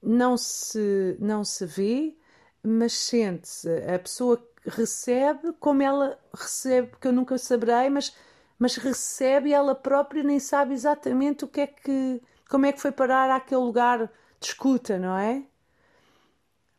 não 0.00 0.36
se, 0.36 1.16
não 1.18 1.44
se 1.44 1.66
vê, 1.66 2.16
mas 2.62 2.92
sente-se. 2.92 3.68
A 3.92 3.98
pessoa 3.98 4.40
recebe 4.64 5.52
como 5.54 5.82
ela 5.82 6.16
recebe, 6.32 6.86
porque 6.90 7.08
eu 7.08 7.12
nunca 7.12 7.36
saberei, 7.36 7.90
mas, 7.90 8.14
mas 8.56 8.76
recebe 8.76 9.52
ela 9.52 9.74
própria 9.74 10.22
nem 10.22 10.38
sabe 10.38 10.72
exatamente 10.72 11.44
o 11.44 11.48
que 11.48 11.62
é 11.62 11.66
que, 11.66 12.22
como 12.48 12.66
é 12.66 12.72
que 12.72 12.80
foi 12.80 12.92
parar 12.92 13.28
àquele 13.28 13.62
lugar 13.62 14.06
de 14.38 14.46
escuta, 14.46 15.00
não 15.00 15.18
é? 15.18 15.42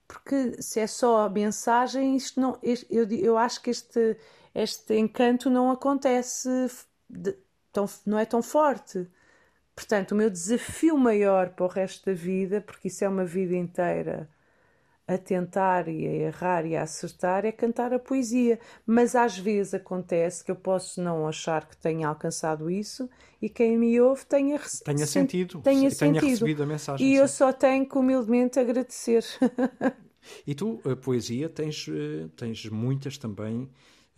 Porque 0.07 0.61
se 0.61 0.80
é 0.80 0.88
só 0.88 1.28
mensagem, 1.30 2.15
isto 2.15 2.39
não, 2.39 2.57
eu, 2.63 3.05
eu 3.09 3.38
acho 3.38 3.61
que 3.61 3.69
este, 3.69 4.15
este 4.55 4.95
encanto 4.95 5.49
não 5.49 5.69
acontece 5.69 6.49
de, 7.09 7.36
tão, 7.72 7.86
não 8.05 8.17
é 8.17 8.26
tão 8.26 8.41
forte. 8.41 9.07
Portanto, 9.76 10.11
o 10.11 10.15
meu 10.15 10.30
desafio 10.30 10.97
maior 10.97 11.49
para 11.51 11.65
o 11.65 11.69
resto 11.69 12.05
da 12.05 12.13
vida, 12.13 12.61
porque 12.61 12.88
isso 12.88 13.03
é 13.03 13.09
uma 13.09 13.26
vida 13.26 13.55
inteira 13.55 14.30
a 15.07 15.17
tentar 15.17 15.88
e 15.88 16.07
a 16.07 16.13
errar 16.13 16.65
e 16.65 16.76
a 16.76 16.84
acertar, 16.84 17.45
é 17.45 17.51
cantar 17.51 17.93
a 17.93 17.99
poesia. 17.99 18.59
Mas 18.86 19.15
às 19.15 19.38
vezes 19.38 19.74
acontece 19.74 20.43
que 20.43 20.51
eu 20.51 20.55
posso 20.55 21.01
não 21.01 21.28
achar 21.28 21.67
que 21.67 21.76
tenha 21.78 22.07
alcançado 22.07 22.69
isso 22.69 23.09
e 23.41 23.49
quem 23.49 23.78
me 23.78 23.99
ouve 23.99 24.26
tenha, 24.26 24.59
tenha 24.86 25.07
sentido, 25.07 25.61
tenha, 25.61 25.89
tenha 25.91 26.22
recebido 26.22 26.63
a 26.63 26.65
mensagem. 26.65 27.07
E 27.07 27.15
sim. 27.15 27.17
eu 27.17 27.28
só 27.28 27.51
tenho 27.51 27.88
que 27.88 27.97
humildemente 27.97 28.59
agradecer. 28.59 29.26
e 30.45 30.55
tu, 30.55 30.80
a 30.89 30.95
poesia, 30.95 31.49
tens, 31.49 31.88
eh, 31.89 32.28
tens 32.36 32.65
muitas 32.67 33.17
também 33.17 33.69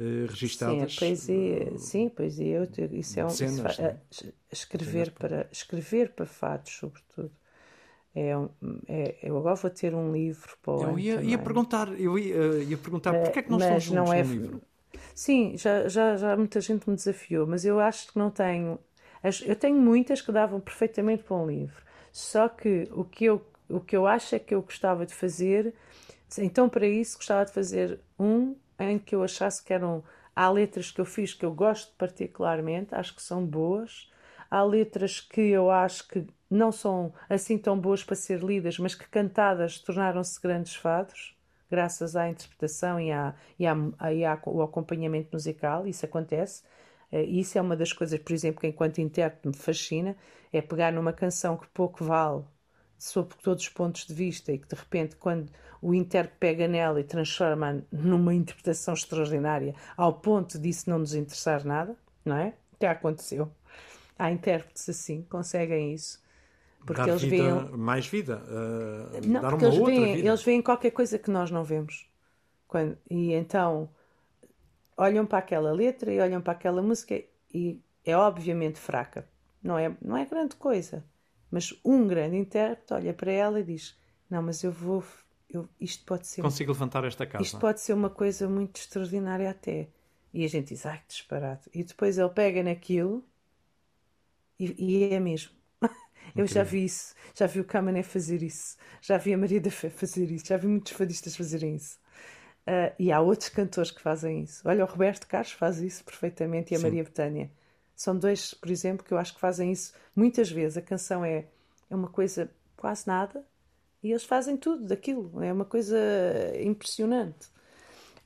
uh, 0.04 0.28
registadas. 0.28 0.94
Sim, 0.94 1.00
poesia, 1.00 1.78
sim, 1.78 2.10
poesia, 2.10 2.70
isso 2.92 3.20
é 3.20 3.24
um, 3.24 3.28
dezenas, 3.28 3.80
é? 3.80 3.98
escrever 4.52 5.12
para 5.12 5.48
escrever 5.52 6.12
para 6.12 6.26
fados, 6.26 6.74
sobretudo. 6.74 7.32
É, 8.16 8.32
é, 8.88 9.18
eu 9.24 9.38
agora 9.38 9.56
vou 9.56 9.72
ter 9.72 9.96
um 9.96 10.12
livro 10.12 10.56
para 10.62 10.74
o 10.74 10.84
Eu 10.84 11.00
ia, 11.00 11.22
ia 11.24 11.38
perguntar, 11.38 12.00
eu 12.00 12.18
ia, 12.20 12.64
ia 12.64 12.78
perguntar, 12.78 13.14
porquê 13.14 13.40
é 13.40 13.42
que 13.42 13.50
não 13.50 13.58
estão 13.58 13.80
juntos 13.80 14.10
não 14.10 14.14
é, 14.14 14.22
livro? 14.22 14.62
Sim, 15.16 15.58
já, 15.58 15.88
já, 15.88 16.16
já 16.16 16.38
muita 16.38 16.62
gente 16.62 16.88
me 16.90 16.96
desafiou, 16.96 17.48
mas 17.48 17.66
eu 17.66 17.80
acho 17.80 18.12
que 18.12 18.18
não 18.20 18.30
tenho. 18.30 18.80
Eu 19.46 19.56
tenho 19.56 19.78
muitas 19.78 20.22
que 20.22 20.32
davam 20.32 20.60
perfeitamente 20.60 21.24
para 21.24 21.36
um 21.38 21.48
livro. 21.48 21.82
Só 22.12 22.48
que 22.48 22.88
o 22.92 23.04
que 23.04 23.26
eu, 23.26 23.42
o 23.70 23.80
que 23.80 23.96
eu 23.96 24.06
acho 24.06 24.36
é 24.36 24.40
que 24.40 24.54
eu 24.54 24.62
gostava 24.62 25.06
de 25.06 25.14
fazer, 25.14 25.74
então 26.38 26.70
para 26.70 26.86
isso 26.86 27.18
gostava 27.18 27.46
de 27.46 27.52
fazer 27.52 28.00
um 28.20 28.56
em 28.90 29.00
que 29.00 29.16
eu 29.16 29.24
achasse 29.24 29.64
que 29.64 29.74
eram. 29.74 30.04
Há 30.36 30.50
letras 30.50 30.90
que 30.92 31.00
eu 31.00 31.06
fiz 31.06 31.34
que 31.34 31.46
eu 31.46 31.54
gosto 31.54 31.94
particularmente, 31.96 32.96
acho 32.96 33.16
que 33.16 33.22
são 33.22 33.46
boas. 33.46 34.12
Há 34.50 34.64
letras 34.64 35.20
que 35.20 35.42
eu 35.42 35.70
acho 35.70 36.08
que 36.08 36.26
não 36.50 36.72
são 36.72 37.14
assim 37.30 37.58
tão 37.58 37.80
boas 37.80 38.04
para 38.04 38.16
ser 38.16 38.42
lidas, 38.44 38.80
mas 38.80 38.96
que 38.96 39.08
cantadas 39.08 39.80
tornaram-se 39.80 40.42
grandes 40.42 40.76
fados 40.76 41.36
graças 41.74 42.16
à 42.16 42.30
interpretação 42.30 43.00
e, 43.00 43.12
à, 43.12 43.34
e, 43.58 43.66
à, 43.66 43.76
e 44.14 44.24
ao 44.24 44.62
acompanhamento 44.62 45.30
musical, 45.34 45.88
isso 45.88 46.06
acontece. 46.06 46.62
Eh, 47.12 47.24
isso 47.24 47.58
é 47.58 47.62
uma 47.62 47.76
das 47.76 47.92
coisas, 47.92 48.20
por 48.20 48.32
exemplo, 48.32 48.62
que 48.62 48.68
enquanto 48.68 49.00
intérprete 49.00 49.48
me 49.48 49.56
fascina, 49.56 50.16
é 50.52 50.62
pegar 50.62 50.92
numa 50.92 51.12
canção 51.12 51.58
que 51.58 51.68
pouco 51.70 52.04
vale, 52.04 52.44
sob 53.04 53.36
todos 53.44 53.64
os 53.64 53.70
pontos 53.70 54.06
de 54.06 54.14
vista, 54.14 54.52
e 54.52 54.58
que 54.58 54.68
de 54.68 54.76
repente, 54.76 55.18
quando 55.18 55.52
o 55.82 55.94
intérprete 55.94 56.38
pega 56.40 56.68
nela 56.68 57.02
e 57.02 57.04
transforma 57.04 57.84
numa 57.92 58.34
interpretação 58.34 58.94
extraordinária, 58.94 59.76
ao 59.98 60.14
ponto 60.14 60.58
disso 60.58 60.90
não 60.90 61.00
nos 61.00 61.14
interessar 61.14 61.66
nada, 61.66 61.98
não 62.24 62.38
é? 62.38 62.54
Já 62.82 62.92
aconteceu. 62.92 63.52
Há 64.18 64.32
intérpretes 64.32 64.88
assim, 64.88 65.24
conseguem 65.30 65.94
isso. 65.94 66.24
Porque 66.86 67.02
dar 67.02 67.10
eles 67.10 67.24
vida, 67.24 67.66
veem. 67.66 67.78
Mais 67.78 68.08
vida. 68.08 68.42
Uh, 68.46 69.28
não, 69.28 69.42
dar 69.42 69.54
uma 69.54 69.64
eles 69.64 69.78
outra 69.78 69.94
veem, 69.94 70.16
vida. 70.16 70.28
eles 70.30 70.44
veem 70.44 70.62
qualquer 70.62 70.92
coisa 70.92 71.20
que 71.20 71.30
nós 71.30 71.52
não 71.52 71.64
vemos. 71.64 72.08
Quando, 72.68 72.98
e 73.10 73.34
então 73.34 73.90
olham 74.96 75.26
para 75.26 75.40
aquela 75.40 75.74
letra 75.74 76.12
e 76.12 76.20
olham 76.22 76.42
para 76.42 76.54
aquela 76.54 76.82
música 76.82 77.22
e 77.54 77.82
é 78.06 78.16
obviamente 78.16 78.80
fraca. 78.80 79.28
Não 79.62 79.78
é, 79.78 79.94
não 80.02 80.16
é 80.16 80.26
grande 80.26 80.56
coisa. 80.56 81.04
Mas 81.54 81.72
um 81.86 82.08
grande 82.08 82.36
intérprete 82.36 82.96
olha 82.96 83.14
para 83.14 83.32
ela 83.32 83.60
e 83.60 83.64
diz: 83.64 83.96
Não, 84.28 84.42
mas 84.42 84.64
eu 84.64 84.72
vou. 84.72 85.04
Eu, 85.48 85.70
isto 85.80 86.04
pode 86.04 86.26
ser. 86.26 86.42
Consigo 86.42 86.72
levantar 86.72 87.04
esta 87.04 87.28
casa. 87.28 87.44
Isto 87.44 87.60
pode 87.60 87.80
ser 87.80 87.94
uma 87.94 88.10
coisa 88.10 88.50
muito 88.50 88.78
extraordinária 88.78 89.48
até. 89.48 89.88
E 90.34 90.44
a 90.44 90.48
gente 90.50 90.70
diz: 90.70 90.84
Ai, 90.84 90.98
que 90.98 91.10
disparate. 91.10 91.70
E 91.72 91.84
depois 91.84 92.18
ele 92.18 92.30
pega 92.30 92.64
naquilo 92.64 93.24
e, 94.60 94.76
e 94.80 95.14
é 95.14 95.20
mesmo. 95.20 95.52
Eu 96.36 96.48
já 96.48 96.64
vi 96.64 96.86
isso, 96.86 97.14
já 97.36 97.46
vi 97.46 97.60
o 97.60 97.64
Camané 97.66 98.02
fazer 98.02 98.42
isso, 98.42 98.76
já 99.00 99.20
vi 99.20 99.32
a 99.32 99.38
Maria 99.38 99.62
da 99.62 99.70
Fé 99.70 99.92
fazer 99.92 100.32
isso, 100.32 100.48
já 100.48 100.58
vi 100.58 100.66
muitos 100.66 100.94
fadistas 100.94 101.36
fazerem 101.36 101.76
isso. 101.76 102.00
Uh, 102.62 102.96
e 102.98 103.12
há 103.12 103.20
outros 103.20 103.50
cantores 103.50 103.92
que 103.92 104.02
fazem 104.02 104.42
isso. 104.42 104.68
Olha, 104.68 104.84
o 104.86 104.88
Roberto 104.88 105.28
Carlos 105.28 105.52
faz 105.52 105.80
isso 105.80 106.04
perfeitamente 106.04 106.74
e 106.74 106.76
a 106.76 106.80
Sim. 106.80 106.86
Maria 106.86 107.04
Betânia. 107.04 107.52
São 108.04 108.18
dois, 108.18 108.54
por 108.54 108.70
exemplo, 108.70 109.06
que 109.06 109.14
eu 109.14 109.18
acho 109.18 109.34
que 109.34 109.40
fazem 109.40 109.72
isso 109.72 109.94
muitas 110.14 110.52
vezes. 110.52 110.76
A 110.78 110.82
canção 110.82 111.24
é, 111.24 111.48
é 111.90 111.96
uma 111.96 112.10
coisa 112.10 112.52
quase 112.76 113.08
nada 113.08 113.46
e 114.04 114.12
eles 114.12 114.26
fazem 114.26 114.58
tudo 114.58 114.84
daquilo. 114.86 115.42
É 115.42 115.54
uma 115.54 115.64
coisa 115.64 115.98
impressionante. 116.62 117.48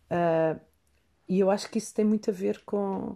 Uh, 0.09 0.59
e 1.30 1.39
eu 1.39 1.51
acho 1.51 1.69
que 1.69 1.78
isso 1.78 1.93
tem 1.93 2.03
muito 2.03 2.32
a 2.32 2.34
ver 2.34 2.63
com, 2.65 3.15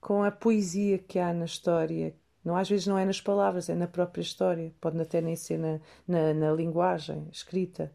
com 0.00 0.24
a 0.24 0.32
poesia 0.32 0.98
que 0.98 1.20
há 1.20 1.32
na 1.32 1.44
história, 1.44 2.16
não, 2.44 2.56
às 2.56 2.68
vezes 2.68 2.88
não 2.88 2.98
é 2.98 3.04
nas 3.04 3.20
palavras, 3.20 3.68
é 3.68 3.74
na 3.76 3.86
própria 3.86 4.22
história. 4.22 4.74
Pode 4.80 5.00
até 5.00 5.20
nem 5.20 5.36
ser 5.36 5.56
na, 5.56 5.80
na, 6.08 6.34
na 6.34 6.52
linguagem 6.52 7.28
escrita. 7.30 7.92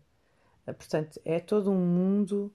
Ah, 0.65 0.73
portanto, 0.73 1.19
é 1.25 1.41
todo 1.41 1.69
um 1.71 1.85
mundo 1.85 2.53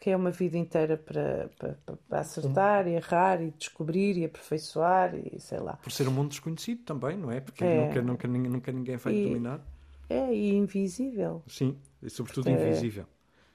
que 0.00 0.10
é 0.10 0.16
uma 0.16 0.30
vida 0.30 0.56
inteira 0.56 0.96
para, 0.96 1.50
para, 1.58 1.76
para 2.08 2.20
acertar 2.20 2.86
e 2.86 2.94
errar 2.94 3.42
e 3.42 3.50
descobrir 3.50 4.16
e 4.16 4.24
aperfeiçoar 4.24 5.14
e 5.16 5.40
sei 5.40 5.58
lá. 5.58 5.74
Por 5.74 5.90
ser 5.90 6.06
um 6.06 6.12
mundo 6.12 6.30
desconhecido 6.30 6.84
também, 6.84 7.16
não 7.16 7.30
é? 7.30 7.40
Porque 7.40 7.64
é. 7.64 7.86
Nunca, 7.86 8.02
nunca, 8.02 8.28
nunca 8.28 8.72
ninguém 8.72 8.96
vai 8.96 9.14
e, 9.14 9.24
dominar. 9.24 9.60
É, 10.08 10.32
e 10.32 10.54
invisível. 10.54 11.42
Sim, 11.48 11.76
e 12.00 12.08
sobretudo 12.08 12.48
é, 12.48 12.52
invisível. 12.52 13.06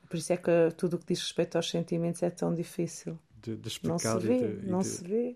Por 0.09 0.17
isso 0.17 0.33
é 0.33 0.37
que 0.37 0.51
tudo 0.77 0.97
o 0.97 0.99
que 0.99 1.07
diz 1.07 1.21
respeito 1.21 1.55
aos 1.55 1.69
sentimentos 1.69 2.21
é 2.21 2.29
tão 2.29 2.53
difícil. 2.53 3.17
De, 3.41 3.55
de 3.55 3.67
explicar 3.67 4.13
não 4.13 4.21
se 4.21 4.27
vê, 4.27 4.35
e 4.35 4.55
de, 4.57 4.67
não 4.67 4.79
de... 4.79 4.87
se 4.87 5.03
vê. 5.03 5.35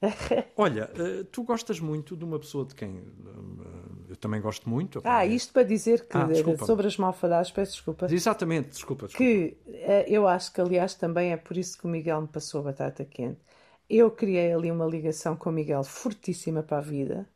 Olha, 0.56 0.90
eh, 0.94 1.24
tu 1.30 1.42
gostas 1.42 1.80
muito 1.80 2.16
de 2.16 2.24
uma 2.24 2.38
pessoa 2.38 2.64
de 2.64 2.74
quem 2.74 2.96
eh, 2.98 4.10
eu 4.10 4.16
também 4.16 4.40
gosto 4.40 4.68
muito. 4.68 5.00
Ah, 5.04 5.26
isto 5.26 5.52
para 5.52 5.62
dizer 5.62 6.06
que 6.06 6.16
ah, 6.16 6.28
sobre 6.64 6.86
as 6.86 6.96
malfadadas, 6.96 7.50
peço 7.50 7.72
desculpa. 7.72 8.06
Exatamente, 8.10 8.70
desculpa, 8.70 9.06
desculpa. 9.06 9.30
Que 9.30 9.56
eh, 9.66 10.06
eu 10.08 10.26
acho 10.28 10.52
que, 10.52 10.60
aliás, 10.60 10.94
também 10.94 11.32
é 11.32 11.36
por 11.36 11.56
isso 11.56 11.78
que 11.78 11.86
o 11.86 11.88
Miguel 11.88 12.22
me 12.22 12.28
passou 12.28 12.60
a 12.60 12.64
batata 12.64 13.04
quente. 13.04 13.40
Eu 13.88 14.10
criei 14.10 14.52
ali 14.52 14.70
uma 14.70 14.86
ligação 14.86 15.36
com 15.36 15.50
o 15.50 15.52
Miguel 15.52 15.84
fortíssima 15.84 16.62
para 16.62 16.78
a 16.78 16.80
vida 16.80 17.26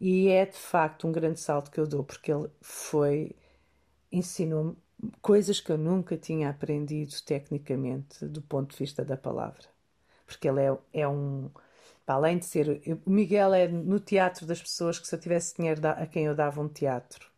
e 0.00 0.28
é 0.28 0.46
de 0.46 0.56
facto 0.58 1.06
um 1.06 1.12
grande 1.12 1.40
salto 1.40 1.70
que 1.70 1.80
eu 1.80 1.86
dou, 1.86 2.04
porque 2.04 2.32
ele 2.32 2.48
foi, 2.60 3.34
ensinou-me 4.12 4.76
coisas 5.22 5.60
que 5.60 5.70
eu 5.72 5.78
nunca 5.78 6.16
tinha 6.16 6.50
aprendido 6.50 7.14
tecnicamente 7.24 8.26
do 8.26 8.42
ponto 8.42 8.72
de 8.72 8.78
vista 8.78 9.04
da 9.04 9.16
palavra. 9.16 9.64
Porque 10.26 10.48
ele 10.48 10.60
é, 10.62 10.78
é 10.92 11.08
um 11.08 11.50
para 12.04 12.16
além 12.16 12.38
de 12.38 12.46
ser. 12.46 12.82
o 13.06 13.10
Miguel 13.10 13.54
é 13.54 13.68
no 13.68 13.98
teatro 13.98 14.46
das 14.46 14.60
pessoas 14.60 14.98
que 14.98 15.06
se 15.06 15.14
eu 15.14 15.20
tivesse 15.20 15.56
dinheiro 15.56 15.80
a 15.86 16.06
quem 16.06 16.24
eu 16.26 16.34
dava 16.34 16.60
um 16.60 16.68
teatro. 16.68 17.30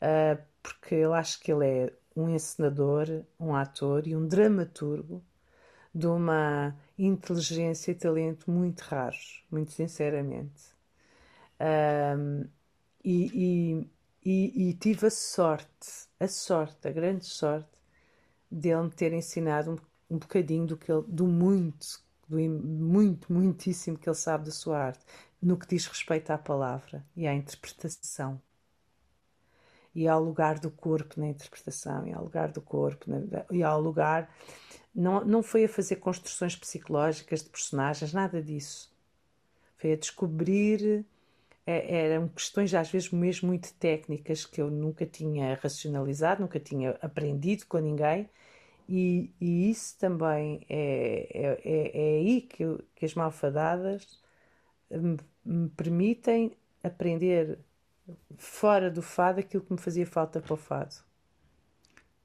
Uh, 0.00 0.42
porque 0.62 0.96
eu 0.96 1.14
acho 1.14 1.40
que 1.40 1.52
ele 1.52 1.66
é 1.66 1.92
um 2.16 2.28
encenador, 2.28 3.06
um 3.38 3.54
ator 3.54 4.06
e 4.06 4.16
um 4.16 4.26
dramaturgo 4.26 5.22
de 5.94 6.06
uma 6.06 6.74
inteligência 6.98 7.92
e 7.92 7.94
talento 7.94 8.50
muito 8.50 8.80
raros, 8.80 9.44
muito 9.50 9.72
sinceramente. 9.72 10.72
Um, 11.60 12.44
e, 13.04 13.84
e, 13.84 13.90
e, 14.24 14.70
e, 14.70 14.74
tive 14.74 15.06
a 15.06 15.10
sorte, 15.10 16.08
a 16.18 16.28
sorte, 16.28 16.88
a 16.88 16.92
grande 16.92 17.24
sorte, 17.26 17.80
dele 18.50 18.82
me 18.82 18.90
ter 18.90 19.12
ensinado 19.12 19.72
um, 19.72 20.16
um 20.16 20.18
bocadinho 20.18 20.66
do, 20.66 20.76
que 20.76 20.90
ele, 20.90 21.04
do 21.08 21.26
muito 21.26 22.02
do 22.32 22.38
muito, 22.38 23.30
muitíssimo 23.32 23.98
que 23.98 24.08
ele 24.08 24.16
sabe 24.16 24.46
da 24.46 24.50
sua 24.50 24.78
arte, 24.78 25.04
no 25.40 25.56
que 25.56 25.66
diz 25.66 25.86
respeito 25.86 26.30
à 26.30 26.38
palavra 26.38 27.04
e 27.14 27.26
à 27.26 27.34
interpretação. 27.34 28.40
E 29.94 30.08
ao 30.08 30.22
lugar 30.22 30.58
do 30.58 30.70
corpo 30.70 31.20
na 31.20 31.28
interpretação, 31.28 32.06
e 32.06 32.12
ao 32.12 32.24
lugar 32.24 32.50
do 32.50 32.62
corpo, 32.62 33.10
na, 33.10 33.44
e 33.50 33.62
ao 33.62 33.78
lugar. 33.78 34.34
Não, 34.94 35.22
não 35.24 35.42
foi 35.42 35.64
a 35.64 35.68
fazer 35.68 35.96
construções 35.96 36.56
psicológicas 36.56 37.42
de 37.42 37.50
personagens, 37.50 38.12
nada 38.12 38.42
disso. 38.42 38.90
Foi 39.76 39.92
a 39.92 39.96
descobrir. 39.96 41.04
É, 41.66 42.06
eram 42.06 42.28
questões, 42.28 42.72
às 42.74 42.90
vezes, 42.90 43.10
mesmo 43.10 43.48
muito 43.48 43.72
técnicas 43.74 44.46
que 44.46 44.60
eu 44.60 44.70
nunca 44.70 45.06
tinha 45.06 45.54
racionalizado, 45.62 46.40
nunca 46.40 46.58
tinha 46.58 46.98
aprendido 47.02 47.66
com 47.66 47.78
ninguém 47.78 48.28
e, 48.88 49.34
e 49.40 49.70
isso 49.70 49.98
também 49.98 50.64
é, 50.68 51.28
é, 51.32 51.60
é, 51.64 52.16
é 52.16 52.18
aí 52.18 52.42
que, 52.42 52.64
que 52.94 53.04
as 53.06 53.14
malfadadas 53.14 54.20
me, 54.90 55.18
me 55.44 55.68
permitem 55.70 56.56
aprender 56.82 57.60
fora 58.38 58.90
do 58.90 59.02
fado 59.02 59.40
aquilo 59.40 59.64
que 59.64 59.72
me 59.72 59.80
fazia 59.80 60.06
falta 60.06 60.40
para 60.40 60.54
o 60.54 60.56
fado. 60.56 60.96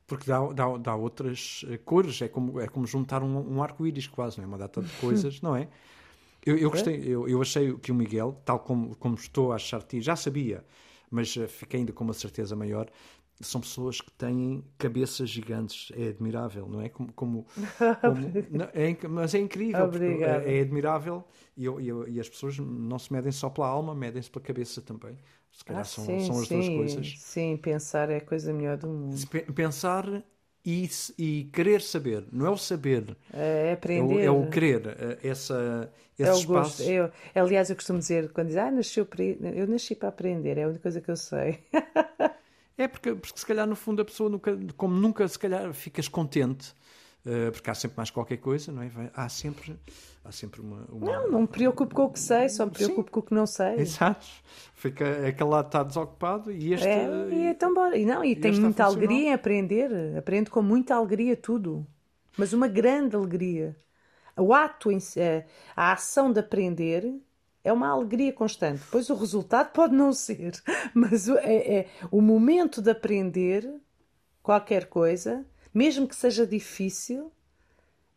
Porque 0.05 0.25
dá, 0.25 0.39
dá, 0.53 0.77
dá 0.77 0.95
outras 0.95 1.65
eh, 1.69 1.77
cores, 1.77 2.21
é 2.21 2.29
como, 2.29 2.59
é 2.61 2.67
como 2.67 2.87
juntar 2.87 3.21
um, 3.23 3.55
um 3.55 3.61
arco-íris 3.61 4.07
quase, 4.07 4.37
não 4.37 4.45
é? 4.45 4.47
Uma 4.47 4.57
data 4.57 4.81
de 4.81 4.91
coisas, 4.93 5.41
não 5.41 5.55
é? 5.55 5.67
Eu, 6.45 6.57
eu 6.57 6.71
gostei, 6.71 7.01
eu, 7.05 7.27
eu 7.27 7.41
achei 7.41 7.77
que 7.79 7.91
o 7.91 7.95
Miguel, 7.95 8.41
tal 8.45 8.59
como, 8.59 8.95
como 8.97 9.15
estou 9.15 9.51
a 9.53 9.55
achar-te, 9.57 10.01
já 10.01 10.15
sabia, 10.15 10.65
mas 11.11 11.35
eh, 11.37 11.47
fiquei 11.47 11.81
ainda 11.81 11.93
com 11.93 12.03
uma 12.05 12.13
certeza 12.13 12.55
maior, 12.55 12.89
são 13.41 13.61
pessoas 13.61 14.01
que 14.01 14.11
têm 14.11 14.63
cabeças 14.77 15.29
gigantes. 15.29 15.91
É 15.95 16.09
admirável, 16.09 16.67
não 16.67 16.81
é? 16.81 16.89
Como, 16.89 17.13
como, 17.13 17.45
como 18.01 18.17
não, 18.51 18.65
é, 18.73 19.07
mas 19.07 19.35
é 19.35 19.39
incrível. 19.39 19.89
É, 20.01 20.57
é, 20.57 20.61
admirável 20.61 21.23
e, 21.55 21.65
eu, 21.65 21.79
eu, 21.79 22.07
e, 22.07 22.19
as 22.19 22.29
pessoas 22.29 22.57
não 22.57 22.97
se 22.97 23.11
medem 23.11 23.31
só 23.31 23.49
pela 23.49 23.67
alma, 23.67 23.93
medem-se 23.93 24.29
pela 24.29 24.43
cabeça 24.43 24.81
também. 24.81 25.15
Se 25.51 25.63
calhar 25.63 25.81
ah, 25.81 25.85
são, 25.85 26.05
sim, 26.05 26.19
são 26.19 26.39
as 26.39 26.47
sim, 26.47 26.55
duas 26.55 26.69
coisas. 26.69 27.19
Sim, 27.19 27.57
pensar 27.57 28.09
é 28.09 28.17
a 28.17 28.21
coisa 28.21 28.53
melhor 28.53 28.77
do 28.77 28.87
mundo. 28.87 29.15
Pensar 29.55 30.23
e, 30.63 30.89
e 31.17 31.49
querer 31.53 31.81
saber, 31.81 32.25
não 32.31 32.45
é 32.45 32.49
o 32.49 32.57
saber, 32.57 33.17
é 33.33 33.71
aprender. 33.71 34.23
É 34.23 34.29
o, 34.29 34.41
é 34.41 34.45
o 34.45 34.49
querer, 34.49 34.85
é 34.87 35.27
essa, 35.27 35.91
esse 36.19 36.29
é 36.29 36.33
o 36.33 36.37
espaço. 36.37 36.47
Gosto. 36.47 36.81
Eu, 36.83 37.11
aliás, 37.33 37.69
eu 37.69 37.75
costumo 37.75 37.99
dizer, 37.99 38.31
quando 38.31 38.47
diz, 38.47 38.57
ah, 38.57 38.69
nasci 38.69 39.03
para, 39.03 39.23
eu 39.23 39.65
nasci 39.65 39.95
para 39.95 40.09
aprender, 40.09 40.57
é 40.57 40.63
a 40.63 40.67
única 40.67 40.81
coisa 40.81 40.99
que 40.99 41.09
eu 41.09 41.15
sei. 41.15 41.59
É 42.77 42.87
porque, 42.87 43.15
porque 43.15 43.39
se 43.39 43.45
calhar 43.45 43.65
no 43.65 43.75
fundo 43.75 44.01
a 44.01 44.05
pessoa 44.05 44.29
nunca, 44.29 44.57
como 44.75 44.95
nunca 44.95 45.27
se 45.27 45.39
calhar 45.39 45.73
ficas 45.73 46.07
contente, 46.07 46.73
uh, 47.25 47.51
porque 47.51 47.69
há 47.69 47.73
sempre 47.73 47.97
mais 47.97 48.11
qualquer 48.11 48.37
coisa, 48.37 48.71
não 48.71 48.83
é? 48.83 48.91
Há 49.15 49.27
sempre, 49.29 49.75
há 50.23 50.31
sempre 50.31 50.61
uma, 50.61 50.85
uma... 50.91 51.11
Não, 51.11 51.31
não 51.31 51.41
me 51.41 51.47
preocupo 51.47 51.95
com 51.95 52.03
o 52.03 52.09
que 52.11 52.19
sei, 52.19 52.49
só 52.49 52.65
me 52.65 52.71
preocupo 52.71 53.09
Sim. 53.09 53.11
com 53.11 53.19
o 53.19 53.23
que 53.23 53.33
não 53.33 53.47
sei. 53.47 53.79
Exato. 53.79 54.27
Fica, 54.75 55.27
aquele 55.27 55.49
lado 55.49 55.67
está 55.67 55.81
desocupado 55.81 56.51
e 56.51 56.73
este... 56.73 56.87
É, 56.87 57.07
e 57.31 57.47
então 57.47 57.73
bora. 57.73 57.97
E, 57.97 58.05
não, 58.05 58.23
e, 58.23 58.31
e 58.33 58.35
tenho 58.35 58.61
muita 58.61 58.83
alegria 58.83 59.29
em 59.29 59.33
aprender, 59.33 59.91
aprendo 60.15 60.51
com 60.51 60.61
muita 60.61 60.95
alegria 60.95 61.35
tudo. 61.35 61.85
mas 62.37 62.53
uma 62.53 62.67
grande 62.67 63.15
alegria. 63.15 63.75
O 64.37 64.53
ato, 64.53 64.89
a 65.75 65.91
ação 65.93 66.31
de 66.31 66.39
aprender 66.39 67.11
é 67.67 67.73
uma 67.73 67.89
alegria 67.89 68.31
constante. 68.31 68.81
Pois 68.89 69.09
o 69.09 69.15
resultado 69.15 69.71
pode 69.73 69.93
não 69.93 70.13
ser, 70.13 70.53
mas 70.95 71.27
é, 71.27 71.79
é 71.79 71.89
o 72.09 72.21
momento 72.21 72.81
de 72.81 72.89
aprender 72.89 73.69
qualquer 74.41 74.85
coisa, 74.85 75.45
mesmo 75.73 76.07
que 76.07 76.15
seja 76.15 76.47
difícil, 76.47 77.31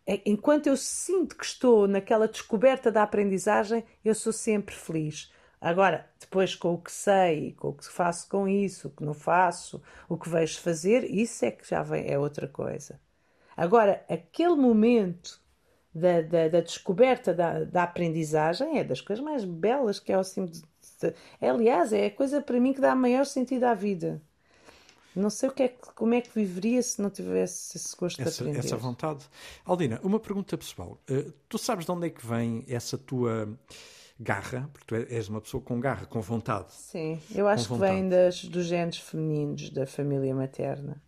é, 0.07 0.20
enquanto 0.24 0.68
eu 0.68 0.76
sinto 0.76 1.36
que 1.36 1.44
estou 1.44 1.88
naquela 1.88 2.28
descoberta 2.28 2.92
da 2.92 3.03
aprendizagem, 3.03 3.84
eu 4.05 4.14
sou 4.14 4.32
sempre 4.32 4.74
feliz. 4.74 5.32
Agora, 5.61 6.09
depois 6.18 6.55
com 6.55 6.74
o 6.74 6.78
que 6.80 6.92
sei, 6.92 7.53
com 7.53 7.68
o 7.68 7.74
que 7.74 7.86
faço 7.88 8.28
com 8.28 8.46
isso, 8.48 8.88
o 8.88 8.90
que 8.90 9.05
não 9.05 9.12
faço, 9.12 9.82
o 10.09 10.16
que 10.16 10.28
vejo 10.28 10.61
fazer, 10.61 11.05
isso 11.05 11.44
é 11.44 11.51
que 11.51 11.68
já 11.68 11.82
vem, 11.82 12.09
é 12.09 12.18
outra 12.18 12.46
coisa. 12.46 13.01
Agora, 13.57 14.05
aquele 14.09 14.55
momento 14.55 15.39
da, 15.95 16.22
da, 16.22 16.49
da 16.49 16.61
descoberta 16.61 17.34
da, 17.34 17.64
da, 17.64 17.82
aprendizagem 17.82 18.78
é 18.78 18.84
das 18.84 19.01
coisas 19.01 19.24
mais 19.24 19.45
belas 19.45 19.99
que 19.99 20.12
é 20.12 20.16
o 20.16 20.20
assim, 20.20 20.47
de, 20.47 20.61
de, 20.61 21.14
aliás, 21.41 21.93
é 21.93 22.07
a 22.07 22.11
coisa 22.11 22.41
para 22.41 22.61
mim 22.61 22.72
que 22.72 22.80
dá 22.80 22.95
maior 22.95 23.26
sentido 23.26 23.64
à 23.64 23.74
vida. 23.74 24.22
Não 25.14 25.28
sei 25.28 25.49
o 25.49 25.53
que 25.53 25.64
é, 25.64 25.68
como 25.68 26.14
é 26.14 26.20
que 26.20 26.30
viveria 26.32 26.80
se 26.82 27.03
não 27.03 27.11
tivesse 27.11 27.76
esse 27.76 27.97
gosto 27.97 28.22
essa, 28.22 28.30
de 28.30 28.51
aprender. 28.51 28.59
Essa 28.61 28.76
vontade. 28.76 29.24
Aldina, 29.64 30.01
uma 30.05 30.20
pergunta 30.20 30.57
pessoal. 30.57 31.01
Uh, 31.11 31.32
tu 31.49 31.59
sabes 31.59 31.84
de 31.84 31.91
onde 31.91 32.07
é 32.07 32.11
que 32.11 32.24
vem 32.24 32.64
essa 32.68 32.97
tua 32.97 33.49
garra, 34.18 34.70
porque 34.72 34.86
tu 34.86 34.95
és 34.95 35.28
uma 35.28 35.41
pessoa 35.41 35.62
com 35.62 35.80
garra, 35.80 36.07
com 36.07 36.20
vontade. 36.20 36.72
Sim, 36.72 37.20
eu 37.34 37.49
acho 37.49 37.68
que 37.68 37.78
vem 37.78 38.09
das, 38.09 38.45
dos 38.45 38.66
genes 38.66 38.99
femininos 38.99 39.70
da 39.70 39.86
família 39.86 40.34
materna. 40.34 41.03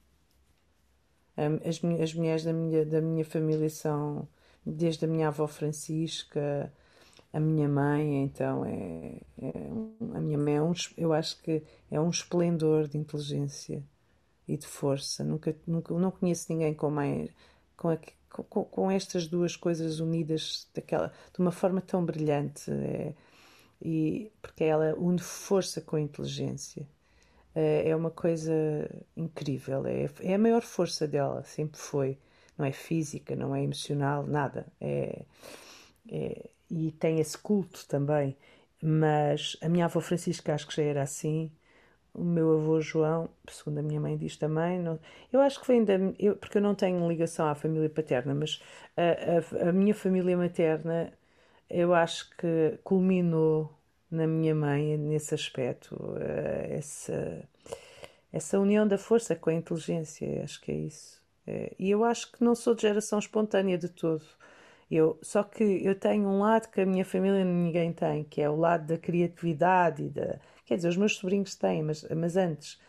As, 1.36 1.80
as 2.02 2.14
mulheres 2.14 2.42
da 2.42 2.52
minha, 2.52 2.84
da 2.84 3.00
minha 3.00 3.24
família 3.24 3.70
são, 3.70 4.28
desde 4.64 5.04
a 5.04 5.08
minha 5.08 5.28
avó 5.28 5.46
Francisca, 5.46 6.72
a 7.32 7.40
minha 7.40 7.68
mãe, 7.68 8.22
então, 8.22 8.64
é, 8.64 9.20
é 9.38 9.52
a 10.14 10.20
minha 10.20 10.38
mãe 10.38 10.56
é 10.56 10.62
um, 10.62 10.72
eu 10.96 11.12
acho 11.12 11.40
que 11.42 11.62
é 11.90 11.98
um 12.00 12.10
esplendor 12.10 12.88
de 12.88 12.98
inteligência 12.98 13.82
e 14.46 14.56
de 14.56 14.66
força. 14.66 15.24
Nunca, 15.24 15.56
nunca 15.66 15.94
não 15.94 16.10
conheço 16.10 16.46
ninguém 16.52 16.74
com 16.74 16.90
mãe 16.90 17.30
com, 17.76 17.88
a, 17.88 17.98
com, 18.28 18.64
com, 18.64 18.90
estas 18.90 19.26
duas 19.26 19.56
coisas 19.56 19.98
unidas 19.98 20.68
daquela, 20.74 21.12
de 21.32 21.40
uma 21.40 21.52
forma 21.52 21.80
tão 21.80 22.04
brilhante. 22.04 22.70
É, 22.70 23.14
e, 23.80 24.30
porque 24.40 24.64
ela 24.64 24.94
une 24.96 25.18
força 25.18 25.80
com 25.80 25.98
inteligência. 25.98 26.86
É, 27.54 27.90
é 27.90 27.96
uma 27.96 28.10
coisa 28.10 28.52
incrível. 29.16 29.86
É, 29.86 30.08
é 30.20 30.34
a 30.34 30.38
maior 30.38 30.62
força 30.62 31.08
dela, 31.08 31.42
sempre 31.44 31.78
foi. 31.80 32.18
Não 32.62 32.68
é 32.68 32.72
física, 32.72 33.34
não 33.34 33.54
é 33.54 33.62
emocional, 33.62 34.24
nada. 34.24 34.66
É, 34.80 35.24
é, 36.08 36.48
e 36.70 36.92
tem 36.92 37.18
esse 37.18 37.36
culto 37.36 37.86
também. 37.88 38.36
Mas 38.80 39.56
a 39.60 39.68
minha 39.68 39.86
avó 39.86 40.00
Francisca 40.00 40.54
acho 40.54 40.66
que 40.68 40.76
já 40.76 40.82
era 40.82 41.02
assim 41.02 41.50
o 42.14 42.22
meu 42.22 42.52
avô 42.58 42.80
João, 42.80 43.28
segundo 43.48 43.78
a 43.78 43.82
minha 43.82 44.00
mãe 44.00 44.16
diz 44.16 44.36
também, 44.36 44.78
não, 44.78 44.98
eu 45.32 45.40
acho 45.40 45.60
que 45.60 45.66
vem 45.66 45.84
da. 45.84 45.94
Eu, 46.18 46.36
porque 46.36 46.58
eu 46.58 46.62
não 46.62 46.74
tenho 46.74 47.08
ligação 47.08 47.46
à 47.48 47.54
família 47.54 47.88
paterna, 47.88 48.34
mas 48.34 48.62
a, 48.96 49.66
a, 49.66 49.70
a, 49.70 49.72
minha 49.72 49.94
família 49.94 50.36
materna, 50.36 51.12
eu 51.70 51.94
acho 51.94 52.30
que 52.36 52.78
culminou 52.84 53.72
na 54.10 54.26
minha 54.26 54.54
mãe 54.54 54.96
nesse 54.98 55.34
aspecto, 55.34 55.94
uh, 55.96 56.18
essa, 56.70 57.48
essa 58.32 58.60
união 58.60 58.86
da 58.86 58.98
força 58.98 59.34
com 59.34 59.50
a 59.50 59.54
inteligência, 59.54 60.44
acho 60.44 60.60
que 60.60 60.70
é 60.72 60.76
isso. 60.76 61.21
Uh, 61.46 61.74
e 61.78 61.90
eu 61.90 62.04
acho 62.04 62.30
que 62.32 62.42
não 62.44 62.54
sou 62.54 62.74
de 62.74 62.82
geração 62.82 63.18
espontânea 63.18 63.78
de 63.78 63.88
todo. 63.88 64.24
Eu, 64.90 65.18
só 65.22 65.42
que 65.42 65.62
eu 65.62 65.94
tenho 65.94 66.28
um 66.28 66.40
lado 66.40 66.70
que 66.70 66.80
a 66.80 66.86
minha 66.86 67.04
família 67.04 67.44
ninguém 67.44 67.92
tem, 67.92 68.24
que 68.24 68.42
é 68.42 68.48
o 68.48 68.56
lado 68.56 68.86
da 68.86 68.98
criatividade 68.98 70.04
e 70.04 70.08
da 70.10 70.38
Quer 70.72 70.76
dizer, 70.76 70.88
os 70.88 70.96
meus 70.96 71.16
sobrinhos 71.16 71.54
têm, 71.54 71.82
mas, 71.82 72.02
mas 72.16 72.34
antes. 72.34 72.80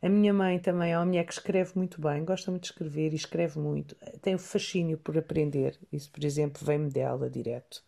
A 0.00 0.08
minha 0.08 0.32
mãe 0.32 0.58
também 0.58 0.92
é 0.92 0.98
uma 0.98 1.06
mulher 1.06 1.24
que 1.24 1.32
escreve 1.32 1.72
muito 1.74 2.00
bem, 2.00 2.24
gosta 2.24 2.50
muito 2.50 2.62
de 2.62 2.68
escrever 2.68 3.12
e 3.12 3.16
escreve 3.16 3.58
muito. 3.58 3.96
Tem 4.20 4.36
fascínio 4.36 4.98
por 4.98 5.16
aprender. 5.16 5.76
Isso, 5.92 6.10
por 6.12 6.24
exemplo, 6.24 6.64
vem-me 6.64 6.90
dela 6.90 7.28
direto. 7.28 7.82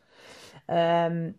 Um, 0.68 1.34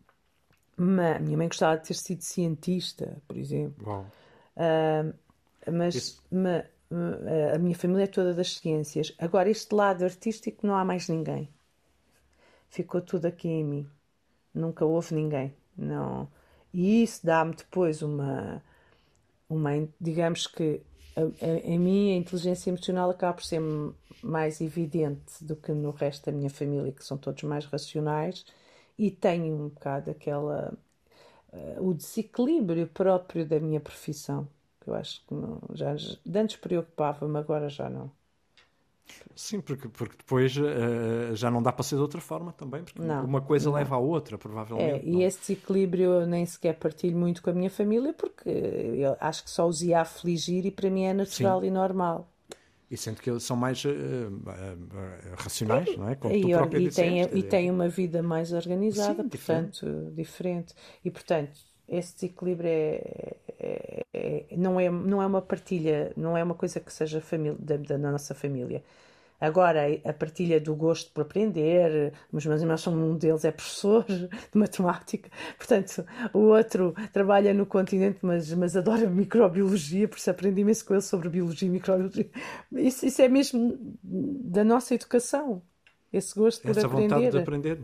a 1.01 1.19
minha 1.19 1.37
mãe 1.37 1.47
gostava 1.47 1.77
de 1.77 1.87
ter 1.87 1.95
sido 1.95 2.21
cientista, 2.21 3.17
por 3.27 3.35
exemplo. 3.35 3.85
Um, 4.55 5.13
mas 5.73 6.21
ma, 6.31 6.63
a 7.53 7.57
minha 7.57 7.75
família 7.75 8.05
é 8.05 8.07
toda 8.07 8.33
das 8.33 8.57
ciências. 8.57 9.13
Agora, 9.17 9.49
este 9.49 9.73
lado 9.73 10.03
artístico 10.03 10.65
não 10.65 10.75
há 10.75 10.85
mais 10.85 11.09
ninguém. 11.09 11.49
Ficou 12.69 13.01
tudo 13.01 13.25
aqui 13.25 13.47
em 13.47 13.63
mim. 13.63 13.89
Nunca 14.53 14.85
houve 14.85 15.13
ninguém. 15.13 15.53
Não. 15.75 16.29
E 16.73 17.03
isso 17.03 17.25
dá-me 17.25 17.55
depois 17.55 18.01
uma, 18.01 18.63
uma. 19.49 19.71
Digamos 19.99 20.47
que 20.47 20.81
em 21.41 21.79
mim 21.79 22.13
a 22.13 22.17
inteligência 22.17 22.69
emocional 22.69 23.09
acaba 23.09 23.33
por 23.33 23.43
ser 23.43 23.61
mais 24.21 24.61
evidente 24.61 25.43
do 25.43 25.55
que 25.55 25.71
no 25.71 25.91
resto 25.91 26.27
da 26.27 26.31
minha 26.31 26.49
família, 26.49 26.91
que 26.91 27.03
são 27.03 27.17
todos 27.17 27.43
mais 27.43 27.65
racionais, 27.65 28.45
e 28.97 29.11
tenho 29.11 29.55
um 29.55 29.69
bocado 29.69 30.11
aquela. 30.11 30.77
Uh, 31.51 31.89
o 31.89 31.93
desequilíbrio 31.93 32.87
próprio 32.87 33.45
da 33.45 33.59
minha 33.59 33.79
profissão, 33.79 34.47
eu 34.87 34.95
acho 34.95 35.25
que 35.25 35.33
não, 35.33 35.61
já, 35.73 35.95
antes 36.35 36.55
preocupava-me, 36.55 37.37
agora 37.37 37.69
já 37.69 37.89
não. 37.89 38.11
Sim, 39.35 39.61
porque, 39.61 39.87
porque 39.87 40.17
depois 40.17 40.55
uh, 40.57 41.35
já 41.35 41.49
não 41.51 41.61
dá 41.61 41.71
para 41.71 41.83
ser 41.83 41.95
de 41.95 42.01
outra 42.01 42.19
forma 42.19 42.51
também, 42.51 42.83
porque 42.83 43.01
não, 43.01 43.23
uma 43.23 43.41
coisa 43.41 43.69
não. 43.69 43.77
leva 43.77 43.95
à 43.95 43.99
outra, 43.99 44.37
provavelmente. 44.37 45.05
É, 45.05 45.09
e 45.09 45.23
esse 45.23 45.39
desequilíbrio 45.39 46.11
eu 46.21 46.27
nem 46.27 46.45
sequer 46.45 46.73
partilho 46.73 47.17
muito 47.17 47.41
com 47.41 47.49
a 47.49 47.53
minha 47.53 47.69
família, 47.69 48.13
porque 48.13 48.49
eu 48.49 49.15
acho 49.19 49.43
que 49.43 49.49
só 49.49 49.67
os 49.67 49.81
ia 49.81 50.01
afligir 50.01 50.65
e 50.65 50.71
para 50.71 50.89
mim 50.89 51.03
é 51.03 51.13
natural 51.13 51.61
Sim. 51.61 51.67
e 51.67 51.71
normal. 51.71 52.29
E 52.89 52.95
sendo 52.95 53.21
que 53.21 53.29
eles 53.29 53.43
são 53.43 53.55
mais 53.57 53.83
uh, 53.83 53.89
uh, 53.89 55.35
racionais, 55.35 55.95
não 55.97 56.09
é? 56.09 56.15
Como 56.15 56.33
e, 56.33 56.41
tu 56.41 56.49
própria 56.49 56.79
e, 56.79 56.89
tem, 56.89 57.21
e 57.21 57.43
tem 57.43 57.69
uma 57.69 57.89
vida 57.89 58.23
mais 58.23 58.53
organizada, 58.53 59.23
Sim, 59.23 59.29
portanto, 59.29 59.85
diferente. 60.15 60.15
diferente. 60.15 60.73
E, 61.03 61.11
portanto, 61.11 61.59
esse 61.87 62.13
desequilíbrio 62.15 62.69
é, 62.69 63.35
é, 63.59 64.05
é, 64.13 64.45
não, 64.57 64.79
é, 64.79 64.89
não 64.89 65.21
é 65.21 65.25
uma 65.25 65.41
partilha, 65.41 66.11
não 66.17 66.37
é 66.37 66.43
uma 66.43 66.55
coisa 66.55 66.79
que 66.79 66.91
seja 66.91 67.23
da, 67.59 67.77
da 67.77 67.97
nossa 67.97 68.35
família. 68.35 68.83
Agora, 69.39 69.83
a 70.03 70.13
partilha 70.13 70.59
do 70.59 70.75
gosto 70.75 71.11
por 71.11 71.21
aprender, 71.21 72.11
os 72.33 72.43
meus 72.43 72.59
irmãos 72.59 72.81
são 72.81 72.93
um 72.93 73.15
deles 73.15 73.45
é 73.45 73.51
professor 73.51 74.03
de 74.09 74.57
matemática, 74.57 75.29
portanto, 75.55 76.03
o 76.33 76.39
outro 76.39 76.95
trabalha 77.13 77.53
no 77.53 77.65
continente, 77.65 78.17
mas, 78.23 78.51
mas 78.53 78.75
adora 78.75 79.07
microbiologia, 79.07 80.07
por 80.07 80.17
isso 80.17 80.31
aprendi 80.31 80.61
imenso 80.61 80.83
com 80.85 80.95
ele 80.95 81.01
sobre 81.01 81.29
biologia 81.29 81.67
e 81.67 81.71
microbiologia. 81.71 82.29
Isso, 82.71 83.05
isso 83.05 83.21
é 83.21 83.27
mesmo 83.27 83.77
da 84.03 84.63
nossa 84.63 84.95
educação, 84.95 85.61
esse 86.11 86.33
gosto 86.33 86.63
por 86.63 86.71
Essa 86.71 86.87
aprender. 86.87 87.03
vontade 87.03 87.31
de 87.31 87.37
aprender. 87.37 87.79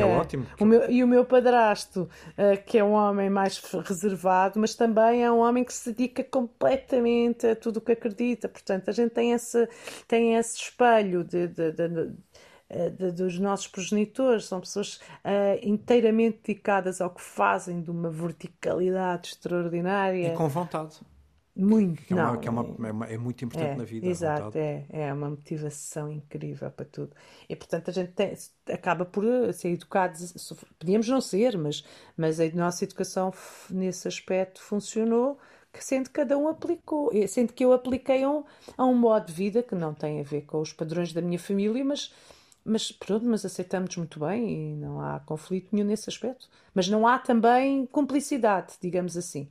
É, 0.00 0.02
é 0.02 0.06
ótimo. 0.06 0.46
O 0.60 0.64
meu, 0.64 0.90
e 0.90 1.02
o 1.02 1.06
meu 1.06 1.24
padrasto, 1.24 2.02
uh, 2.02 2.64
que 2.64 2.78
é 2.78 2.84
um 2.84 2.92
homem 2.92 3.30
mais 3.30 3.58
reservado, 3.84 4.58
mas 4.58 4.74
também 4.74 5.24
é 5.24 5.30
um 5.30 5.38
homem 5.38 5.64
que 5.64 5.72
se 5.72 5.92
dedica 5.92 6.22
completamente 6.24 7.46
a 7.46 7.56
tudo 7.56 7.78
o 7.78 7.80
que 7.80 7.92
acredita. 7.92 8.48
Portanto, 8.48 8.88
a 8.88 8.92
gente 8.92 9.10
tem 9.10 9.32
esse, 9.32 9.68
tem 10.06 10.34
esse 10.34 10.56
espelho 10.56 11.24
de, 11.24 11.48
de, 11.48 11.72
de, 11.72 11.88
de 11.88 13.12
dos 13.12 13.38
nossos 13.38 13.68
progenitores. 13.68 14.46
São 14.46 14.60
pessoas 14.60 14.96
uh, 15.24 15.58
inteiramente 15.62 16.40
dedicadas 16.44 17.00
ao 17.00 17.10
que 17.10 17.20
fazem, 17.20 17.80
de 17.80 17.90
uma 17.90 18.10
verticalidade 18.10 19.28
extraordinária. 19.28 20.32
E 20.32 20.36
com 20.36 20.48
vontade. 20.48 21.00
Muito, 21.56 22.02
que 22.02 22.12
é, 22.12 22.16
uma, 22.16 22.32
não, 22.32 22.40
que 22.40 22.48
é, 22.48 22.50
uma, 22.50 22.62
é, 22.62 22.92
uma, 22.92 23.06
é 23.06 23.16
muito 23.16 23.44
importante 23.44 23.70
é, 23.70 23.76
na 23.76 23.84
vida. 23.84 24.06
Exato, 24.06 24.58
é, 24.58 24.86
é 24.90 25.12
uma 25.12 25.30
motivação 25.30 26.10
incrível 26.10 26.68
para 26.70 26.84
tudo. 26.84 27.12
E 27.48 27.54
portanto 27.54 27.90
a 27.90 27.92
gente 27.92 28.10
tem, 28.12 28.34
acaba 28.68 29.04
por 29.04 29.24
ser 29.52 29.68
educado, 29.68 30.18
podíamos 30.80 31.08
não 31.08 31.20
ser, 31.20 31.56
mas, 31.56 31.84
mas 32.16 32.40
a 32.40 32.48
nossa 32.50 32.84
educação 32.84 33.32
nesse 33.70 34.08
aspecto 34.08 34.60
funcionou, 34.60 35.38
que 35.72 35.84
sendo 35.84 36.06
que 36.06 36.14
cada 36.14 36.36
um 36.36 36.48
aplicou, 36.48 37.12
sendo 37.28 37.52
que 37.52 37.64
eu 37.64 37.72
apliquei 37.72 38.24
a 38.24 38.30
um, 38.30 38.44
a 38.76 38.84
um 38.84 38.94
modo 38.94 39.26
de 39.26 39.32
vida 39.32 39.62
que 39.62 39.76
não 39.76 39.94
tem 39.94 40.20
a 40.20 40.24
ver 40.24 40.42
com 40.42 40.60
os 40.60 40.72
padrões 40.72 41.12
da 41.12 41.22
minha 41.22 41.38
família, 41.38 41.84
mas 41.84 42.12
mas 42.64 42.90
pronto, 42.90 43.26
mas 43.26 43.44
aceitamos 43.44 43.94
muito 43.96 44.18
bem 44.18 44.72
e 44.72 44.76
não 44.76 44.98
há 44.98 45.20
conflito 45.20 45.68
nenhum 45.70 45.86
nesse 45.86 46.08
aspecto. 46.08 46.48
Mas 46.72 46.88
não 46.88 47.06
há 47.06 47.18
também 47.18 47.84
cumplicidade, 47.86 48.74
digamos 48.80 49.16
assim. 49.18 49.50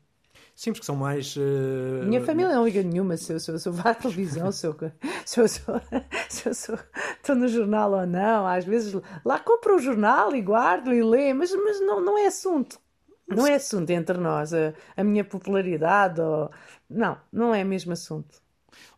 Sim, 0.55 0.71
porque 0.71 0.85
são 0.85 0.95
mais. 0.95 1.35
Uh... 1.35 2.05
Minha 2.05 2.21
família 2.21 2.53
não 2.53 2.65
liga 2.65 2.83
nenhuma 2.83 3.17
se 3.17 3.33
eu, 3.33 3.39
se 3.39 3.69
vou 3.69 3.81
à 3.83 3.95
televisão, 3.95 4.51
se 4.51 4.67
eu, 4.67 4.75
eu, 4.79 4.91
se 5.25 5.39
eu 5.39 5.45
estou 6.51 7.35
no 7.35 7.47
jornal 7.47 7.91
ou 7.91 8.05
não. 8.05 8.45
Às 8.45 8.63
vezes 8.63 8.93
lá 9.25 9.39
compro 9.39 9.75
o 9.75 9.79
jornal 9.79 10.35
e 10.35 10.41
guardo 10.41 10.93
e 10.93 11.01
leio, 11.01 11.35
mas, 11.35 11.51
mas 11.55 11.81
não, 11.81 11.99
não 11.99 12.17
é 12.17 12.27
assunto. 12.27 12.79
Não 13.27 13.47
é 13.47 13.55
assunto 13.55 13.89
entre 13.89 14.17
nós, 14.17 14.53
a, 14.53 14.73
a 14.95 15.03
minha 15.03 15.23
popularidade 15.23 16.21
ou. 16.21 16.51
Não, 16.89 17.17
não 17.31 17.55
é 17.55 17.63
mesmo 17.63 17.93
assunto. 17.93 18.42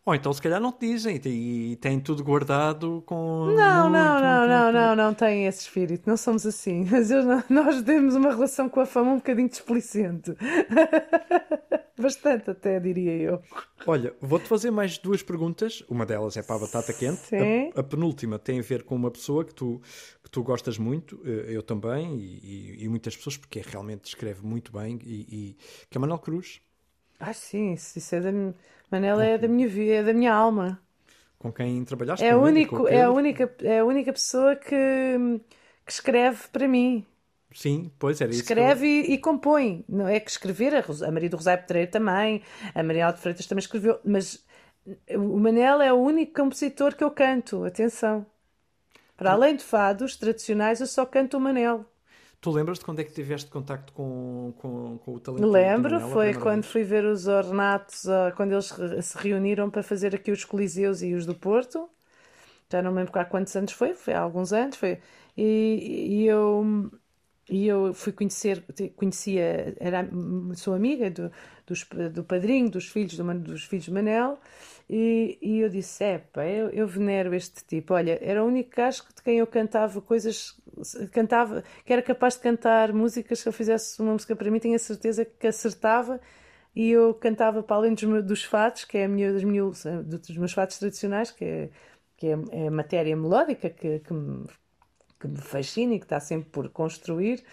Ou 0.04 0.14
então, 0.14 0.32
se 0.32 0.40
calhar, 0.40 0.60
não 0.60 0.70
te 0.72 0.86
dizem 0.86 1.20
e 1.24 1.76
têm 1.76 1.98
tudo 2.00 2.22
guardado 2.22 3.02
com. 3.06 3.46
Não, 3.46 3.90
muito, 3.90 3.92
não, 3.92 4.12
muito, 4.12 4.22
não, 4.22 4.46
não, 4.46 4.62
muito- 4.64 4.72
não, 4.74 4.96
não 4.96 5.14
tem 5.14 5.46
esse 5.46 5.62
espírito. 5.62 6.08
Não 6.08 6.16
somos 6.16 6.46
assim. 6.46 6.86
Mas 6.90 7.10
eu 7.10 7.24
não- 7.24 7.42
nós 7.50 7.82
temos 7.82 8.14
uma 8.14 8.30
relação 8.30 8.68
com 8.68 8.80
a 8.80 8.86
fama 8.86 9.12
um 9.12 9.16
bocadinho 9.16 9.48
desplicente. 9.48 10.32
Bastante, 11.98 12.50
até 12.50 12.78
diria 12.78 13.12
eu. 13.16 13.42
Olha, 13.86 14.14
vou-te 14.20 14.46
fazer 14.46 14.70
mais 14.70 14.98
duas 14.98 15.22
perguntas. 15.22 15.82
Uma 15.88 16.04
delas 16.04 16.36
é 16.36 16.42
para 16.42 16.56
a 16.56 16.58
batata 16.58 16.92
quente. 16.92 17.20
Sim. 17.20 17.72
A, 17.74 17.80
a 17.80 17.82
penúltima 17.82 18.38
tem 18.38 18.58
a 18.58 18.62
ver 18.62 18.82
com 18.82 18.94
uma 18.94 19.10
pessoa 19.10 19.44
que 19.44 19.54
tu, 19.54 19.80
que 20.22 20.30
tu 20.30 20.42
gostas 20.42 20.76
muito, 20.76 21.20
eh, 21.24 21.46
eu 21.48 21.62
também, 21.62 22.16
e, 22.18 22.76
e- 22.80 22.84
e 22.84 22.88
muitas 22.88 23.16
pessoas, 23.16 23.36
porque 23.38 23.60
realmente 23.64 24.04
escreve 24.04 24.44
muito 24.44 24.70
bem, 24.72 24.98
e, 25.04 25.20
e- 25.54 25.56
que 25.88 25.96
é 25.96 26.00
Manuel 26.00 26.18
Cruz, 26.18 26.60
Ah, 27.18 27.32
sim, 27.32 27.72
isso, 27.72 27.98
isso 27.98 28.14
é 28.14 28.20
da 28.20 28.30
minha. 28.30 28.54
Manela 28.90 29.24
é 29.24 29.38
da 29.38 29.48
minha 29.48 29.68
vida, 29.68 29.94
é 29.94 30.02
da 30.02 30.12
minha 30.14 30.32
alma. 30.34 30.80
com 31.38 31.52
quem 31.52 31.84
trabalhaste 31.84 32.26
É, 32.26 32.34
único, 32.34 32.88
é, 32.88 33.02
a 33.02 33.10
única, 33.10 33.54
é 33.62 33.80
a 33.80 33.84
única 33.84 34.12
pessoa 34.12 34.56
que, 34.56 34.74
que 35.84 35.92
escreve 35.92 36.48
para 36.48 36.66
mim. 36.68 37.06
Sim, 37.54 37.90
pois 37.98 38.20
era 38.20 38.34
isso. 38.34 38.52
que 38.52 38.60
eu- 38.60 38.66
Escreve 38.66 38.86
e, 38.86 39.18
compõe. 39.18 39.84
Não 39.88 40.08
é 40.08 40.18
que 40.20 40.30
escrever, 40.30 40.74
a, 40.74 40.80
Ros- 40.80 41.02
a 41.02 41.10
Maria 41.12 41.30
do 41.30 41.36
Rosário 41.36 41.62
Pedreira 41.62 41.90
também, 41.90 42.42
a 42.74 42.82
Maria 42.82 43.10
de 43.12 43.20
Freitas 43.20 43.46
também 43.46 43.60
escreveu, 43.62 44.00
mas 44.04 44.44
o 45.10 45.38
Manel 45.38 45.80
é 45.82 45.92
o 45.92 45.96
único 45.96 46.34
compositor 46.34 46.94
que 46.96 47.04
eu 47.04 47.10
canto, 47.10 47.64
atenção. 47.64 48.26
Para 49.16 49.32
além 49.32 49.56
de 49.56 49.64
fados 49.64 50.16
tradicionais, 50.16 50.80
eu 50.80 50.86
só 50.88 51.06
canto 51.06 51.36
o 51.38 51.40
Manel. 51.40 51.86
Tu 52.46 52.50
lembras 52.52 52.78
de 52.78 52.84
quando 52.84 53.00
é 53.00 53.04
que 53.04 53.12
tiveste 53.12 53.50
contacto 53.50 53.92
com, 53.92 54.54
com, 54.58 54.98
com 54.98 55.14
o 55.14 55.18
talento 55.18 55.50
Lembro, 55.50 55.98
Manel 55.98 56.12
a 56.12 56.12
foi 56.12 56.32
quando 56.34 56.62
vez? 56.62 56.66
fui 56.66 56.84
ver 56.84 57.04
os 57.04 57.26
ornatos, 57.26 58.04
quando 58.36 58.52
eles 58.52 58.72
se 59.02 59.18
reuniram 59.18 59.68
para 59.68 59.82
fazer 59.82 60.14
aqui 60.14 60.30
os 60.30 60.44
Coliseus 60.44 61.02
e 61.02 61.12
os 61.12 61.26
do 61.26 61.34
Porto. 61.34 61.90
Já 62.70 62.82
não 62.82 62.92
me 62.92 62.98
lembro 62.98 63.18
há 63.20 63.24
quantos 63.24 63.54
anos 63.56 63.72
foi, 63.72 63.94
foi 63.94 64.14
há 64.14 64.20
alguns 64.20 64.52
anos. 64.52 64.76
Foi. 64.76 65.00
E, 65.36 66.22
e 66.22 66.26
eu, 66.26 66.90
e 67.48 67.66
eu 67.66 67.94
fui 67.94 68.12
conhecer, 68.12 68.64
conhecia, 68.96 69.76
era, 69.78 70.08
sou 70.54 70.74
amiga 70.74 71.10
do, 71.10 71.30
do 72.12 72.24
padrinho, 72.24 72.68
dos 72.68 72.88
filhos 72.88 73.16
do, 73.16 73.34
dos 73.38 73.64
filhos 73.64 73.84
de 73.84 73.92
Manel. 73.92 74.38
E, 74.90 75.38
e 75.40 75.60
eu 75.60 75.68
disse: 75.68 76.04
pá, 76.32 76.44
eu, 76.44 76.68
eu 76.70 76.86
venero 76.88 77.34
este 77.34 77.64
tipo. 77.64 77.94
Olha, 77.94 78.18
era 78.20 78.42
o 78.42 78.46
único 78.46 78.70
gajo 78.74 79.04
de 79.14 79.22
quem 79.22 79.38
eu 79.38 79.46
cantava 79.46 80.00
coisas, 80.00 80.60
cantava, 81.12 81.62
que 81.84 81.92
era 81.92 82.02
capaz 82.02 82.34
de 82.34 82.40
cantar 82.40 82.92
músicas. 82.92 83.40
Se 83.40 83.48
eu 83.48 83.52
fizesse 83.52 84.00
uma 84.02 84.12
música 84.12 84.34
para 84.34 84.50
mim, 84.50 84.58
tinha 84.58 84.78
certeza 84.78 85.24
que 85.24 85.46
acertava. 85.46 86.20
E 86.74 86.90
eu 86.90 87.14
cantava 87.14 87.62
para 87.62 87.76
além 87.76 87.94
dos, 87.94 88.24
dos 88.24 88.44
fados, 88.44 88.84
que 88.84 88.98
é 88.98 89.04
a 89.06 89.08
minha, 89.08 89.32
das 89.32 89.44
minhas, 89.44 89.84
dos 90.04 90.36
meus 90.36 90.52
fados 90.52 90.78
tradicionais, 90.78 91.30
que 91.30 91.44
é, 91.44 91.70
que 92.16 92.26
é, 92.28 92.38
é 92.50 92.70
matéria 92.70 93.16
melódica 93.16 93.70
que, 93.70 94.00
que, 94.00 94.12
me, 94.12 94.46
que 95.20 95.28
me 95.28 95.38
fascina 95.40 95.94
e 95.94 95.98
que 95.98 96.04
está 96.06 96.20
sempre 96.20 96.50
por 96.50 96.68
construir. 96.70 97.44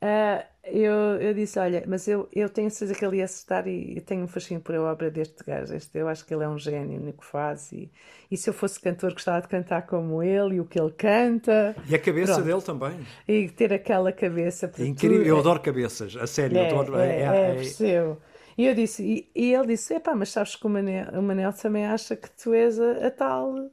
Ah, 0.00 0.44
eu, 0.64 0.92
eu 1.20 1.34
disse: 1.34 1.58
Olha, 1.58 1.84
mas 1.86 2.08
eu, 2.08 2.28
eu 2.32 2.48
tenho 2.48 2.70
certeza 2.70 2.98
que 2.98 3.04
ele 3.04 3.18
ia 3.18 3.24
acertar 3.24 3.68
e 3.68 3.96
eu 3.96 4.02
tenho 4.02 4.24
um 4.24 4.28
fascínio 4.28 4.62
por 4.62 4.74
a 4.74 4.82
obra 4.82 5.10
deste 5.10 5.44
gajo. 5.44 5.74
Este, 5.74 5.98
eu 5.98 6.08
acho 6.08 6.24
que 6.26 6.34
ele 6.34 6.44
é 6.44 6.48
um 6.48 6.58
gênio 6.58 7.00
no 7.00 7.12
que 7.12 7.24
faz. 7.24 7.70
E, 7.72 7.90
e 8.30 8.36
se 8.36 8.50
eu 8.50 8.54
fosse 8.54 8.80
cantor, 8.80 9.12
gostava 9.12 9.40
de 9.42 9.48
cantar 9.48 9.86
como 9.86 10.22
ele 10.22 10.56
e 10.56 10.60
o 10.60 10.64
que 10.64 10.80
ele 10.80 10.90
canta 10.92 11.74
E 11.88 11.94
a 11.94 11.98
cabeça 11.98 12.34
Pronto. 12.34 12.44
dele 12.44 12.62
também. 12.62 13.06
e 13.28 13.48
ter 13.48 13.72
aquela 13.72 14.12
cabeça. 14.12 14.68
É 14.78 14.84
incrível. 14.84 15.22
tu- 15.22 15.28
Eu 15.28 15.38
adoro 15.38 15.60
cabeças, 15.60 16.16
a 16.16 16.26
sério. 16.26 16.58
é, 16.58 16.66
adoro. 16.66 16.96
é, 16.98 17.20
é- 17.20 17.22
é, 17.22 17.50
é- 17.50 17.54
percebo. 17.54 18.20
E 18.58 18.66
eu 18.66 18.74
disse, 18.74 19.02
e, 19.02 19.30
e 19.34 19.54
ele 19.54 19.68
disse: 19.68 19.94
Epá, 19.94 20.14
mas 20.14 20.30
sabes 20.30 20.56
que 20.56 20.66
o 20.66 20.70
Manel, 20.70 21.08
o 21.18 21.22
Manel 21.22 21.52
também 21.52 21.86
acha 21.86 22.16
que 22.16 22.30
tu 22.30 22.52
és 22.52 22.78
a, 22.80 23.06
a 23.06 23.10
tal 23.10 23.70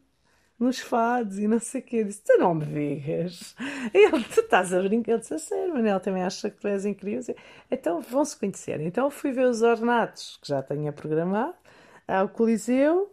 nos 0.59 0.79
fados 0.79 1.39
e 1.39 1.47
não 1.47 1.59
sei 1.59 1.81
o 1.81 1.83
quê. 1.83 1.97
Eu 1.97 2.05
disse: 2.05 2.21
Tu 2.23 2.37
não 2.37 2.53
me 2.55 2.65
digas. 2.65 3.55
Ele, 3.93 4.23
tu 4.25 4.41
estás 4.41 4.73
a 4.73 4.81
brincar. 4.81 5.13
Eu 5.13 5.19
disse: 5.19 5.33
A 5.33 5.39
sério, 5.39 5.73
Manel 5.73 5.99
também 5.99 6.23
acha 6.23 6.49
que 6.49 6.59
tu 6.59 6.67
és 6.67 6.85
incrível. 6.85 7.19
Disse, 7.19 7.35
Então 7.71 8.01
vão-se 8.01 8.37
conhecer. 8.37 8.79
Então 8.81 9.09
fui 9.09 9.31
ver 9.31 9.45
os 9.47 9.61
ornatos 9.61 10.37
que 10.41 10.47
já 10.49 10.61
tinha 10.63 10.91
programado 10.91 11.55
ao 12.07 12.29
Coliseu 12.29 13.11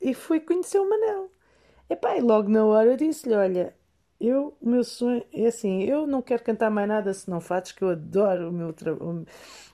e 0.00 0.14
fui 0.14 0.40
conhecer 0.40 0.78
o 0.78 0.88
Manel. 0.88 1.30
Epá, 1.88 2.16
e 2.16 2.20
logo 2.20 2.48
na 2.48 2.64
hora 2.64 2.90
eu 2.92 2.96
disse-lhe: 2.96 3.34
Olha, 3.34 3.74
eu, 4.20 4.56
o 4.60 4.68
meu 4.70 4.84
sonho 4.84 5.24
é 5.32 5.46
assim, 5.46 5.82
eu 5.84 6.06
não 6.06 6.22
quero 6.22 6.42
cantar 6.44 6.70
mais 6.70 6.88
nada 6.88 7.12
senão 7.12 7.40
fados, 7.40 7.72
que 7.72 7.82
eu 7.82 7.90
adoro 7.90 8.50
o 8.50 8.52
meu 8.52 8.72
tra- 8.72 8.94
o- 8.94 9.24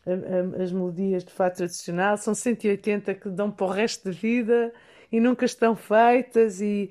a- 0.06 0.60
a- 0.60 0.62
as 0.62 0.72
melodias 0.72 1.24
de 1.24 1.32
fado 1.32 1.56
tradicional, 1.56 2.16
são 2.16 2.34
180 2.34 3.14
que 3.14 3.28
dão 3.28 3.50
para 3.50 3.66
o 3.66 3.70
resto 3.70 4.04
da 4.06 4.10
vida 4.10 4.72
e 5.12 5.20
nunca 5.20 5.44
estão 5.44 5.74
feitas 5.74 6.60
e, 6.60 6.90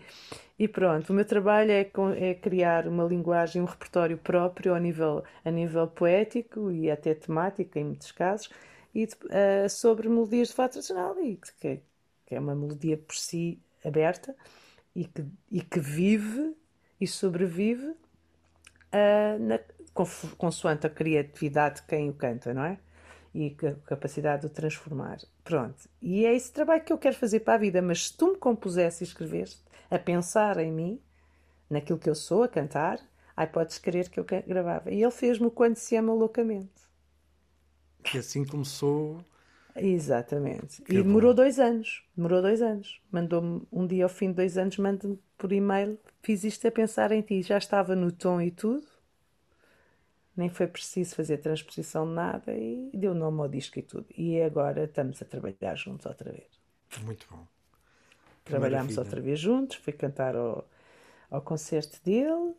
e 0.58 0.68
pronto, 0.68 1.10
o 1.12 1.14
meu 1.14 1.26
trabalho 1.26 1.72
é, 1.72 1.90
é 2.18 2.34
criar 2.34 2.88
uma 2.88 3.04
linguagem, 3.04 3.62
um 3.62 3.66
repertório 3.66 4.18
próprio 4.18 4.74
ao 4.74 4.80
nível, 4.80 5.24
a 5.46 5.52
nível 5.52 5.88
poético 5.88 6.72
e 6.72 6.90
até 6.90 7.14
temático 7.14 7.78
em 7.78 7.86
muitos 7.86 8.12
casos 8.12 8.50
e 8.96 9.08
eh, 9.30 9.70
sobre 9.70 10.10
melodias 10.10 10.48
de 10.50 10.56
fado 10.56 10.74
tradicional 10.74 11.20
e 11.22 11.38
que, 11.60 11.82
que 12.26 12.36
é 12.36 12.40
uma 12.40 12.56
melodia 12.56 12.98
por 12.98 13.16
si 13.16 13.60
aberta 13.86 14.36
e 14.96 15.06
que, 15.06 15.26
e 15.52 15.62
que 15.62 15.80
vive 15.80 16.56
e 17.00 17.06
sobrevive 17.06 17.94
ah, 18.92 19.38
na, 19.40 19.60
consoante 20.38 20.88
a 20.88 20.90
criatividade 20.90 21.82
de 21.82 21.88
quem 21.88 22.10
o 22.10 22.14
canta, 22.14 22.54
não 22.54 22.64
é? 22.64 22.80
E 23.38 23.56
a 23.68 23.76
capacidade 23.88 24.48
de 24.48 24.50
transformar. 24.50 25.20
Pronto. 25.44 25.88
E 26.02 26.26
é 26.26 26.34
esse 26.36 26.52
trabalho 26.52 26.84
que 26.84 26.92
eu 26.92 26.98
quero 26.98 27.16
fazer 27.16 27.42
para 27.42 27.54
a 27.54 27.58
vida. 27.58 27.82
Mas 27.84 28.08
se 28.08 28.18
tu 28.18 28.32
me 28.34 28.38
compusesse 28.38 29.04
e 29.04 29.08
escreveste 29.08 29.62
a 29.92 30.00
pensar 30.00 30.58
em 30.58 30.72
mim, 30.72 31.00
naquilo 31.70 32.00
que 32.00 32.10
eu 32.10 32.16
sou, 32.16 32.44
a 32.44 32.48
cantar, 32.50 33.00
ai, 33.36 33.48
podes 33.48 33.78
querer 33.78 34.10
que 34.10 34.20
eu 34.20 34.26
gravava. 34.26 34.92
E 34.92 35.04
ele 35.04 35.12
fez-me 35.12 35.52
Quando 35.52 35.76
Se 35.76 35.96
Ama 35.96 36.14
Loucamente. 36.14 36.88
E 38.14 38.18
assim 38.18 38.44
começou. 38.46 39.24
Exatamente. 39.76 40.82
Que 40.82 40.98
e 40.98 41.04
bom. 41.04 41.04
demorou 41.04 41.34
dois 41.34 41.60
anos. 41.60 42.04
Demorou 42.16 42.42
dois 42.42 42.62
anos. 42.62 43.02
Mandou-me 43.12 43.62
um 43.72 43.86
dia 43.86 44.06
ao 44.06 44.10
fim 44.10 44.30
de 44.30 44.36
dois 44.36 44.58
anos, 44.58 44.78
manda-me 44.78 45.20
por 45.38 45.52
e-mail. 45.52 46.00
Fiz 46.22 46.44
isto 46.44 46.68
a 46.68 46.72
pensar 46.72 47.12
em 47.12 47.22
ti. 47.22 47.42
Já 47.44 47.58
estava 47.58 47.96
no 47.96 48.12
tom 48.12 48.42
e 48.42 48.52
tudo. 48.52 48.86
Nem 50.38 50.50
foi 50.50 50.68
preciso 50.68 51.16
fazer 51.16 51.40
transposição 51.40 52.06
de 52.08 52.14
nada 52.14 52.54
e 52.56 52.90
deu 52.94 53.14
nome 53.14 53.42
ao 53.42 53.50
disco 53.50 53.78
e 53.80 53.82
tudo. 53.84 54.08
E 54.18 54.42
agora 54.42 54.86
estamos 54.86 55.22
a 55.22 55.26
trabalhar 55.26 55.76
juntos 55.76 56.06
outra 56.06 56.32
vez. 56.32 56.62
Muito 57.06 57.28
bom. 57.30 57.48
Que 58.46 58.52
Trabalhámos 58.52 58.58
maravilha. 58.58 58.98
outra 58.98 59.22
vez 59.22 59.40
juntos. 59.40 59.78
Fui 59.78 59.94
cantar 59.94 60.36
ao, 60.36 60.68
ao 61.32 61.42
concerto 61.42 62.00
dele. 62.04 62.56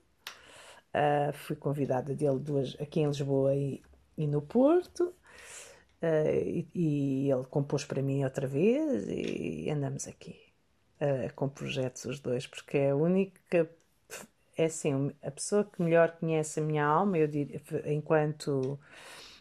Ah, 0.93 1.33
fui 1.33 1.57
convidada 1.57 2.15
dele 2.15 2.39
duas, 2.39 2.77
aqui 2.81 3.01
em 3.01 3.07
Lisboa 3.09 3.55
e, 3.55 3.83
e 4.17 4.27
no 4.27 4.43
Porto. 4.43 5.15
Ah, 6.03 6.31
e, 6.33 6.69
e 6.75 7.31
ele 7.31 7.45
compôs 7.47 7.85
para 7.85 8.03
mim 8.03 8.25
outra 8.25 8.47
vez 8.47 9.07
e 9.09 9.71
andamos 9.71 10.07
aqui 10.09 10.39
ah, 11.01 11.31
com 11.35 11.49
projetos 11.49 12.05
os 12.07 12.21
dois, 12.21 12.47
porque 12.47 12.79
é 12.79 12.91
a 12.91 12.97
única. 12.97 13.71
É 14.59 14.65
assim, 14.67 15.13
a 15.23 15.31
pessoa 15.31 15.65
que 15.65 15.81
melhor 15.83 16.13
conhece 16.19 16.59
a 16.61 16.63
minha 16.65 16.85
alma, 16.85 17.17
eu 17.19 17.29
diria, 17.29 17.63
enquanto, 17.87 18.79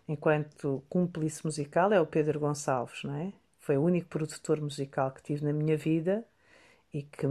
enquanto 0.08 0.84
cúmplice 0.90 1.44
musical, 1.46 1.92
é 1.94 2.00
o 2.02 2.06
Pedro 2.08 2.40
Gonçalves, 2.40 3.04
não 3.04 3.16
é? 3.16 3.34
Foi 3.60 3.78
o 3.78 3.84
único 3.84 4.08
produtor 4.10 4.62
musical 4.62 5.12
que 5.12 5.24
tive 5.24 5.44
na 5.44 5.52
minha 5.54 5.76
vida 5.78 6.24
e 6.94 7.04
que 7.04 7.28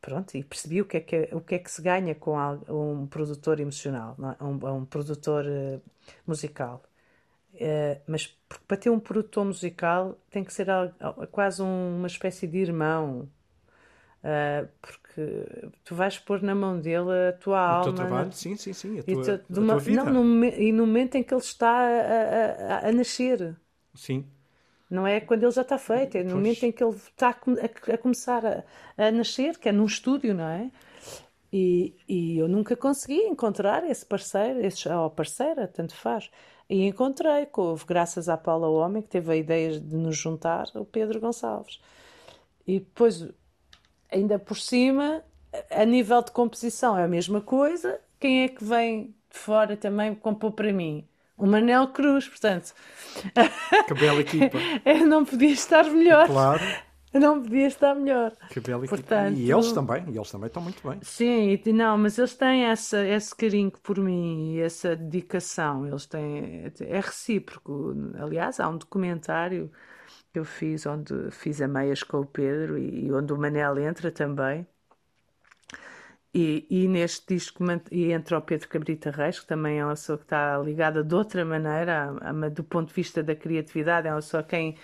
pronto 0.00 0.36
e 0.36 0.44
percebi 0.44 0.82
o 0.82 0.86
que 0.86 0.98
é 0.98 1.00
que 1.00 1.30
o 1.34 1.40
que 1.40 1.56
é 1.56 1.60
que 1.60 1.70
se 1.70 1.82
ganha 1.82 2.14
com 2.14 2.36
um 2.70 3.06
produtor 3.08 3.60
emocional 3.60 4.16
é? 4.40 4.44
um, 4.44 4.78
um 4.82 4.84
produtor 4.86 5.44
eh, 5.48 5.80
musical 6.26 6.82
Eh, 7.54 8.00
mas 8.08 8.28
para 8.68 8.76
ter 8.78 8.90
um 8.90 9.00
produtor 9.00 9.44
musical 9.46 10.18
tem 10.30 10.44
que 10.44 10.52
ser 10.54 10.70
al- 10.70 10.92
al- 11.00 11.26
quase 11.28 11.62
um- 11.62 11.98
uma 11.98 12.06
espécie 12.08 12.46
de 12.48 12.58
irmão 12.58 13.28
Eh, 14.24 14.66
porque 14.80 15.01
tu 15.84 15.94
vais 15.94 16.18
pôr 16.18 16.42
na 16.42 16.54
mão 16.54 16.78
dele 16.78 17.10
a 17.28 17.32
tua 17.32 17.54
O 17.56 17.58
alma 17.58 17.82
teu 17.84 17.92
na- 17.92 17.96
trabalho, 17.98 18.32
sim, 18.32 18.56
sim, 18.56 18.72
sim. 18.72 18.98
A 18.98 19.02
e 19.06 19.14
tua, 19.14 19.22
tu- 19.24 19.30
a 19.30 19.36
de 19.36 19.42
tua 19.54 19.62
uma- 19.64 19.78
vida. 19.78 20.04
não, 20.04 20.24
no 20.24 20.44
e 20.44 20.72
no 20.72 20.86
momento 20.86 21.14
em 21.16 21.22
que 21.22 21.32
ele 21.34 21.40
está 21.40 21.68
a, 21.70 21.84
a- 21.84 22.74
a- 22.86 22.88
a 22.88 22.92
nascer 22.92 23.56
Sim. 23.94 24.24
não 24.90 25.06
é 25.06 25.20
quando 25.20 25.42
ele 25.42 25.52
já 25.52 25.62
está 25.62 25.78
feito, 25.78 26.16
é 26.16 26.22
no 26.22 26.30
Pois. 26.30 26.36
momento 26.42 26.62
em 26.64 26.72
que 26.72 26.82
ele 26.84 26.94
está 26.96 27.28
a, 27.30 27.34
come- 27.34 27.60
a- 27.60 27.94
a 27.94 27.98
começar 27.98 28.44
a, 28.46 28.64
a 28.96 29.10
nascer, 29.10 29.58
que 29.58 29.68
é 29.68 29.72
num 29.72 29.86
estúdio, 29.86 30.34
não 30.34 30.46
é? 30.48 30.70
E, 31.52 31.94
e 32.08 32.38
eu 32.38 32.48
nunca 32.48 32.74
consegui 32.74 33.18
encontrar 33.26 33.84
esse 33.88 34.06
parceiro, 34.06 34.60
esse, 34.64 34.88
ou 34.88 35.10
parceira, 35.10 35.68
tanto 35.68 35.94
faz. 35.94 36.30
E 36.68 36.86
encontrei, 36.86 37.44
com- 37.44 37.76
graças 37.86 38.26
à 38.30 38.38
Paula 38.38 38.68
Homem, 38.68 39.02
que 39.02 39.08
teve 39.10 39.30
a 39.32 39.36
ideia 39.36 39.78
de 39.78 39.94
nos 39.96 40.16
juntar, 40.16 40.64
o 40.74 40.84
Pedro 40.86 41.20
Gonçalves. 41.20 41.78
E 42.66 42.78
depois, 42.78 43.28
ainda 44.12 44.38
por 44.38 44.56
cima, 44.58 45.22
a 45.70 45.84
nível 45.84 46.22
de 46.22 46.30
composição 46.30 46.96
é 46.98 47.04
a 47.04 47.08
mesma 47.08 47.40
coisa. 47.40 47.98
Quem 48.20 48.44
é 48.44 48.48
que 48.48 48.64
vem 48.64 49.14
de 49.32 49.38
fora 49.38 49.76
também 49.76 50.14
compor 50.14 50.52
para 50.52 50.72
mim? 50.72 51.06
O 51.36 51.46
Manel 51.46 51.88
Cruz, 51.88 52.28
portanto, 52.28 52.72
Que 53.88 53.94
bela 53.94 54.20
equipa. 54.20 54.58
eu 54.84 55.06
não 55.06 55.24
podia 55.24 55.50
estar 55.52 55.84
melhor. 55.84 56.26
Claro. 56.26 56.62
Não 57.12 57.42
podia 57.42 57.66
estar 57.66 57.94
melhor. 57.94 58.32
Que 58.48 58.60
bela 58.60 58.84
equipa. 58.84 58.96
Portanto- 59.02 59.36
E 59.36 59.50
eles 59.50 59.72
também, 59.72 60.04
e 60.08 60.16
eles 60.16 60.30
também 60.30 60.46
estão 60.46 60.62
muito 60.62 60.88
bem. 60.88 60.98
Sim, 61.02 61.58
não, 61.74 61.98
mas 61.98 62.16
eles 62.16 62.34
têm 62.34 62.64
essa, 62.64 63.06
esse 63.06 63.34
carinho 63.34 63.70
por 63.82 63.98
mim 63.98 64.54
e 64.54 64.60
essa 64.60 64.96
dedicação. 64.96 65.86
Eles 65.86 66.06
têm, 66.06 66.72
é 66.80 67.00
recíproco. 67.00 67.94
Aliás, 68.18 68.60
há 68.60 68.68
um 68.68 68.78
documentário 68.78 69.70
que 70.32 70.38
eu 70.40 70.44
fiz 70.44 70.86
onde 70.86 71.30
fiz 71.30 71.60
a 71.62 71.68
meias 71.68 72.02
com 72.02 72.18
o 72.20 72.26
Pedro 72.26 72.78
e, 72.78 73.06
e 73.06 73.12
onde 73.12 73.32
o 73.32 73.38
Manel 73.38 73.78
entra 73.78 74.10
também. 74.10 74.66
E, 76.34 76.66
e 76.70 76.88
neste 76.88 77.34
disco 77.34 77.62
e 77.90 78.10
entra 78.10 78.38
o 78.38 78.40
Pedro 78.40 78.66
Cabrita 78.66 79.10
Reis, 79.10 79.38
que 79.38 79.46
também 79.46 79.80
é 79.80 79.84
uma 79.84 79.90
pessoa 79.92 80.16
que 80.16 80.24
está 80.24 80.56
ligada 80.58 81.04
de 81.04 81.14
outra 81.14 81.44
maneira, 81.44 82.16
a- 82.22 82.30
a- 82.30 82.48
do 82.48 82.64
ponto 82.64 82.88
de 82.88 82.94
vista 82.94 83.22
da 83.22 83.36
criatividade, 83.36 84.08
é 84.08 84.10
uma 84.10 84.16
pessoa 84.16 84.40
a 84.40 84.44
quem 84.44 84.74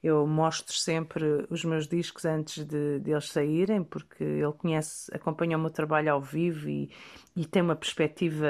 eu 0.00 0.24
mostro 0.28 0.72
sempre 0.74 1.44
os 1.50 1.64
meus 1.64 1.88
discos 1.88 2.24
antes 2.24 2.64
de, 2.64 3.00
de 3.00 3.10
eles 3.10 3.28
saírem, 3.30 3.82
porque 3.82 4.22
ele 4.22 4.52
conhece, 4.52 5.10
acompanha 5.12 5.56
o 5.58 5.60
meu 5.60 5.70
trabalho 5.70 6.12
ao 6.12 6.20
vivo 6.22 6.68
e, 6.68 6.88
e 7.34 7.44
tem 7.46 7.62
uma 7.62 7.74
perspectiva, 7.74 8.46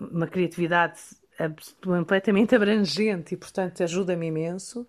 uma 0.00 0.26
criatividade 0.26 1.00
completamente 1.82 2.54
abrangente 2.54 3.34
e, 3.34 3.36
portanto, 3.36 3.82
ajuda-me 3.82 4.26
imenso. 4.26 4.86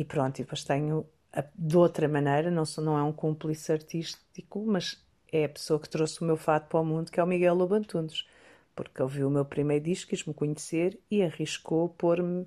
E 0.00 0.02
pronto, 0.12 0.38
e 0.38 0.42
depois 0.44 0.64
tenho 0.64 0.96
a- 1.32 1.44
de 1.54 1.76
outra 1.76 2.08
maneira, 2.08 2.50
não, 2.50 2.64
sou, 2.64 2.82
não 2.84 2.96
é 2.98 3.02
um 3.02 3.12
cúmplice 3.12 3.72
artístico, 3.72 4.64
mas 4.66 4.86
é 5.32 5.44
a 5.44 5.48
pessoa 5.48 5.80
que 5.80 5.88
trouxe 5.88 6.20
o 6.22 6.24
meu 6.24 6.36
fado 6.36 6.66
para 6.68 6.80
o 6.80 6.84
mundo, 6.84 7.10
que 7.12 7.20
é 7.20 7.24
o 7.24 7.26
Miguel 7.26 7.54
Lobantunes, 7.54 8.26
porque 8.74 9.02
ele 9.02 9.10
viu 9.10 9.28
o 9.28 9.30
meu 9.30 9.44
primeiro 9.44 9.84
disco, 9.84 10.10
quis-me 10.10 10.32
conhecer 10.34 10.98
e 11.10 11.22
arriscou 11.22 11.88
pôr-me. 11.90 12.46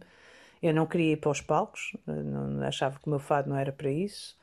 Eu 0.62 0.74
não 0.74 0.86
queria 0.88 1.14
ir 1.14 1.18
para 1.18 1.32
os 1.32 1.42
palcos, 1.42 1.94
não, 2.08 2.62
achava 2.64 3.00
que 3.00 3.08
o 3.08 3.10
meu 3.10 3.20
fado 3.20 3.50
não 3.50 3.58
era 3.58 3.72
para 3.74 3.92
isso, 3.92 4.38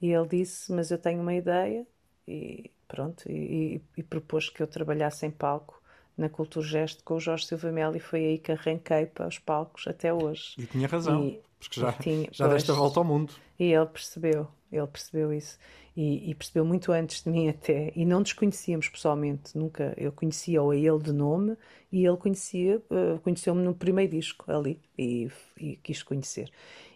e 0.00 0.10
ele 0.12 0.28
disse: 0.28 0.72
Mas 0.72 0.90
eu 0.90 0.98
tenho 0.98 1.20
uma 1.22 1.34
ideia, 1.34 1.86
e 2.28 2.70
pronto, 2.88 3.30
e, 3.30 3.76
e, 3.76 3.82
e 3.98 4.02
propôs 4.02 4.48
que 4.50 4.62
eu 4.62 4.66
trabalhasse 4.66 5.26
em 5.26 5.30
palco 5.30 5.82
na 6.16 6.28
Cultura 6.28 6.66
Gesto 6.66 7.02
com 7.04 7.14
o 7.14 7.20
Jorge 7.20 7.46
Silva 7.46 7.72
Melo, 7.72 7.96
e 7.96 8.00
foi 8.00 8.24
aí 8.26 8.38
que 8.38 8.52
arranquei 8.52 9.06
para 9.06 9.28
os 9.28 9.38
palcos 9.38 9.86
até 9.88 10.12
hoje. 10.12 10.58
E 10.58 10.66
tinha 10.66 10.88
razão, 10.88 11.30
E- 11.30 11.42
porque 11.62 11.80
já, 11.80 11.92
tinha, 11.92 12.28
já 12.32 12.48
deste 12.48 12.70
a 12.70 12.74
pois. 12.74 12.78
volta 12.78 13.00
ao 13.00 13.04
mundo. 13.04 13.32
E 13.58 13.72
ele 13.72 13.86
percebeu, 13.86 14.48
ele 14.70 14.86
percebeu 14.86 15.32
isso. 15.32 15.58
E, 15.96 16.30
e 16.30 16.34
percebeu 16.34 16.64
muito 16.64 16.90
antes 16.90 17.22
de 17.22 17.30
mim 17.30 17.48
até. 17.48 17.92
E 17.94 18.04
não 18.04 18.20
nos 18.20 18.32
conhecíamos 18.32 18.88
pessoalmente, 18.88 19.56
nunca. 19.56 19.94
Eu 19.96 20.10
conhecia-o 20.10 20.70
a 20.70 20.76
ele 20.76 20.98
de 20.98 21.12
nome 21.12 21.56
e 21.92 22.06
ele 22.06 22.16
conhecia, 22.16 22.82
eh, 22.90 23.18
conheceu-me 23.22 23.62
no 23.62 23.74
primeiro 23.74 24.10
disco 24.10 24.50
ali 24.50 24.80
e, 24.98 25.30
e 25.58 25.76
quis 25.76 26.02
conhecer. 26.02 26.50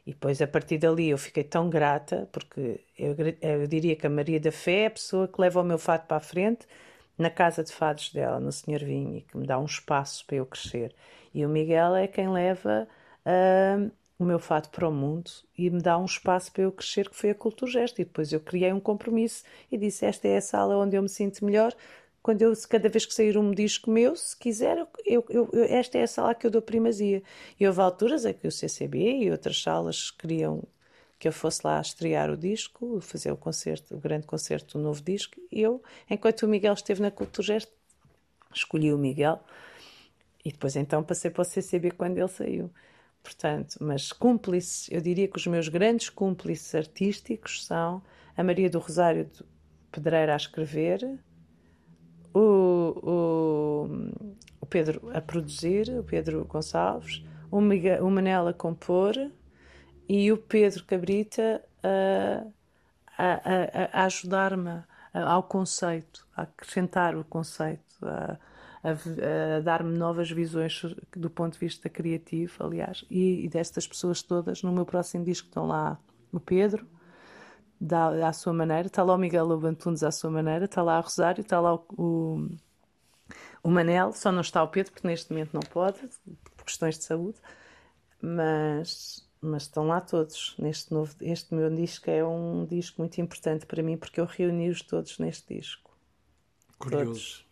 E 0.07 0.13
depois, 0.13 0.41
a 0.41 0.47
partir 0.47 0.79
dali, 0.79 1.11
eu 1.11 1.19
fiquei 1.19 1.45
tão 1.45 1.69
grata, 1.69 2.29
porque 2.33 2.81
eu, 2.99 3.15
eu 3.43 3.67
diria 3.67 3.95
que 3.97 4.07
a 4.07 4.11
Maria 4.11 4.41
da 4.41 4.53
Fé 4.53 4.85
é 4.85 4.87
a 4.87 4.91
pessoa 4.91 5.29
que 5.29 5.41
leva 5.41 5.61
o 5.61 5.65
meu 5.65 5.79
fado 5.79 6.07
para 6.07 6.17
a 6.17 6.21
frente 6.21 6.67
na 7.19 7.29
casa 7.29 7.63
de 7.63 7.73
fados 7.73 8.13
dela, 8.13 8.41
no 8.41 8.53
Senhor 8.53 8.83
Vinho, 8.83 9.17
e 9.17 9.23
que 9.23 9.37
me 9.37 9.47
dá 9.47 9.59
um 9.59 9.65
espaço 9.65 10.25
para 10.27 10.37
eu 10.37 10.47
crescer. 10.47 10.95
E 11.35 11.45
o 11.45 11.49
Miguel 11.49 11.95
é 11.97 12.07
quem 12.07 12.31
leva 12.31 12.89
ah, 13.27 13.91
o 14.19 14.25
meu 14.25 14.39
fado 14.39 14.69
para 14.71 14.89
o 14.89 14.93
mundo 14.93 15.31
e 15.57 15.69
me 15.71 15.81
dá 15.83 15.99
um 15.99 16.05
espaço 16.05 16.51
para 16.53 16.63
eu 16.63 16.73
crescer, 16.73 17.09
que 17.11 17.17
foi 17.17 17.31
a 17.31 17.35
Cultura 17.35 17.71
Gesto. 17.71 18.01
E 18.01 18.05
depois 18.05 18.33
eu 18.33 18.41
criei 18.41 18.73
um 18.73 18.81
compromisso 18.81 19.45
e 19.71 19.77
disse: 19.77 20.07
Esta 20.07 20.29
é 20.29 20.37
a 20.39 20.41
sala 20.41 20.77
onde 20.79 20.97
eu 20.97 21.03
me 21.03 21.09
sinto 21.09 21.45
melhor. 21.45 21.75
Quando 22.23 22.43
eu, 22.43 22.53
cada 22.69 22.89
vez 22.89 23.07
que 23.07 23.15
sair 23.15 23.39
um 23.39 23.53
disco 23.53 23.91
meu, 23.91 24.17
se 24.17 24.37
quiser, 24.37 24.79
eu, 25.05 25.25
eu- 25.29 25.49
eu- 25.53 25.65
esta 25.65 25.99
é 25.99 26.03
a 26.03 26.07
sala 26.09 26.35
que 26.35 26.47
eu 26.47 26.51
dou 26.51 26.61
primazia. 26.63 27.23
E 27.59 27.67
houve 27.67 27.81
alturas 27.81 28.25
em 28.25 28.33
que 28.35 28.49
o 28.49 28.51
CCB 28.53 28.99
e 29.25 29.31
outras 29.31 29.63
salas 29.63 30.11
queriam 30.11 30.63
que 31.19 31.29
eu 31.29 31.33
fosse 31.33 31.61
lá 31.65 31.81
estrear 31.81 32.31
o 32.31 32.37
disco, 32.37 33.01
fazer 33.01 33.31
o 33.33 33.37
concerto, 33.37 33.95
o 33.95 33.99
grande 33.99 34.27
concerto 34.27 34.77
do 34.79 34.85
novo 34.85 35.03
disco. 35.03 35.37
E 35.51 35.63
eu, 35.63 35.83
enquanto 36.11 36.43
o 36.43 36.49
Miguel 36.49 36.75
esteve 36.75 37.01
na 37.01 37.11
Cultura 37.11 37.47
Gesto, 37.47 37.73
escolhi 38.55 38.93
o 38.93 38.99
Miguel 38.99 39.41
e 40.45 40.53
depois 40.53 40.77
então 40.77 41.03
passei 41.03 41.31
para 41.31 41.43
o 41.43 41.45
CCB 41.45 41.91
quando 41.91 42.19
ele 42.19 42.29
saiu. 42.29 42.71
Portanto, 43.27 43.79
mas 43.81 44.13
cúmplices, 44.13 44.89
eu 44.89 45.01
diria 45.01 45.27
que 45.27 45.37
os 45.37 45.47
meus 45.49 45.69
grandes 45.69 46.09
cúmplices 46.09 46.73
artísticos 46.77 47.67
são 47.67 48.01
a 48.37 48.45
Maria 48.45 48.71
do 48.71 48.79
Rosário 48.79 49.25
de 49.25 49.43
Pedreira 49.91 50.33
a 50.33 50.37
escrever, 50.37 51.01
o, 52.35 52.39
o, 53.03 53.89
o 54.61 54.67
Pedro 54.67 55.11
a 55.15 55.21
produzir, 55.21 55.89
o 55.99 56.03
Pedro 56.05 56.45
Gonçalves, 56.45 57.23
o, 57.51 57.61
Miguel, 57.61 58.05
o 58.07 58.11
Manel 58.11 58.49
a 58.49 58.53
compor 58.53 59.15
e 60.09 60.33
o 60.33 60.37
Pedro 60.39 60.85
Cabrita 60.85 61.63
a, 61.83 62.47
a, 63.19 63.33
a- 63.35 64.03
a 64.03 64.05
ajudar-me 64.07 64.83
ao 65.13 65.43
conceito, 65.45 66.27
a 66.37 66.43
acrescentar 66.43 67.17
o 67.17 67.25
conceito, 67.25 67.83
a, 68.03 68.39
a 68.91 69.57
a 69.57 69.61
dar-me 69.61 69.97
novas 69.97 70.31
visões 70.31 70.83
do 71.17 71.29
ponto 71.31 71.55
de 71.55 71.59
vista 71.59 71.89
criativo, 71.89 72.55
aliás, 72.61 73.05
e, 73.11 73.45
e 73.45 73.49
destas 73.49 73.87
pessoas 73.87 74.23
todas, 74.23 74.63
no 74.63 74.73
meu 74.73 74.85
próximo 74.85 75.25
disco 75.25 75.49
estão 75.49 75.67
lá 75.67 75.99
o 76.33 76.39
Pedro, 76.39 76.87
dá, 77.81 78.29
à 78.29 78.33
sua 78.33 78.53
maneira, 78.53 78.87
está 78.87 79.03
lá 79.03 79.15
o 79.15 79.19
Miguel 79.19 79.47
Lobantunes 79.47 80.03
à 80.03 80.11
sua 80.11 80.31
maneira, 80.31 80.65
está 80.67 80.83
lá 80.83 80.99
a 80.99 81.01
Rosário, 81.01 81.43
está 81.43 81.61
lá 81.61 81.75
o, 81.75 81.87
o, 81.97 82.49
o 83.63 83.71
Manel, 83.71 84.13
só 84.13 84.31
não 84.31 84.41
está 84.41 84.63
o 84.63 84.69
Pedro, 84.69 84.93
porque 84.93 85.07
neste 85.07 85.31
momento 85.31 85.53
não 85.53 85.63
pode, 85.63 85.99
por 86.57 86.65
questões 86.65 86.99
de 86.99 87.05
saúde, 87.05 87.39
mas, 88.21 89.29
mas 89.41 89.65
estão 89.65 89.87
lá 89.87 90.01
todos. 90.01 90.55
Neste 90.59 90.93
novo, 90.93 91.15
este 91.21 91.55
meu 91.55 91.71
disco 91.71 92.11
é 92.11 92.25
um 92.25 92.65
disco 92.65 93.01
muito 93.01 93.21
importante 93.21 93.67
para 93.67 93.83
mim, 93.83 93.97
porque 93.97 94.21
eu 94.21 94.25
reuni-os 94.25 94.83
todos 94.83 95.19
neste 95.19 95.55
disco. 95.55 95.97
Curioso. 96.79 97.46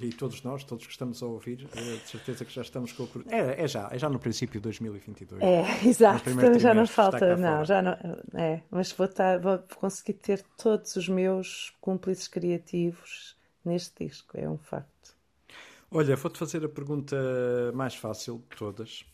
E 0.00 0.10
todos 0.10 0.42
nós, 0.42 0.64
todos 0.64 0.86
que 0.86 0.92
estamos 0.92 1.22
a 1.22 1.26
ouvir, 1.26 1.68
eh, 1.76 1.96
de 1.96 2.08
certeza 2.08 2.44
que 2.44 2.52
já 2.52 2.62
estamos 2.62 2.92
com 2.92 3.02
o 3.02 3.08
é, 3.28 3.64
é 3.64 3.68
já, 3.68 3.88
é 3.92 3.98
já 3.98 4.08
no 4.08 4.18
princípio 4.18 4.60
de 4.60 4.64
2022. 4.64 5.42
É, 5.42 5.86
exato, 5.86 6.30
então 6.30 6.58
já 6.58 6.72
não 6.72 6.86
falta, 6.86 7.36
não, 7.36 7.64
já 7.64 7.82
não, 7.82 7.92
é, 8.34 8.62
mas 8.70 8.92
vou, 8.92 9.06
estar, 9.06 9.38
vou 9.38 9.58
conseguir 9.76 10.14
ter 10.14 10.42
todos 10.56 10.96
os 10.96 11.08
meus 11.08 11.74
cúmplices 11.80 12.28
criativos 12.28 13.36
neste 13.64 14.06
disco, 14.06 14.38
é 14.38 14.48
um 14.48 14.56
facto. 14.56 14.90
Olha, 15.90 16.16
vou-te 16.16 16.38
fazer 16.38 16.64
a 16.64 16.68
pergunta 16.68 17.16
mais 17.74 17.94
fácil 17.94 18.42
de 18.48 18.56
todas. 18.56 19.04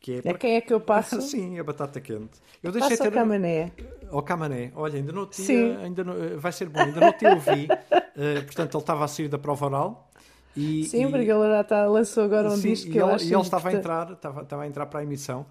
Que 0.00 0.22
A 0.26 0.34
quem 0.34 0.56
é 0.56 0.60
que 0.60 0.72
eu 0.72 0.80
passo? 0.80 1.20
Sim, 1.22 1.58
a 1.58 1.64
batata 1.64 2.00
quente. 2.00 2.40
Eu 2.62 2.72
deixei 2.72 2.90
Passo 2.90 3.02
ao 3.04 3.10
ter... 3.10 3.18
Camané. 3.18 3.72
Ao 4.10 4.22
Camané. 4.22 4.72
Olha, 4.74 4.96
ainda 4.96 5.12
não 5.12 5.26
tinha... 5.26 5.46
Sim. 5.46 5.76
Ainda 5.76 6.04
não... 6.04 6.38
Vai 6.38 6.52
ser 6.52 6.68
bom. 6.68 6.80
Ainda 6.80 7.00
não 7.00 7.12
te 7.12 7.26
ouvi. 7.26 7.68
Eh, 8.16 8.40
portanto, 8.42 8.76
ele 8.76 8.82
estava 8.82 9.04
a 9.04 9.08
sair 9.08 9.28
da 9.28 9.38
prova 9.38 9.66
oral. 9.66 10.10
E, 10.56 10.84
Sim, 10.84 11.06
e... 11.06 11.10
porque 11.10 11.30
ele 11.30 11.48
já 11.48 11.60
está, 11.60 11.86
lançou 11.86 12.24
agora 12.24 12.48
um 12.48 12.56
Sim, 12.56 12.68
disco 12.68 12.88
e 12.88 12.92
que 12.92 12.98
eu 12.98 13.06
ele, 13.06 13.14
acho 13.14 13.24
e 13.24 13.32
ele 13.32 13.40
estava 13.40 13.68
a 13.68 13.72
entrar, 13.72 14.10
estava, 14.10 14.42
estava 14.42 14.62
a 14.62 14.66
entrar 14.66 14.86
para 14.86 15.00
a 15.00 15.02
emissão. 15.04 15.46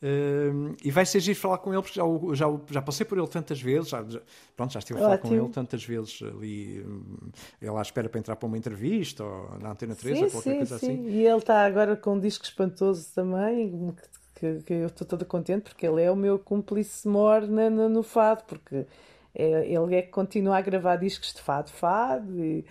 Hum, 0.00 0.76
e 0.84 0.90
vai 0.92 1.04
ser 1.04 1.18
giro 1.20 1.38
falar 1.38 1.58
com 1.58 1.72
ele, 1.72 1.82
porque 1.82 1.98
já, 1.98 2.04
já, 2.34 2.46
já 2.70 2.82
passei 2.82 3.04
por 3.04 3.18
ele 3.18 3.26
tantas 3.26 3.60
vezes, 3.60 3.88
já, 3.88 4.04
já- 4.08 4.22
pronto, 4.56 4.72
já 4.72 4.78
estive 4.78 4.98
a 4.98 5.02
falar 5.02 5.16
com 5.16 5.34
Ótimo. 5.34 5.34
ele 5.34 5.48
tantas 5.48 5.82
vezes 5.84 6.20
ali, 6.22 6.80
hum, 6.86 7.30
ele 7.60 7.76
à 7.76 7.82
espera 7.82 8.08
para 8.08 8.20
entrar 8.20 8.36
para 8.36 8.46
uma 8.46 8.56
entrevista, 8.58 9.24
ou 9.24 9.58
na 9.58 9.70
Antena 9.72 9.96
3, 9.96 10.20
Sim, 10.20 10.22
ou 10.22 10.28
qualquer 10.28 10.54
sim, 10.54 10.56
coisa 10.56 10.76
sim. 10.76 10.76
assim. 10.76 11.02
E 11.08 11.26
ele 11.26 11.38
está 11.38 11.64
agora 11.64 11.96
com 11.96 12.14
um 12.14 12.20
disco 12.20 12.44
espantoso 12.44 13.12
também, 13.14 13.94
que, 14.34 14.60
que 14.62 14.72
eu 14.74 14.86
estou 14.86 15.06
toda 15.06 15.24
contente, 15.24 15.62
porque 15.64 15.86
ele 15.86 16.02
é 16.02 16.10
o 16.10 16.16
meu 16.16 16.38
cúmplice 16.38 17.08
na- 17.08 17.70
na- 17.70 17.88
no 17.88 18.02
fado, 18.02 18.44
porque 18.44 18.86
é- 19.34 19.66
ele 19.72 19.96
é 19.96 20.02
que 20.02 20.10
continua 20.10 20.56
a 20.58 20.60
gravar 20.60 20.96
discos 20.96 21.32
de 21.34 21.40
fado, 21.42 21.70
fado, 21.70 22.32
e, 22.44 22.64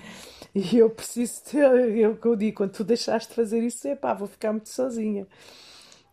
e 0.55 0.77
eu 0.77 0.89
preciso 0.89 1.43
ter, 1.43 1.59
eu 1.97 2.17
eu 2.23 2.35
digo, 2.35 2.57
quando 2.57 2.71
tu 2.71 2.83
deixaste 2.83 3.29
de 3.29 3.35
fazer 3.35 3.61
isso, 3.63 3.87
é 3.87 3.95
pá, 3.95 4.13
vou 4.13 4.27
ficar 4.27 4.51
muito 4.53 4.69
sozinha. 4.69 5.27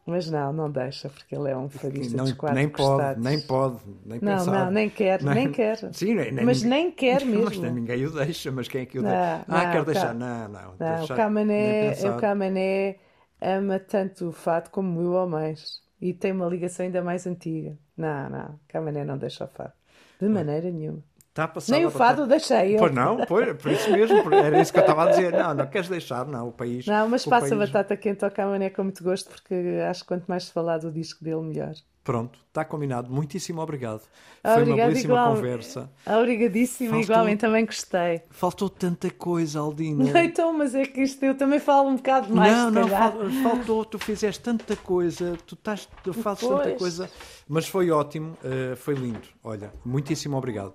Mas 0.06 0.30
não, 0.30 0.52
não 0.52 0.70
deixa, 0.70 1.08
porque 1.08 1.34
ele 1.34 1.50
é 1.50 1.56
um 1.56 1.68
fadista 1.68 2.16
Não, 2.16 2.24
dos 2.24 2.32
quatro 2.34 2.56
nem 2.56 2.68
pode, 2.68 2.82
costados. 2.98 3.24
nem 3.24 3.40
pode, 3.40 3.80
nem 4.04 4.20
Não, 4.20 4.36
pensar. 4.36 4.64
não, 4.66 4.70
nem 4.70 4.90
quer, 4.90 5.22
nem 5.22 5.50
quer. 5.50 5.78
Sim, 5.94 6.14
nem, 6.14 6.30
nem 6.32 6.44
Mas 6.44 6.62
nem 6.62 6.90
quer 6.92 7.24
Mas 7.24 7.30
mesmo. 7.50 7.62
nem 7.62 7.72
ninguém 7.72 8.04
o 8.06 8.10
deixa, 8.10 8.52
mas 8.52 8.68
quem 8.68 8.82
é 8.82 8.86
que 8.86 8.98
o 8.98 9.02
Não, 9.02 9.10
deixa? 9.10 9.44
Ah, 9.48 9.66
não, 9.66 9.70
quer 9.70 9.84
cá- 9.84 9.84
deixar? 9.84 10.14
Não, 10.14 10.48
não. 10.48 10.76
Não, 10.78 10.86
deixar, 10.96 11.14
o 11.14 11.16
Camané, 11.16 11.80
pensar. 11.90 12.16
o 12.16 12.20
Camané 12.20 12.98
ama 13.40 13.78
tanto 13.78 14.28
o 14.28 14.32
fado 14.32 14.70
como 14.70 15.00
eu 15.00 15.12
ou 15.12 15.28
mais. 15.28 15.82
E 16.00 16.12
tem 16.12 16.32
uma 16.32 16.46
ligação 16.48 16.84
ainda 16.84 17.02
mais 17.02 17.26
antiga. 17.26 17.78
Não, 17.96 18.28
não, 18.28 18.54
o 18.56 18.60
Camané 18.68 19.04
não 19.04 19.16
deixa 19.16 19.44
o 19.44 19.48
fado. 19.48 19.72
De 20.20 20.28
maneira 20.28 20.70
nenhuma. 20.70 21.02
Está 21.36 21.52
Nem 21.68 21.84
o 21.84 21.90
fado 21.90 22.22
batata- 22.22 22.26
deixei 22.28 22.74
eu. 22.76 22.78
Pois 22.78 22.94
não, 22.94 23.16
pois, 23.26 23.56
por 23.60 23.72
isso 23.72 23.90
mesmo, 23.90 24.32
era 24.32 24.60
isso 24.62 24.72
que 24.72 24.78
eu 24.78 24.82
estava 24.82 25.02
a 25.02 25.10
dizer. 25.10 25.32
Não, 25.32 25.52
não 25.52 25.66
queres 25.66 25.88
deixar, 25.88 26.24
não, 26.26 26.46
o 26.46 26.52
país. 26.52 26.86
Não, 26.86 27.08
mas 27.08 27.24
passa 27.26 27.46
a 27.54 27.58
país- 27.58 27.70
batata 27.72 27.96
quente 27.96 28.24
ao 28.24 28.30
Camané 28.30 28.70
com 28.70 28.84
muito 28.84 29.02
gosto, 29.02 29.30
porque 29.30 29.52
acho 29.90 30.02
que 30.02 30.06
quanto 30.06 30.26
mais 30.28 30.44
se 30.44 30.52
falar 30.52 30.78
do 30.78 30.92
disco 30.92 31.24
dele, 31.24 31.40
melhor. 31.42 31.72
Pronto, 32.04 32.38
está 32.46 32.64
combinado. 32.64 33.10
Muitíssimo 33.10 33.60
obrigado. 33.62 34.02
Foi 34.44 34.62
uma 34.62 34.76
belíssima 34.76 35.14
igual. 35.14 35.34
conversa. 35.34 35.90
Obrigadíssimo, 36.06 36.90
Faltou- 36.90 37.04
igualmente, 37.04 37.40
também 37.40 37.66
gostei. 37.66 38.22
Faltou 38.30 38.68
tanta 38.70 39.10
coisa, 39.10 39.58
Aldina. 39.58 40.04
Não, 40.12 40.20
então, 40.20 40.52
mas 40.56 40.72
é 40.74 40.84
que 40.86 41.00
isto 41.02 41.20
eu 41.24 41.34
também 41.36 41.58
falo 41.58 41.88
um 41.88 41.96
bocado 41.96 42.32
mais, 42.32 42.52
não, 42.56 42.70
não, 42.70 42.88
fal- 42.88 43.12
faltou, 43.42 43.84
tu 43.84 43.98
fizeste 43.98 44.40
tanta 44.40 44.76
coisa, 44.76 45.36
tu, 45.46 45.54
estás, 45.54 45.88
tu 46.04 46.12
fazes 46.12 46.46
tanta 46.46 46.62
Pois. 46.62 46.78
coisa, 46.78 47.10
mas 47.48 47.66
foi 47.66 47.90
ótimo, 47.90 48.36
eh, 48.44 48.76
foi 48.76 48.94
lindo. 48.94 49.26
Olha, 49.42 49.72
muitíssimo 49.84 50.36
obrigado. 50.36 50.74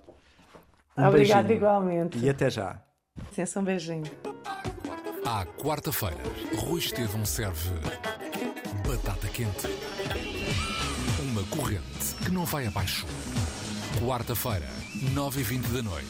Um 1.00 1.08
Obrigada 1.08 1.42
beijinho. 1.42 1.56
igualmente. 1.56 2.18
E 2.18 2.28
até 2.28 2.50
já. 2.50 2.80
Licença, 3.28 3.60
um 3.60 3.64
beijinho. 3.64 4.04
À 5.24 5.44
quarta-feira, 5.44 6.16
Rui 6.56 6.78
Estevão 6.80 7.24
serve 7.24 7.70
batata 8.86 9.28
quente. 9.28 9.66
Uma 11.20 11.42
corrente 11.44 12.14
que 12.24 12.30
não 12.30 12.44
vai 12.44 12.66
abaixo. 12.66 13.06
Quarta-feira, 14.04 14.66
9h20 15.14 15.62
da 15.72 15.82
noite, 15.82 16.06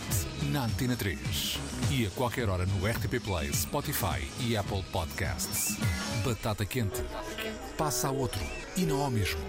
na 0.50 0.64
Antena 0.64 0.96
3. 0.96 1.58
E 1.90 2.06
a 2.06 2.10
qualquer 2.10 2.48
hora 2.48 2.64
no 2.66 2.86
RTP 2.86 3.20
Play, 3.22 3.52
Spotify 3.52 4.26
e 4.40 4.56
Apple 4.56 4.82
Podcasts. 4.92 5.76
Batata 6.24 6.64
quente. 6.64 7.02
Passa 7.76 8.08
a 8.08 8.10
outro 8.10 8.40
e 8.76 8.82
não 8.82 9.00
ao 9.00 9.10
mesmo. 9.10 9.40